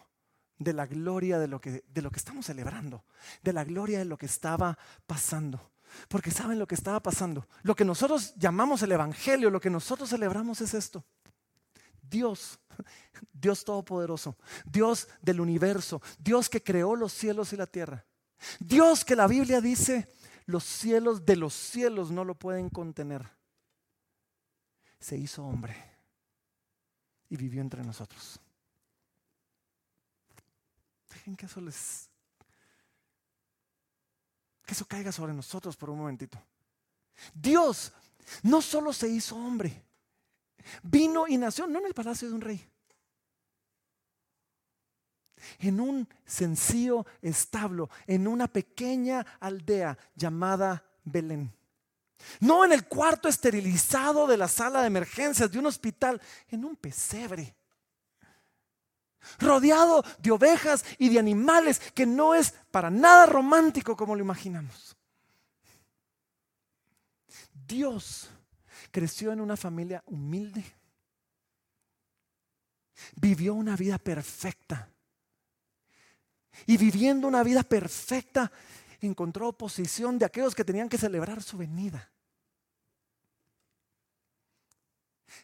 de 0.57 0.73
la 0.73 0.85
gloria 0.85 1.39
de 1.39 1.47
lo 1.47 1.61
que, 1.61 1.85
de 1.87 2.01
lo 2.01 2.11
que 2.11 2.19
estamos 2.19 2.45
celebrando, 2.45 3.05
de 3.41 3.53
la 3.53 3.63
gloria 3.63 3.99
de 3.99 4.03
lo 4.03 4.17
que 4.17 4.25
estaba 4.25 4.77
pasando. 5.07 5.71
Porque 6.09 6.29
saben 6.29 6.59
lo 6.59 6.67
que 6.67 6.75
estaba 6.75 7.01
pasando. 7.01 7.47
Lo 7.63 7.73
que 7.73 7.85
nosotros 7.85 8.33
llamamos 8.35 8.81
el 8.81 8.91
Evangelio, 8.91 9.49
lo 9.49 9.61
que 9.61 9.69
nosotros 9.69 10.09
celebramos 10.09 10.59
es 10.59 10.73
esto. 10.73 11.05
Dios, 12.01 12.59
Dios 13.31 13.63
Todopoderoso, 13.63 14.35
Dios 14.65 15.07
del 15.21 15.39
universo, 15.39 16.01
Dios 16.19 16.49
que 16.49 16.61
creó 16.61 16.97
los 16.97 17.13
cielos 17.13 17.53
y 17.53 17.55
la 17.55 17.65
tierra. 17.65 18.05
Dios 18.59 19.05
que 19.05 19.15
la 19.15 19.27
Biblia 19.27 19.61
dice 19.61 20.09
los 20.51 20.63
cielos 20.63 21.25
de 21.25 21.35
los 21.37 21.53
cielos 21.53 22.11
no 22.11 22.25
lo 22.25 22.35
pueden 22.35 22.69
contener. 22.69 23.27
Se 24.99 25.17
hizo 25.17 25.43
hombre 25.43 25.75
y 27.29 27.37
vivió 27.37 27.61
entre 27.61 27.83
nosotros. 27.83 28.39
Dejen 31.09 31.35
que 31.35 31.45
eso 31.45 31.61
les. 31.61 32.09
que 34.65 34.73
eso 34.73 34.85
caiga 34.85 35.11
sobre 35.11 35.33
nosotros 35.33 35.75
por 35.75 35.89
un 35.89 35.99
momentito. 35.99 36.41
Dios 37.33 37.91
no 38.43 38.61
solo 38.61 38.93
se 38.93 39.09
hizo 39.09 39.35
hombre, 39.35 39.83
vino 40.83 41.27
y 41.27 41.37
nació 41.37 41.67
no 41.67 41.79
en 41.79 41.85
el 41.87 41.93
palacio 41.93 42.27
de 42.27 42.35
un 42.35 42.41
rey, 42.41 42.69
en 45.59 45.79
un 45.79 46.07
sencillo 46.25 47.05
establo, 47.21 47.89
en 48.07 48.27
una 48.27 48.47
pequeña 48.47 49.25
aldea 49.39 49.97
llamada 50.15 50.83
Belén. 51.03 51.53
No 52.39 52.63
en 52.65 52.71
el 52.71 52.85
cuarto 52.87 53.27
esterilizado 53.27 54.27
de 54.27 54.37
la 54.37 54.47
sala 54.47 54.81
de 54.81 54.87
emergencias 54.87 55.51
de 55.51 55.59
un 55.59 55.65
hospital, 55.65 56.21
en 56.49 56.65
un 56.65 56.75
pesebre. 56.75 57.55
Rodeado 59.39 60.03
de 60.19 60.31
ovejas 60.31 60.83
y 60.97 61.09
de 61.09 61.19
animales 61.19 61.79
que 61.93 62.05
no 62.05 62.33
es 62.33 62.53
para 62.71 62.89
nada 62.89 63.25
romántico 63.25 63.95
como 63.95 64.15
lo 64.15 64.21
imaginamos. 64.21 64.95
Dios 67.53 68.29
creció 68.89 69.31
en 69.31 69.41
una 69.41 69.55
familia 69.55 70.03
humilde. 70.07 70.63
Vivió 73.15 73.53
una 73.53 73.75
vida 73.75 73.97
perfecta 73.97 74.89
y 76.65 76.77
viviendo 76.77 77.27
una 77.27 77.43
vida 77.43 77.63
perfecta, 77.63 78.51
encontró 79.01 79.49
oposición 79.49 80.17
de 80.17 80.25
aquellos 80.25 80.55
que 80.55 80.65
tenían 80.65 80.89
que 80.89 80.97
celebrar 80.97 81.41
su 81.41 81.57
venida. 81.57 82.11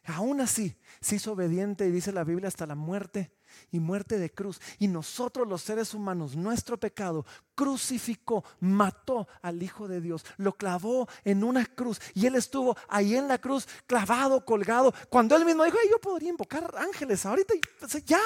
Aún 0.05 0.41
así, 0.41 0.75
se 1.01 1.15
hizo 1.15 1.33
obediente 1.33 1.87
y 1.87 1.91
dice 1.91 2.11
la 2.11 2.23
Biblia 2.23 2.47
hasta 2.47 2.65
la 2.65 2.75
muerte 2.75 3.31
y 3.71 3.79
muerte 3.79 4.19
de 4.19 4.31
cruz. 4.31 4.59
Y 4.79 4.87
nosotros 4.87 5.47
los 5.47 5.61
seres 5.61 5.93
humanos, 5.93 6.35
nuestro 6.35 6.77
pecado, 6.77 7.25
crucificó, 7.55 8.43
mató 8.59 9.27
al 9.41 9.61
Hijo 9.61 9.87
de 9.87 10.01
Dios, 10.01 10.25
lo 10.37 10.53
clavó 10.53 11.07
en 11.23 11.43
una 11.43 11.65
cruz. 11.65 11.99
Y 12.13 12.25
Él 12.25 12.35
estuvo 12.35 12.77
ahí 12.89 13.15
en 13.15 13.27
la 13.27 13.37
cruz, 13.37 13.67
clavado, 13.85 14.43
colgado. 14.45 14.93
Cuando 15.09 15.35
Él 15.35 15.45
mismo 15.45 15.63
dijo, 15.63 15.77
yo 15.89 15.99
podría 15.99 16.29
invocar 16.29 16.73
ángeles 16.77 17.25
ahorita, 17.25 17.53
pues, 17.79 18.03
ya 18.05 18.19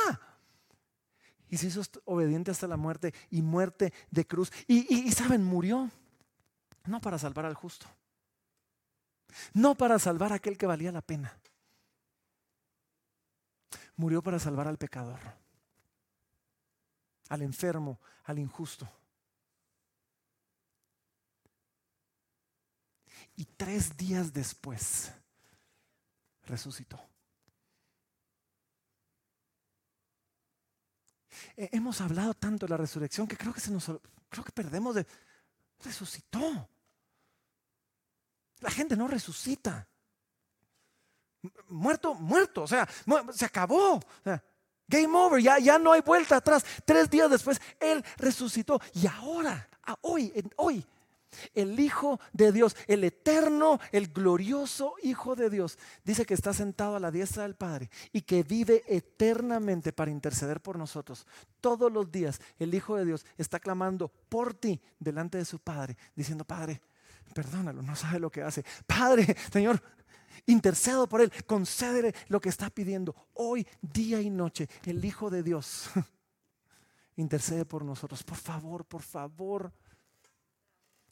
y 1.52 1.58
se 1.58 1.68
hizo 1.68 1.82
obediente 2.06 2.50
hasta 2.50 2.66
la 2.66 2.78
muerte 2.78 3.14
y 3.30 3.42
muerte 3.42 3.94
de 4.10 4.26
cruz. 4.26 4.52
Y, 4.68 5.12
saben, 5.12 5.44
murió 5.44 5.92
no 6.86 7.02
para 7.02 7.20
salvar 7.20 7.46
al 7.46 7.56
justo, 7.56 7.86
no 9.54 9.76
para 9.76 10.00
salvar 10.00 10.32
a 10.32 10.36
aquel 10.36 10.58
que 10.58 10.66
valía 10.66 10.94
la 10.94 11.02
pena. 11.02 11.38
Murió 13.98 14.24
para 14.24 14.40
salvar 14.40 14.68
al 14.70 14.78
pecador, 14.78 15.20
al 17.28 17.42
enfermo, 17.42 18.00
al 18.24 18.40
injusto. 18.40 18.90
Y 23.36 23.44
tres 23.44 23.98
días 23.98 24.32
después 24.32 25.12
resucitó. 26.44 26.98
Hemos 31.56 32.02
hablado 32.02 32.34
tanto 32.34 32.66
de 32.66 32.72
la 32.72 32.78
resurrección 32.78 33.28
que 33.28 33.38
creo 33.38 33.54
que 33.54 33.60
se 33.60 33.72
nos 33.72 33.86
creo 34.30 34.44
que 34.44 34.52
perdemos 34.52 34.96
de 34.96 35.06
resucitó. 35.84 36.70
La 38.60 38.70
gente 38.70 38.96
no 38.96 39.08
resucita. 39.08 39.88
Muerto, 41.70 42.14
muerto, 42.14 42.64
o 42.64 42.68
sea, 42.68 42.88
se 43.34 43.46
acabó. 43.46 44.00
game 44.88 45.18
over, 45.18 45.42
ya, 45.42 45.58
ya 45.58 45.80
no 45.80 45.92
hay 45.92 46.02
vuelta 46.02 46.38
atrás. 46.38 46.64
Tres 46.86 47.10
días 47.10 47.30
después, 47.30 47.60
Él 47.80 48.04
resucitó. 48.18 48.80
Y 48.94 49.08
ahora, 49.08 49.68
hoy, 50.02 50.32
hoy, 50.58 50.86
el 51.54 51.80
Hijo 51.80 52.20
de 52.34 52.52
Dios, 52.52 52.76
el 52.88 53.04
eterno, 53.04 53.80
el 53.92 54.08
glorioso 54.08 54.96
Hijo 55.04 55.36
de 55.36 55.50
Dios, 55.50 55.78
dice 56.04 56.26
que 56.26 56.34
está 56.34 56.54
sentado 56.54 56.96
a 56.96 57.00
la 57.00 57.12
diestra 57.12 57.44
del 57.44 57.56
Padre 57.56 57.90
y 58.12 58.22
que 58.22 58.44
vive 58.44 58.84
eternamente 58.88 59.94
para 59.94 60.12
interceder 60.12 60.62
por 60.62 60.78
nosotros. 60.78 61.26
Todos 61.60 61.92
los 61.92 62.12
días 62.12 62.40
el 62.60 62.74
Hijo 62.74 62.96
de 62.96 63.06
Dios 63.06 63.26
está 63.38 63.60
clamando 63.60 64.10
por 64.30 64.54
ti 64.54 64.82
delante 65.00 65.38
de 65.38 65.46
su 65.46 65.60
Padre, 65.60 65.98
diciendo, 66.16 66.46
Padre, 66.46 66.82
perdónalo, 67.34 67.82
no 67.82 67.96
sabe 67.96 68.20
lo 68.20 68.32
que 68.32 68.42
hace. 68.42 68.64
Padre, 68.86 69.36
Señor, 69.52 69.82
intercedo 70.46 71.08
por 71.08 71.22
él, 71.22 71.32
concédele 71.46 72.14
lo 72.28 72.40
que 72.42 72.50
está 72.50 72.70
pidiendo. 72.70 73.16
Hoy, 73.34 73.68
día 73.82 74.22
y 74.22 74.30
noche, 74.30 74.68
el 74.86 75.04
Hijo 75.04 75.30
de 75.30 75.44
Dios 75.44 75.90
intercede 77.16 77.66
por 77.66 77.84
nosotros. 77.84 78.24
Por 78.24 78.38
favor, 78.38 78.86
por 78.86 79.02
favor 79.02 79.72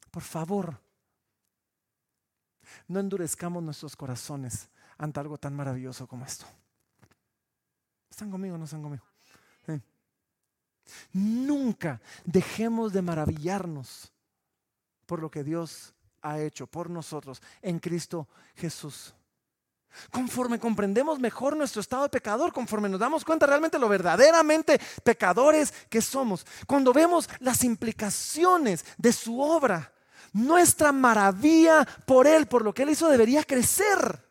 por 0.10 0.24
favor, 0.24 0.80
no 2.88 3.00
endurezcamos 3.00 3.64
nuestros 3.64 3.96
corazones 3.96 4.70
ante 4.98 5.20
algo 5.20 5.38
tan 5.38 5.56
maravilloso 5.56 6.08
como 6.08 6.26
esto. 6.26 6.46
¿Están 8.10 8.30
conmigo 8.30 8.56
o 8.56 8.58
no 8.58 8.66
están 8.66 8.82
conmigo? 8.82 9.04
Nunca 11.14 12.02
dejemos 12.26 12.94
de 12.94 13.02
maravillarnos 13.02 14.12
por 15.06 15.22
lo 15.22 15.30
que 15.30 15.44
Dios 15.44 15.94
ha 16.22 16.40
hecho 16.40 16.68
por 16.68 16.90
nosotros 16.90 17.42
en 17.62 17.80
Cristo 17.80 18.28
Jesús. 18.56 19.14
Conforme 20.12 20.60
comprendemos 20.60 21.20
mejor 21.20 21.58
nuestro 21.58 21.82
estado 21.82 22.04
de 22.04 22.10
pecador, 22.10 22.54
conforme 22.54 22.90
nos 22.90 23.00
damos 23.00 23.26
cuenta 23.26 23.48
realmente 23.48 23.80
lo 23.80 23.90
verdaderamente 23.90 24.80
pecadores 25.04 25.74
que 25.90 26.02
somos, 26.02 26.46
cuando 26.68 26.94
vemos 26.94 27.28
las 27.40 27.64
implicaciones 27.64 28.86
de 28.98 29.12
su 29.12 29.42
obra, 29.42 29.92
nuestra 30.34 30.92
maravilla 30.92 31.86
por 32.06 32.28
Él, 32.28 32.48
por 32.48 32.64
lo 32.64 32.74
que 32.74 32.84
Él 32.84 32.90
hizo, 32.90 33.10
debería 33.10 33.44
crecer. 33.44 34.28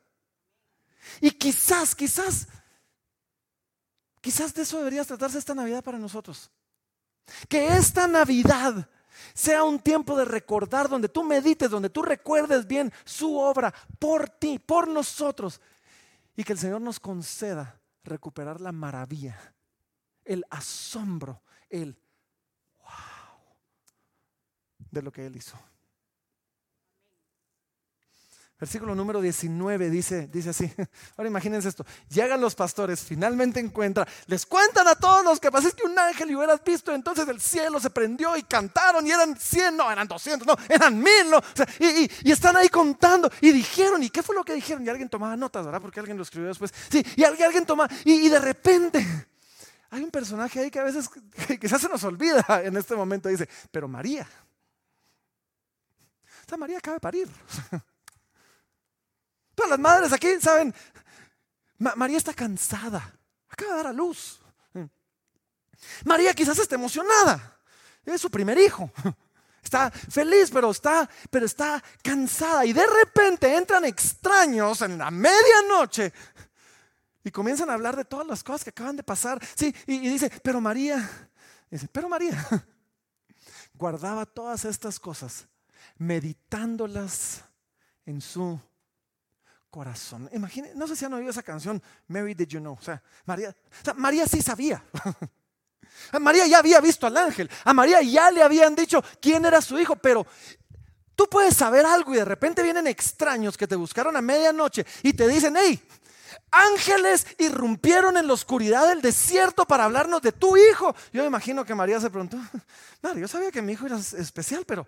Y 1.20 1.30
quizás, 1.32 1.94
quizás, 1.94 2.48
quizás 4.20 4.54
de 4.54 4.62
eso 4.62 4.78
debería 4.78 5.04
tratarse 5.04 5.38
esta 5.38 5.54
Navidad 5.54 5.82
para 5.82 5.98
nosotros. 5.98 6.50
Que 7.48 7.76
esta 7.76 8.06
Navidad 8.06 8.88
sea 9.34 9.64
un 9.64 9.78
tiempo 9.78 10.16
de 10.16 10.24
recordar 10.24 10.88
donde 10.88 11.08
tú 11.08 11.24
medites, 11.24 11.70
donde 11.70 11.90
tú 11.90 12.02
recuerdes 12.02 12.66
bien 12.66 12.92
su 13.04 13.36
obra 13.36 13.72
por 13.98 14.28
ti, 14.28 14.58
por 14.58 14.88
nosotros. 14.88 15.60
Y 16.36 16.44
que 16.44 16.52
el 16.52 16.58
Señor 16.58 16.80
nos 16.80 17.00
conceda 17.00 17.80
recuperar 18.04 18.60
la 18.60 18.72
maravilla, 18.72 19.54
el 20.24 20.44
asombro, 20.50 21.42
el 21.68 21.98
wow 22.78 22.88
de 24.90 25.02
lo 25.02 25.12
que 25.12 25.26
Él 25.26 25.36
hizo. 25.36 25.58
Versículo 28.60 28.92
número 28.96 29.20
19 29.20 29.88
dice, 29.88 30.26
dice 30.32 30.50
así. 30.50 30.72
Ahora 31.16 31.28
imagínense 31.28 31.68
esto. 31.68 31.86
Llegan 32.08 32.40
los 32.40 32.56
pastores, 32.56 33.00
finalmente 33.00 33.60
encuentran, 33.60 34.06
les 34.26 34.46
cuentan 34.46 34.88
a 34.88 34.96
todos 34.96 35.24
los 35.24 35.38
que 35.38 35.52
pasé 35.52 35.70
que 35.72 35.84
un 35.84 35.96
ángel 35.96 36.30
y 36.30 36.34
hubieras 36.34 36.62
visto, 36.64 36.92
entonces 36.92 37.28
el 37.28 37.40
cielo 37.40 37.78
se 37.78 37.90
prendió 37.90 38.36
y 38.36 38.42
cantaron 38.42 39.06
y 39.06 39.12
eran 39.12 39.36
100, 39.36 39.76
no, 39.76 39.92
eran 39.92 40.08
200, 40.08 40.44
no, 40.44 40.56
eran 40.68 40.98
mil, 40.98 41.30
no. 41.30 41.40
y, 41.78 42.32
están 42.32 42.56
ahí 42.56 42.68
contando 42.68 43.30
y 43.40 43.52
dijeron, 43.52 44.02
¿y 44.02 44.10
qué 44.10 44.24
fue 44.24 44.34
lo 44.34 44.42
que 44.42 44.54
dijeron? 44.54 44.84
Y 44.84 44.88
alguien 44.88 45.08
tomaba 45.08 45.36
notas, 45.36 45.64
¿verdad? 45.64 45.80
Porque 45.80 46.00
alguien 46.00 46.16
lo 46.16 46.24
escribió 46.24 46.48
después. 46.48 46.74
Sí, 46.90 47.04
y 47.14 47.22
alguien, 47.22 47.46
alguien 47.46 47.64
toma, 47.64 47.88
y, 48.04 48.28
de 48.28 48.40
repente 48.40 49.06
hay 49.90 50.02
un 50.02 50.10
personaje 50.10 50.58
ahí 50.58 50.70
que 50.70 50.80
a 50.80 50.84
veces 50.84 51.08
quizás 51.60 51.80
se 51.80 51.88
nos 51.88 52.02
olvida 52.02 52.44
en 52.64 52.76
este 52.76 52.96
momento, 52.96 53.28
dice, 53.28 53.48
pero 53.70 53.86
María. 53.86 54.28
O 56.44 56.48
sea, 56.48 56.58
María 56.58 56.78
acaba 56.78 56.94
de 56.94 57.00
parir. 57.00 57.28
Todas 59.58 59.70
las 59.70 59.80
madres 59.80 60.12
aquí 60.12 60.28
saben, 60.40 60.72
María 61.78 62.16
está 62.16 62.32
cansada, 62.32 63.12
acaba 63.48 63.72
de 63.72 63.76
dar 63.78 63.86
a 63.88 63.92
luz. 63.92 64.40
María 66.04 66.32
quizás 66.32 66.60
esté 66.60 66.76
emocionada. 66.76 67.58
Es 68.04 68.20
su 68.20 68.30
primer 68.30 68.56
hijo. 68.56 68.88
Está 69.60 69.90
feliz, 69.90 70.50
pero 70.52 70.70
está, 70.70 71.10
pero 71.28 71.44
está 71.44 71.82
cansada. 72.02 72.64
Y 72.64 72.72
de 72.72 72.86
repente 72.86 73.54
entran 73.54 73.84
extraños 73.84 74.80
en 74.80 74.96
la 74.96 75.10
medianoche 75.10 76.12
y 77.24 77.30
comienzan 77.32 77.68
a 77.68 77.74
hablar 77.74 77.96
de 77.96 78.04
todas 78.04 78.28
las 78.28 78.44
cosas 78.44 78.62
que 78.62 78.70
acaban 78.70 78.94
de 78.94 79.02
pasar. 79.02 79.44
Sí, 79.56 79.74
y, 79.88 79.98
dice, 79.98 80.30
pero 80.42 80.60
María, 80.60 81.10
dice, 81.68 81.88
pero 81.92 82.08
María, 82.08 82.46
guardaba 83.74 84.24
todas 84.24 84.64
estas 84.64 85.00
cosas, 85.00 85.48
meditándolas 85.98 87.42
en 88.06 88.20
su 88.20 88.58
corazón. 89.70 90.28
Imagínense, 90.32 90.76
no 90.76 90.86
sé 90.86 90.96
si 90.96 91.04
han 91.04 91.12
oído 91.14 91.30
esa 91.30 91.42
canción, 91.42 91.82
Mary 92.06 92.34
Did 92.34 92.48
You 92.48 92.60
Know. 92.60 92.74
O 92.74 92.82
sea, 92.82 93.02
María, 93.24 93.54
María 93.96 94.26
sí 94.26 94.42
sabía. 94.42 94.82
María 96.20 96.46
ya 96.46 96.58
había 96.58 96.80
visto 96.80 97.06
al 97.06 97.16
ángel. 97.16 97.50
A 97.64 97.74
María 97.74 98.02
ya 98.02 98.30
le 98.30 98.42
habían 98.42 98.74
dicho 98.74 99.02
quién 99.20 99.44
era 99.44 99.60
su 99.60 99.78
hijo, 99.78 99.96
pero 99.96 100.26
tú 101.14 101.28
puedes 101.28 101.56
saber 101.56 101.84
algo 101.84 102.14
y 102.14 102.18
de 102.18 102.24
repente 102.24 102.62
vienen 102.62 102.86
extraños 102.86 103.56
que 103.56 103.66
te 103.66 103.76
buscaron 103.76 104.16
a 104.16 104.22
medianoche 104.22 104.86
y 105.02 105.12
te 105.12 105.26
dicen, 105.26 105.54
hey, 105.58 105.82
ángeles 106.50 107.26
irrumpieron 107.38 108.16
en 108.16 108.26
la 108.26 108.32
oscuridad 108.32 108.88
del 108.88 109.02
desierto 109.02 109.66
para 109.66 109.84
hablarnos 109.84 110.22
de 110.22 110.32
tu 110.32 110.56
hijo. 110.56 110.94
Yo 111.12 111.24
imagino 111.24 111.64
que 111.64 111.74
María 111.74 112.00
se 112.00 112.10
preguntó, 112.10 112.38
María, 113.02 113.20
yo 113.20 113.28
sabía 113.28 113.50
que 113.50 113.62
mi 113.62 113.72
hijo 113.72 113.86
era 113.86 113.96
especial, 113.96 114.64
pero 114.66 114.86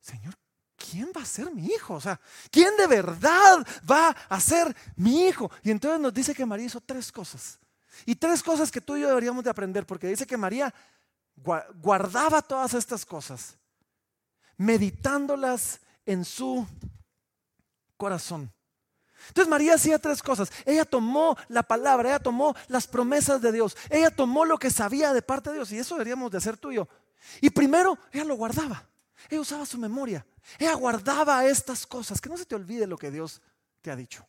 Señor, 0.00 0.34
¿quién 0.80 1.12
va 1.16 1.22
a 1.22 1.26
ser 1.26 1.52
mi 1.52 1.66
hijo? 1.66 1.94
O 1.94 2.00
sea, 2.00 2.18
¿quién 2.50 2.76
de 2.76 2.86
verdad 2.86 3.66
va 3.88 4.16
a 4.28 4.40
ser 4.40 4.74
mi 4.96 5.26
hijo? 5.26 5.50
Y 5.62 5.70
entonces 5.70 6.00
nos 6.00 6.14
dice 6.14 6.34
que 6.34 6.46
María 6.46 6.66
hizo 6.66 6.80
tres 6.80 7.12
cosas. 7.12 7.58
Y 8.06 8.14
tres 8.16 8.42
cosas 8.42 8.70
que 8.70 8.80
tú 8.80 8.96
y 8.96 9.02
yo 9.02 9.08
deberíamos 9.08 9.44
de 9.44 9.50
aprender, 9.50 9.86
porque 9.86 10.08
dice 10.08 10.26
que 10.26 10.36
María 10.36 10.72
guardaba 11.82 12.40
todas 12.42 12.74
estas 12.74 13.04
cosas, 13.04 13.56
meditándolas 14.56 15.80
en 16.06 16.24
su 16.24 16.66
corazón. 17.96 18.50
Entonces 19.28 19.50
María 19.50 19.74
hacía 19.74 19.98
tres 19.98 20.22
cosas. 20.22 20.50
Ella 20.64 20.86
tomó 20.86 21.36
la 21.48 21.62
palabra, 21.62 22.08
ella 22.08 22.18
tomó 22.18 22.54
las 22.68 22.86
promesas 22.86 23.42
de 23.42 23.52
Dios, 23.52 23.76
ella 23.90 24.10
tomó 24.10 24.46
lo 24.46 24.58
que 24.58 24.70
sabía 24.70 25.12
de 25.12 25.20
parte 25.20 25.50
de 25.50 25.56
Dios, 25.56 25.72
y 25.72 25.78
eso 25.78 25.94
deberíamos 25.94 26.30
de 26.30 26.38
hacer 26.38 26.56
tú 26.56 26.72
y. 26.72 26.80
Y 27.42 27.50
primero, 27.50 27.98
ella 28.12 28.24
lo 28.24 28.34
guardaba. 28.34 28.86
Ella 29.28 29.40
usaba 29.40 29.66
su 29.66 29.78
memoria. 29.78 30.24
Ella 30.58 30.74
guardaba 30.74 31.44
estas 31.44 31.86
cosas. 31.86 32.20
Que 32.20 32.28
no 32.28 32.36
se 32.36 32.46
te 32.46 32.54
olvide 32.54 32.86
lo 32.86 32.96
que 32.96 33.10
Dios 33.10 33.42
te 33.82 33.90
ha 33.90 33.96
dicho. 33.96 34.26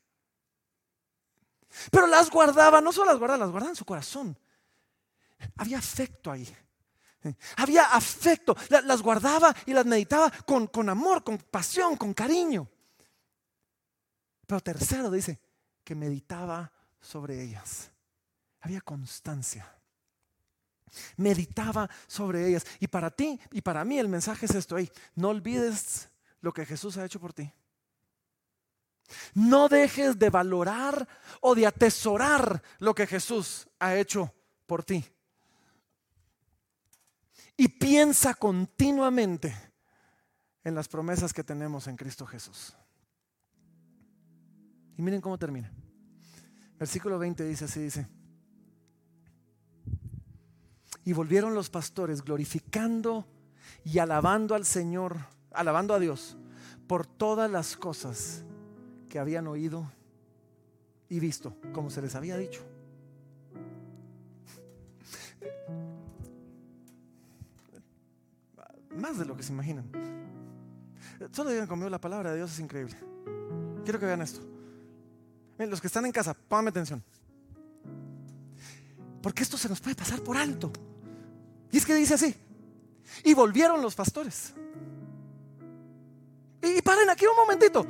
Pero 1.89 2.07
las 2.07 2.29
guardaba, 2.29 2.81
no 2.81 2.91
solo 2.91 3.11
las 3.11 3.19
guardaba, 3.19 3.45
las 3.45 3.51
guardaba 3.51 3.71
en 3.71 3.75
su 3.75 3.85
corazón. 3.85 4.37
Había 5.57 5.77
afecto 5.77 6.31
ahí. 6.31 6.47
Había 7.57 7.85
afecto. 7.85 8.55
Las 8.69 9.01
guardaba 9.01 9.55
y 9.65 9.73
las 9.73 9.85
meditaba 9.85 10.29
con, 10.45 10.67
con 10.67 10.89
amor, 10.89 11.23
con 11.23 11.37
pasión, 11.37 11.95
con 11.95 12.13
cariño. 12.13 12.69
Pero 14.45 14.59
tercero 14.59 15.09
dice 15.09 15.39
que 15.83 15.95
meditaba 15.95 16.71
sobre 16.99 17.41
ellas. 17.41 17.91
Había 18.59 18.81
constancia. 18.81 19.80
Meditaba 21.17 21.89
sobre 22.07 22.47
ellas. 22.47 22.65
Y 22.79 22.87
para 22.87 23.09
ti 23.09 23.39
y 23.51 23.61
para 23.61 23.85
mí 23.85 23.99
el 23.99 24.07
mensaje 24.07 24.45
es 24.45 24.55
esto. 24.55 24.75
no 25.15 25.29
olvides 25.29 26.09
lo 26.41 26.53
que 26.53 26.65
Jesús 26.65 26.97
ha 26.97 27.05
hecho 27.05 27.19
por 27.19 27.33
ti. 27.33 27.51
No 29.33 29.67
dejes 29.67 30.17
de 30.17 30.29
valorar 30.29 31.07
o 31.41 31.55
de 31.55 31.67
atesorar 31.67 32.61
lo 32.79 32.93
que 32.95 33.07
Jesús 33.07 33.67
ha 33.79 33.95
hecho 33.95 34.33
por 34.65 34.83
ti. 34.83 35.05
Y 37.57 37.67
piensa 37.67 38.33
continuamente 38.33 39.55
en 40.63 40.75
las 40.75 40.87
promesas 40.87 41.33
que 41.33 41.43
tenemos 41.43 41.87
en 41.87 41.95
Cristo 41.95 42.25
Jesús. 42.25 42.75
Y 44.97 45.01
miren 45.01 45.21
cómo 45.21 45.37
termina. 45.37 45.71
Versículo 46.79 47.19
20 47.19 47.43
dice 47.45 47.65
así, 47.65 47.79
dice. 47.81 48.07
Y 51.03 51.13
volvieron 51.13 51.53
los 51.55 51.69
pastores 51.69 52.23
glorificando 52.23 53.25
y 53.83 53.99
alabando 53.99 54.55
al 54.55 54.65
Señor, 54.65 55.17
alabando 55.51 55.93
a 55.93 55.99
Dios 55.99 56.37
por 56.87 57.05
todas 57.05 57.49
las 57.49 57.77
cosas 57.77 58.43
que 59.07 59.17
habían 59.17 59.47
oído 59.47 59.89
y 61.09 61.19
visto, 61.19 61.55
como 61.73 61.89
se 61.89 62.01
les 62.01 62.15
había 62.15 62.37
dicho. 62.37 62.61
Más 68.97 69.17
de 69.17 69.25
lo 69.25 69.35
que 69.35 69.43
se 69.43 69.53
imaginan. 69.53 69.89
Solo 71.31 71.49
digan 71.49 71.67
conmigo 71.67 71.89
la 71.89 72.01
palabra 72.01 72.31
de 72.31 72.37
Dios 72.37 72.51
es 72.51 72.59
increíble. 72.59 72.97
Quiero 73.83 73.99
que 73.99 74.05
vean 74.05 74.21
esto. 74.21 74.41
los 75.57 75.79
que 75.79 75.87
están 75.87 76.05
en 76.05 76.11
casa, 76.11 76.33
pónganme 76.33 76.69
atención. 76.69 77.03
Porque 79.21 79.43
esto 79.43 79.57
se 79.57 79.69
nos 79.69 79.79
puede 79.79 79.95
pasar 79.95 80.21
por 80.21 80.35
alto. 80.35 80.71
Y 81.71 81.77
es 81.77 81.85
que 81.85 81.95
dice 81.95 82.15
así. 82.15 82.35
Y 83.23 83.33
volvieron 83.33 83.81
los 83.81 83.95
pastores. 83.95 84.53
Y 86.61 86.81
paren 86.81 87.09
aquí 87.09 87.25
un 87.25 87.35
momentito. 87.35 87.85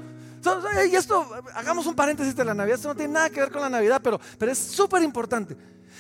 Y 0.90 0.96
esto, 0.96 1.28
hagamos 1.54 1.86
un 1.86 1.96
paréntesis 1.96 2.36
de 2.36 2.44
la 2.44 2.54
Navidad, 2.54 2.78
esto 2.78 2.88
no 2.88 2.96
tiene 2.96 3.14
nada 3.14 3.30
que 3.30 3.42
ver 3.42 3.52
con 3.52 3.62
la 3.62 3.70
Navidad, 3.70 4.02
pero, 4.04 4.20
pero 4.40 4.52
es 4.52 4.58
súper 4.58 5.04
importante. 5.04 5.56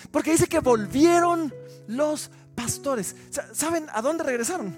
Porque 0.09 0.31
dice 0.31 0.47
que 0.47 0.59
volvieron 0.59 1.53
los 1.87 2.31
pastores. 2.55 3.15
¿Saben 3.53 3.87
a 3.91 4.01
dónde 4.01 4.23
regresaron? 4.23 4.75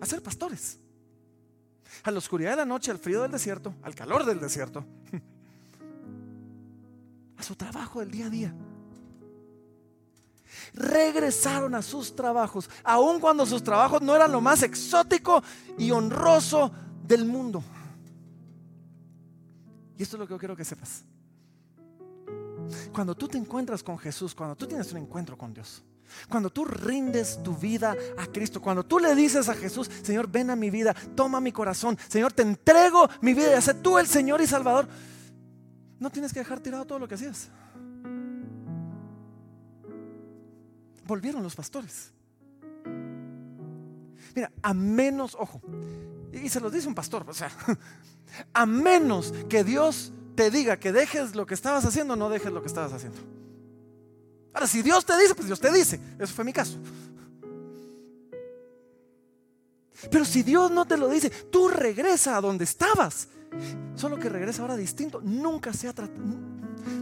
A 0.00 0.06
ser 0.06 0.22
pastores. 0.22 0.78
A 2.02 2.10
la 2.10 2.18
oscuridad 2.18 2.50
de 2.52 2.56
la 2.56 2.64
noche, 2.64 2.90
al 2.90 2.98
frío 2.98 3.22
del 3.22 3.30
desierto, 3.30 3.74
al 3.82 3.94
calor 3.94 4.24
del 4.24 4.40
desierto. 4.40 4.84
A 7.36 7.42
su 7.42 7.56
trabajo 7.56 8.00
del 8.00 8.10
día 8.10 8.26
a 8.26 8.28
día. 8.28 8.54
Regresaron 10.74 11.74
a 11.74 11.82
sus 11.82 12.14
trabajos, 12.14 12.68
aun 12.84 13.20
cuando 13.20 13.46
sus 13.46 13.62
trabajos 13.62 14.02
no 14.02 14.14
eran 14.14 14.32
lo 14.32 14.40
más 14.40 14.62
exótico 14.62 15.42
y 15.78 15.90
honroso 15.90 16.70
del 17.06 17.24
mundo. 17.24 17.62
Y 19.96 20.02
esto 20.02 20.16
es 20.16 20.20
lo 20.20 20.26
que 20.26 20.34
yo 20.34 20.38
quiero 20.38 20.56
que 20.56 20.64
sepas. 20.64 21.04
Cuando 22.92 23.14
tú 23.14 23.28
te 23.28 23.38
encuentras 23.38 23.82
con 23.82 23.98
Jesús, 23.98 24.34
cuando 24.34 24.56
tú 24.56 24.66
tienes 24.66 24.90
un 24.92 24.98
encuentro 24.98 25.36
con 25.36 25.52
Dios, 25.52 25.82
cuando 26.28 26.50
tú 26.50 26.64
rindes 26.64 27.42
tu 27.42 27.54
vida 27.54 27.96
a 28.18 28.26
Cristo, 28.26 28.60
cuando 28.60 28.84
tú 28.84 28.98
le 28.98 29.14
dices 29.14 29.48
a 29.48 29.54
Jesús, 29.54 29.90
Señor, 30.02 30.28
ven 30.28 30.50
a 30.50 30.56
mi 30.56 30.70
vida, 30.70 30.94
toma 31.14 31.40
mi 31.40 31.52
corazón, 31.52 31.98
Señor, 32.08 32.32
te 32.32 32.42
entrego 32.42 33.08
mi 33.20 33.34
vida 33.34 33.58
y 33.58 33.62
sé 33.62 33.74
tú 33.74 33.98
el 33.98 34.06
Señor 34.06 34.40
y 34.40 34.46
Salvador, 34.46 34.88
no 35.98 36.10
tienes 36.10 36.32
que 36.32 36.40
dejar 36.40 36.60
tirado 36.60 36.84
todo 36.84 36.98
lo 36.98 37.06
que 37.06 37.14
hacías. 37.14 37.48
Volvieron 41.10 41.42
los 41.42 41.56
pastores. 41.56 42.12
Mira, 44.32 44.52
a 44.62 44.72
menos, 44.72 45.36
ojo, 45.36 45.60
y 46.32 46.48
se 46.48 46.60
los 46.60 46.72
dice 46.72 46.86
un 46.86 46.94
pastor, 46.94 47.24
o 47.28 47.34
sea, 47.34 47.50
a 48.54 48.64
menos 48.64 49.34
que 49.48 49.64
Dios 49.64 50.12
te 50.36 50.52
diga 50.52 50.78
que 50.78 50.92
dejes 50.92 51.34
lo 51.34 51.46
que 51.46 51.54
estabas 51.54 51.84
haciendo, 51.84 52.14
no 52.14 52.30
dejes 52.30 52.52
lo 52.52 52.60
que 52.60 52.68
estabas 52.68 52.92
haciendo. 52.92 53.18
Ahora, 54.54 54.68
si 54.68 54.82
Dios 54.82 55.04
te 55.04 55.18
dice, 55.18 55.34
pues 55.34 55.48
Dios 55.48 55.58
te 55.58 55.72
dice. 55.72 56.00
Eso 56.16 56.32
fue 56.32 56.44
mi 56.44 56.52
caso. 56.52 56.78
Pero 60.12 60.24
si 60.24 60.44
Dios 60.44 60.70
no 60.70 60.84
te 60.86 60.96
lo 60.96 61.08
dice, 61.08 61.28
tú 61.28 61.66
regresa 61.66 62.36
a 62.36 62.40
donde 62.40 62.62
estabas. 62.62 63.26
Solo 63.96 64.16
que 64.16 64.28
regresa 64.28 64.62
ahora 64.62 64.76
distinto. 64.76 65.20
Nunca 65.20 65.72
se 65.72 65.88
ha 65.88 65.92
tratado, 65.92 66.22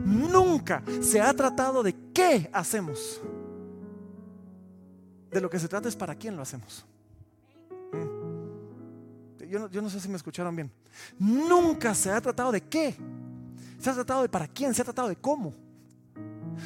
nunca 0.03 0.83
se 1.03 1.21
ha 1.21 1.35
tratado 1.35 1.83
de 1.83 1.95
qué 2.15 2.49
hacemos. 2.55 3.21
De 5.31 5.41
lo 5.41 5.51
que 5.51 5.59
se 5.59 5.68
trata 5.68 5.89
es 5.89 5.97
para 5.97 6.14
quién 6.14 6.37
lo 6.37 6.43
hacemos 6.43 6.85
yo 9.49 9.83
no, 9.83 9.91
sé 9.91 10.01
si 10.01 10.09
me 10.09 10.16
escucharon 10.16 10.55
bien. 10.55 10.70
Nunca 11.18 11.95
se 11.95 12.11
ha 12.11 12.20
tratado 12.20 12.53
de 12.53 12.61
qué. 12.61 12.95
Se 13.79 13.91
ha 13.91 13.95
tratado 13.95 14.22
de 14.22 14.29
para 14.29 14.47
quién, 14.47 14.74
se 14.74 14.83
ha 14.83 14.85
tratado 14.85 15.09
de 15.09 15.16
cómo. 15.16 15.55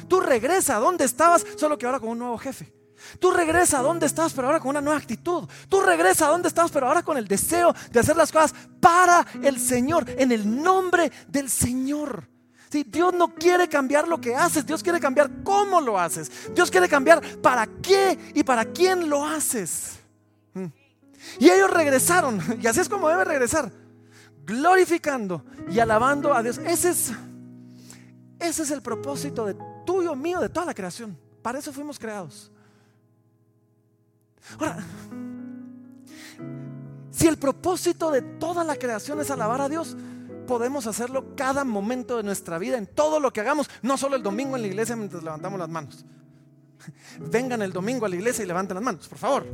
Tú 0.07 0.19
regresa 0.19 0.77
a 0.77 0.79
donde 0.79 1.05
estabas, 1.05 1.45
solo 1.57 1.77
que 1.77 1.85
ahora 1.85 1.99
con 1.99 2.09
un 2.09 2.19
nuevo 2.19 2.37
jefe. 2.37 2.73
Tú 3.19 3.31
regresa 3.31 3.79
a 3.79 3.81
donde 3.81 4.05
estabas, 4.05 4.33
pero 4.33 4.47
ahora 4.47 4.59
con 4.59 4.69
una 4.69 4.81
nueva 4.81 4.99
actitud. 4.99 5.47
Tú 5.69 5.81
regresa 5.81 6.27
a 6.27 6.29
donde 6.29 6.47
estabas, 6.47 6.71
pero 6.71 6.87
ahora 6.87 7.03
con 7.03 7.17
el 7.17 7.27
deseo 7.27 7.73
de 7.91 7.99
hacer 7.99 8.15
las 8.15 8.31
cosas 8.31 8.53
para 8.79 9.25
el 9.41 9.59
Señor, 9.59 10.05
en 10.09 10.31
el 10.31 10.61
nombre 10.61 11.11
del 11.27 11.49
Señor. 11.49 12.27
Si 12.73 12.81
Dios 12.81 13.13
no 13.13 13.35
quiere 13.35 13.69
cambiar 13.69 14.07
lo 14.07 14.19
que 14.19 14.33
haces, 14.33 14.65
Dios 14.65 14.81
quiere 14.81 14.99
cambiar 14.99 15.43
cómo 15.43 15.79
lo 15.79 15.99
haces. 15.99 16.31
Dios 16.55 16.71
quiere 16.71 16.89
cambiar 16.89 17.21
para 17.39 17.67
qué 17.67 18.17
y 18.33 18.41
para 18.41 18.65
quién 18.65 19.11
lo 19.11 19.23
haces. 19.23 19.99
Y 21.37 21.51
ellos 21.51 21.69
regresaron, 21.69 22.41
y 22.59 22.65
así 22.65 22.79
es 22.79 22.89
como 22.89 23.09
debe 23.09 23.25
regresar, 23.25 23.71
glorificando 24.43 25.45
y 25.69 25.77
alabando 25.77 26.33
a 26.33 26.41
Dios. 26.41 26.57
Ese 26.57 26.89
es, 26.89 27.11
Ese 28.39 28.63
es 28.63 28.71
el 28.71 28.81
propósito 28.81 29.45
de 29.45 29.55
tuyo, 29.85 30.15
mío, 30.15 30.39
de 30.39 30.49
toda 30.49 30.65
la 30.65 30.73
creación. 30.73 31.15
Para 31.43 31.59
eso 31.59 31.71
fuimos 31.71 31.99
creados. 31.99 32.51
Ahora, 34.57 34.83
si 37.11 37.27
el 37.27 37.37
propósito 37.37 38.09
de 38.09 38.23
toda 38.23 38.63
la 38.63 38.75
creación 38.77 39.21
es 39.21 39.29
alabar 39.29 39.61
a 39.61 39.69
Dios, 39.69 39.95
podemos 40.45 40.87
hacerlo 40.87 41.35
cada 41.35 41.63
momento 41.63 42.17
de 42.17 42.23
nuestra 42.23 42.57
vida, 42.57 42.77
en 42.77 42.87
todo 42.87 43.19
lo 43.19 43.31
que 43.31 43.41
hagamos, 43.41 43.69
no 43.81 43.97
solo 43.97 44.15
el 44.15 44.23
domingo 44.23 44.55
en 44.55 44.61
la 44.61 44.67
iglesia 44.67 44.95
mientras 44.95 45.23
levantamos 45.23 45.59
las 45.59 45.69
manos. 45.69 46.05
Vengan 47.19 47.61
el 47.61 47.71
domingo 47.71 48.05
a 48.05 48.09
la 48.09 48.15
iglesia 48.15 48.43
y 48.43 48.47
levanten 48.47 48.75
las 48.75 48.83
manos, 48.83 49.07
por 49.07 49.17
favor. 49.17 49.45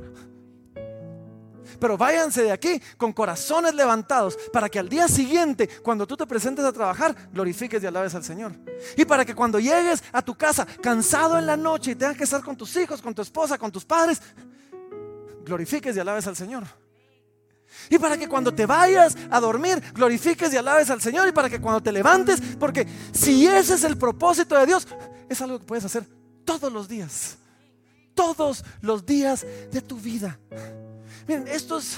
Pero 1.79 1.97
váyanse 1.97 2.43
de 2.43 2.51
aquí 2.51 2.81
con 2.97 3.13
corazones 3.13 3.73
levantados 3.73 4.37
para 4.51 4.69
que 4.69 4.79
al 4.79 4.89
día 4.89 5.07
siguiente, 5.07 5.69
cuando 5.81 6.07
tú 6.07 6.17
te 6.17 6.25
presentes 6.25 6.65
a 6.65 6.73
trabajar, 6.73 7.15
glorifiques 7.31 7.81
y 7.83 7.85
alabes 7.85 8.15
al 8.15 8.23
Señor. 8.23 8.53
Y 8.97 9.05
para 9.05 9.23
que 9.23 9.35
cuando 9.35 9.59
llegues 9.59 10.03
a 10.11 10.21
tu 10.21 10.35
casa 10.35 10.65
cansado 10.81 11.37
en 11.37 11.45
la 11.45 11.55
noche 11.55 11.91
y 11.91 11.95
tengas 11.95 12.17
que 12.17 12.23
estar 12.23 12.43
con 12.43 12.57
tus 12.57 12.75
hijos, 12.75 13.01
con 13.01 13.13
tu 13.13 13.21
esposa, 13.21 13.57
con 13.57 13.71
tus 13.71 13.85
padres, 13.85 14.21
glorifiques 15.45 15.95
y 15.95 15.99
alabes 15.99 16.27
al 16.27 16.35
Señor. 16.35 16.63
Y 17.89 17.97
para 17.97 18.17
que 18.17 18.27
cuando 18.27 18.53
te 18.53 18.65
vayas 18.65 19.17
a 19.29 19.39
dormir, 19.39 19.81
glorifiques 19.93 20.53
y 20.53 20.57
alabes 20.57 20.89
al 20.89 21.01
Señor. 21.01 21.27
Y 21.27 21.31
para 21.31 21.49
que 21.49 21.59
cuando 21.59 21.81
te 21.81 21.91
levantes, 21.91 22.41
porque 22.59 22.87
si 23.11 23.47
ese 23.47 23.75
es 23.75 23.83
el 23.83 23.97
propósito 23.97 24.55
de 24.55 24.65
Dios, 24.65 24.87
es 25.27 25.41
algo 25.41 25.59
que 25.59 25.65
puedes 25.65 25.85
hacer 25.85 26.03
todos 26.45 26.71
los 26.71 26.87
días. 26.87 27.37
Todos 28.13 28.63
los 28.81 29.05
días 29.05 29.45
de 29.71 29.81
tu 29.81 29.97
vida. 29.97 30.37
Miren, 31.27 31.47
esto 31.47 31.77
es, 31.77 31.97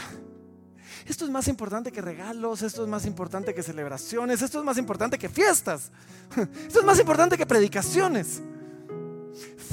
esto 1.05 1.25
es 1.25 1.31
más 1.31 1.47
importante 1.47 1.91
que 1.91 2.01
regalos, 2.01 2.61
esto 2.61 2.83
es 2.83 2.89
más 2.89 3.05
importante 3.05 3.53
que 3.53 3.63
celebraciones, 3.63 4.41
esto 4.41 4.59
es 4.59 4.65
más 4.65 4.77
importante 4.77 5.17
que 5.17 5.29
fiestas, 5.29 5.91
esto 6.67 6.79
es 6.79 6.85
más 6.85 6.99
importante 6.99 7.37
que 7.37 7.45
predicaciones. 7.45 8.41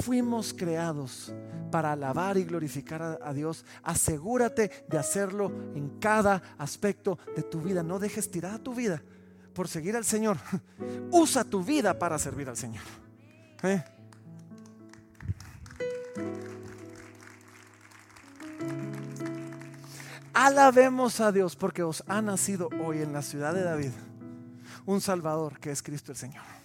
Fuimos 0.03 0.53
creados 0.53 1.33
para 1.69 1.91
alabar 1.91 2.37
y 2.37 2.43
glorificar 2.43 3.19
a, 3.21 3.33
Dios. 3.33 3.65
Asegúrate 3.83 4.71
de 4.87 4.97
hacerlo 4.97 5.51
en 5.75 5.99
cada 5.99 6.41
aspecto 6.57 7.17
de 7.35 7.43
tu 7.43 7.61
vida. 7.61 7.83
No 7.83 7.99
dejes 7.99 8.29
tirada 8.31 8.59
tu 8.59 8.73
vida 8.73 9.01
por 9.53 9.67
seguir 9.67 9.95
al 9.95 10.05
Señor. 10.05 10.37
Usa 11.11 11.43
tu 11.43 11.63
vida 11.63 11.97
para 11.97 12.17
servir 12.19 12.49
al 12.49 12.57
Señor. 12.57 12.83
¿Eh? 13.63 13.83
Alabemos 20.33 21.19
a 21.19 21.31
Dios 21.31 21.55
porque 21.55 21.83
os 21.83 22.03
ha 22.07 22.21
nacido 22.21 22.69
hoy 22.85 23.01
en 23.01 23.11
la 23.11 23.21
ciudad 23.21 23.53
de 23.53 23.63
David 23.63 23.91
un 24.85 25.01
Salvador 25.01 25.59
que 25.59 25.71
es 25.71 25.83
Cristo 25.83 26.11
el 26.11 26.17
Señor. 26.17 26.58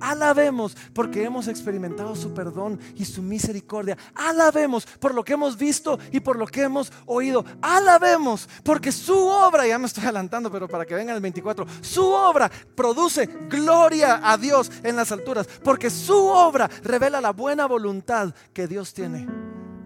Alabemos 0.00 0.76
porque 0.92 1.24
hemos 1.24 1.48
experimentado 1.48 2.14
su 2.14 2.32
perdón 2.32 2.78
y 2.94 3.04
su 3.04 3.22
misericordia. 3.22 3.96
Alabemos 4.14 4.86
por 4.86 5.14
lo 5.14 5.24
que 5.24 5.34
hemos 5.34 5.56
visto 5.56 5.98
y 6.12 6.20
por 6.20 6.38
lo 6.38 6.46
que 6.46 6.62
hemos 6.62 6.92
oído. 7.06 7.44
Alabemos 7.62 8.48
porque 8.62 8.92
su 8.92 9.16
obra, 9.16 9.66
ya 9.66 9.78
me 9.78 9.86
estoy 9.86 10.04
adelantando, 10.04 10.50
pero 10.50 10.68
para 10.68 10.84
que 10.84 10.94
venga 10.94 11.14
el 11.14 11.20
24, 11.20 11.66
su 11.80 12.04
obra 12.06 12.50
produce 12.74 13.26
gloria 13.48 14.20
a 14.22 14.36
Dios 14.36 14.70
en 14.82 14.96
las 14.96 15.12
alturas. 15.12 15.46
Porque 15.62 15.90
su 15.90 16.26
obra 16.26 16.68
revela 16.82 17.20
la 17.20 17.32
buena 17.32 17.66
voluntad 17.66 18.34
que 18.52 18.66
Dios 18.66 18.92
tiene 18.92 19.26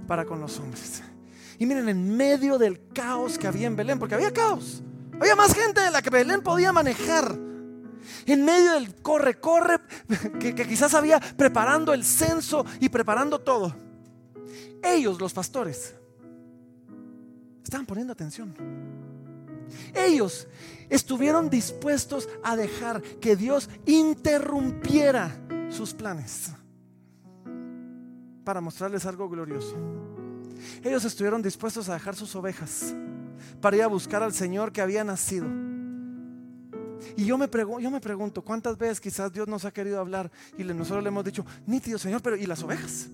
para 0.07 0.25
con 0.25 0.41
los 0.41 0.59
hombres. 0.59 1.03
Y 1.59 1.67
miren, 1.67 1.89
en 1.89 2.17
medio 2.17 2.57
del 2.57 2.89
caos 2.93 3.39
que 3.39 3.47
había 3.47 3.67
en 3.67 3.77
Belén, 3.77 3.99
porque 3.99 4.15
había 4.15 4.33
caos, 4.33 4.83
había 5.21 5.37
más 5.37 5.53
gente 5.55 5.81
de 5.83 5.91
la 5.91 6.01
que 6.01 6.09
Belén 6.11 6.41
podía 6.41 6.73
manejar. 6.73 7.50
En 8.27 8.45
medio 8.45 8.73
del 8.73 8.95
corre, 8.97 9.39
corre, 9.39 9.79
que, 10.39 10.55
quizás 10.55 10.95
había 10.95 11.21
preparando 11.21 11.93
el 11.93 12.05
censo 12.05 12.65
y 12.81 12.89
preparando 12.89 13.39
todo. 13.41 13.75
Ellos, 14.83 15.21
los 15.21 15.33
pastores, 15.33 15.95
estaban 17.63 17.87
poniendo 17.87 18.13
atención. 18.13 18.55
Ellos 19.95 20.49
estuvieron 20.89 21.49
dispuestos 21.49 22.29
a 22.43 22.57
dejar 22.57 23.03
que 23.03 23.37
Dios 23.37 23.69
interrumpiera 23.87 25.31
sus 25.69 25.95
planes 25.95 26.51
para 28.45 28.61
mostrarles 28.61 29.07
algo 29.07 29.29
glorioso. 29.29 29.77
Ellos 30.83 31.05
estuvieron 31.05 31.43
dispuestos 31.43 31.89
a 31.89 31.95
dejar 31.95 32.17
sus 32.17 32.35
ovejas 32.35 32.95
para 33.61 33.77
ir 33.77 33.83
a 33.83 33.87
buscar 33.87 34.23
al 34.23 34.33
Señor 34.33 34.73
que 34.73 34.81
había 34.81 35.05
nacido. 35.05 35.47
Y 37.17 37.25
yo 37.25 37.39
me, 37.39 37.49
pregunto, 37.49 37.81
yo 37.81 37.91
me 37.91 38.01
pregunto, 38.01 38.43
¿cuántas 38.43 38.77
veces 38.77 39.01
quizás 39.01 39.33
Dios 39.33 39.49
nos 39.49 39.65
ha 39.65 39.73
querido 39.73 40.01
hablar 40.01 40.31
y 40.57 40.65
nosotros 40.65 41.03
le 41.03 41.09
hemos 41.09 41.25
dicho, 41.25 41.45
nítido 41.67 41.99
Señor, 41.99 42.23
pero 42.23 42.37
¿y 42.37 42.47
las 42.47 42.63
ovejas? 42.63 43.09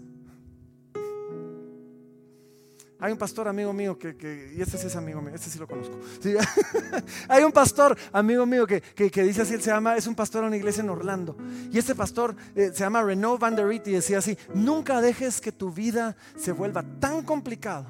Hay 2.98 3.12
un 3.12 3.18
pastor 3.18 3.46
amigo 3.46 3.72
mío 3.72 3.98
que, 3.98 4.54
y 4.56 4.62
este 4.62 4.78
sí 4.78 4.86
es 4.86 4.96
amigo 4.96 5.20
mío, 5.20 5.34
este 5.34 5.50
sí 5.50 5.58
lo 5.58 5.66
conozco. 5.66 5.98
Hay 7.28 7.44
un 7.44 7.52
pastor 7.52 7.96
amigo 8.10 8.46
mío 8.46 8.66
que, 8.66 8.82
dice 8.96 9.42
así, 9.42 9.54
él 9.54 9.62
se 9.62 9.70
llama, 9.70 9.96
es 9.96 10.06
un 10.06 10.14
pastor 10.14 10.42
en 10.42 10.48
una 10.48 10.56
iglesia 10.56 10.82
en 10.82 10.88
Orlando. 10.88 11.36
Y 11.70 11.78
este 11.78 11.94
pastor 11.94 12.34
eh, 12.54 12.70
se 12.72 12.80
llama 12.80 13.02
Renaud 13.02 13.38
Van 13.38 13.54
der 13.54 13.66
Riet 13.66 13.86
y 13.88 13.92
decía 13.92 14.18
así, 14.18 14.38
nunca 14.54 15.02
dejes 15.02 15.42
que 15.42 15.52
tu 15.52 15.70
vida 15.70 16.16
se 16.36 16.52
vuelva 16.52 16.82
tan 16.98 17.22
complicado 17.22 17.86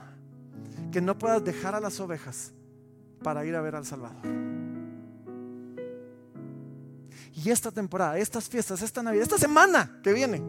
que 0.90 1.00
no 1.00 1.16
puedas 1.16 1.44
dejar 1.44 1.76
a 1.76 1.80
las 1.80 2.00
ovejas 2.00 2.52
para 3.22 3.44
ir 3.44 3.54
a 3.54 3.60
ver 3.60 3.76
al 3.76 3.86
Salvador. 3.86 4.65
Y 7.36 7.50
esta 7.50 7.70
temporada, 7.70 8.18
estas 8.18 8.48
fiestas, 8.48 8.80
esta 8.80 9.02
Navidad, 9.02 9.24
esta 9.24 9.38
semana 9.38 10.00
que 10.02 10.12
viene, 10.14 10.42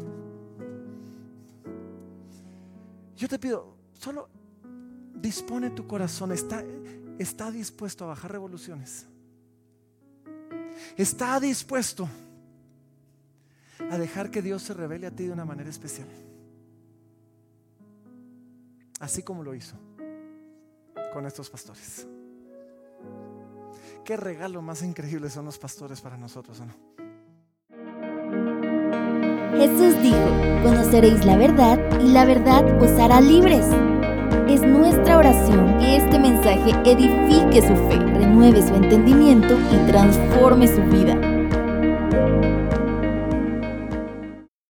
yo 3.18 3.28
te 3.28 3.38
pido, 3.38 3.76
solo 3.94 4.30
dispone 5.14 5.72
tu 5.72 5.86
corazón, 5.86 6.32
está, 6.32 6.64
está 7.20 7.52
dispuesto 7.52 8.06
a 8.06 8.08
bajar 8.08 8.32
revoluciones. 8.32 9.06
Está 10.96 11.40
dispuesto 11.42 12.08
a 13.92 13.98
dejar 13.98 14.32
que 14.32 14.42
Dios 14.42 14.64
se 14.64 14.74
revele 14.74 15.08
a 15.08 15.12
ti 15.12 15.26
de 15.26 15.34
una 15.34 15.44
manera 15.44 15.70
especial. 15.70 16.08
Así 19.00 19.24
como 19.24 19.44
lo 19.44 19.54
hizo 19.54 19.76
con 21.12 21.26
estos 21.26 21.50
pastores. 21.50 22.08
Qué 24.08 24.16
regalo 24.16 24.62
más 24.62 24.84
increíble 24.84 25.30
son 25.30 25.44
los 25.44 25.58
pastores 25.58 26.00
para 26.00 26.16
nosotros, 26.16 26.62
no? 26.62 26.74
Jesús 29.58 30.02
dijo, 30.02 30.64
conoceréis 30.64 31.26
la 31.26 31.36
verdad 31.36 31.78
y 32.00 32.08
la 32.14 32.24
verdad 32.24 32.82
os 32.82 32.98
hará 33.02 33.20
libres. 33.20 33.66
Es 34.48 34.62
nuestra 34.62 35.18
oración 35.18 35.78
que 35.80 35.98
este 35.98 36.20
mensaje 36.20 36.72
edifique 36.90 37.62
su 37.62 37.76
fe, 37.90 38.00
renueve 38.00 38.66
su 38.66 38.76
entendimiento 38.76 39.60
y 39.74 39.92
transforme 39.92 40.70
su 40.70 40.82
vida. 40.84 41.37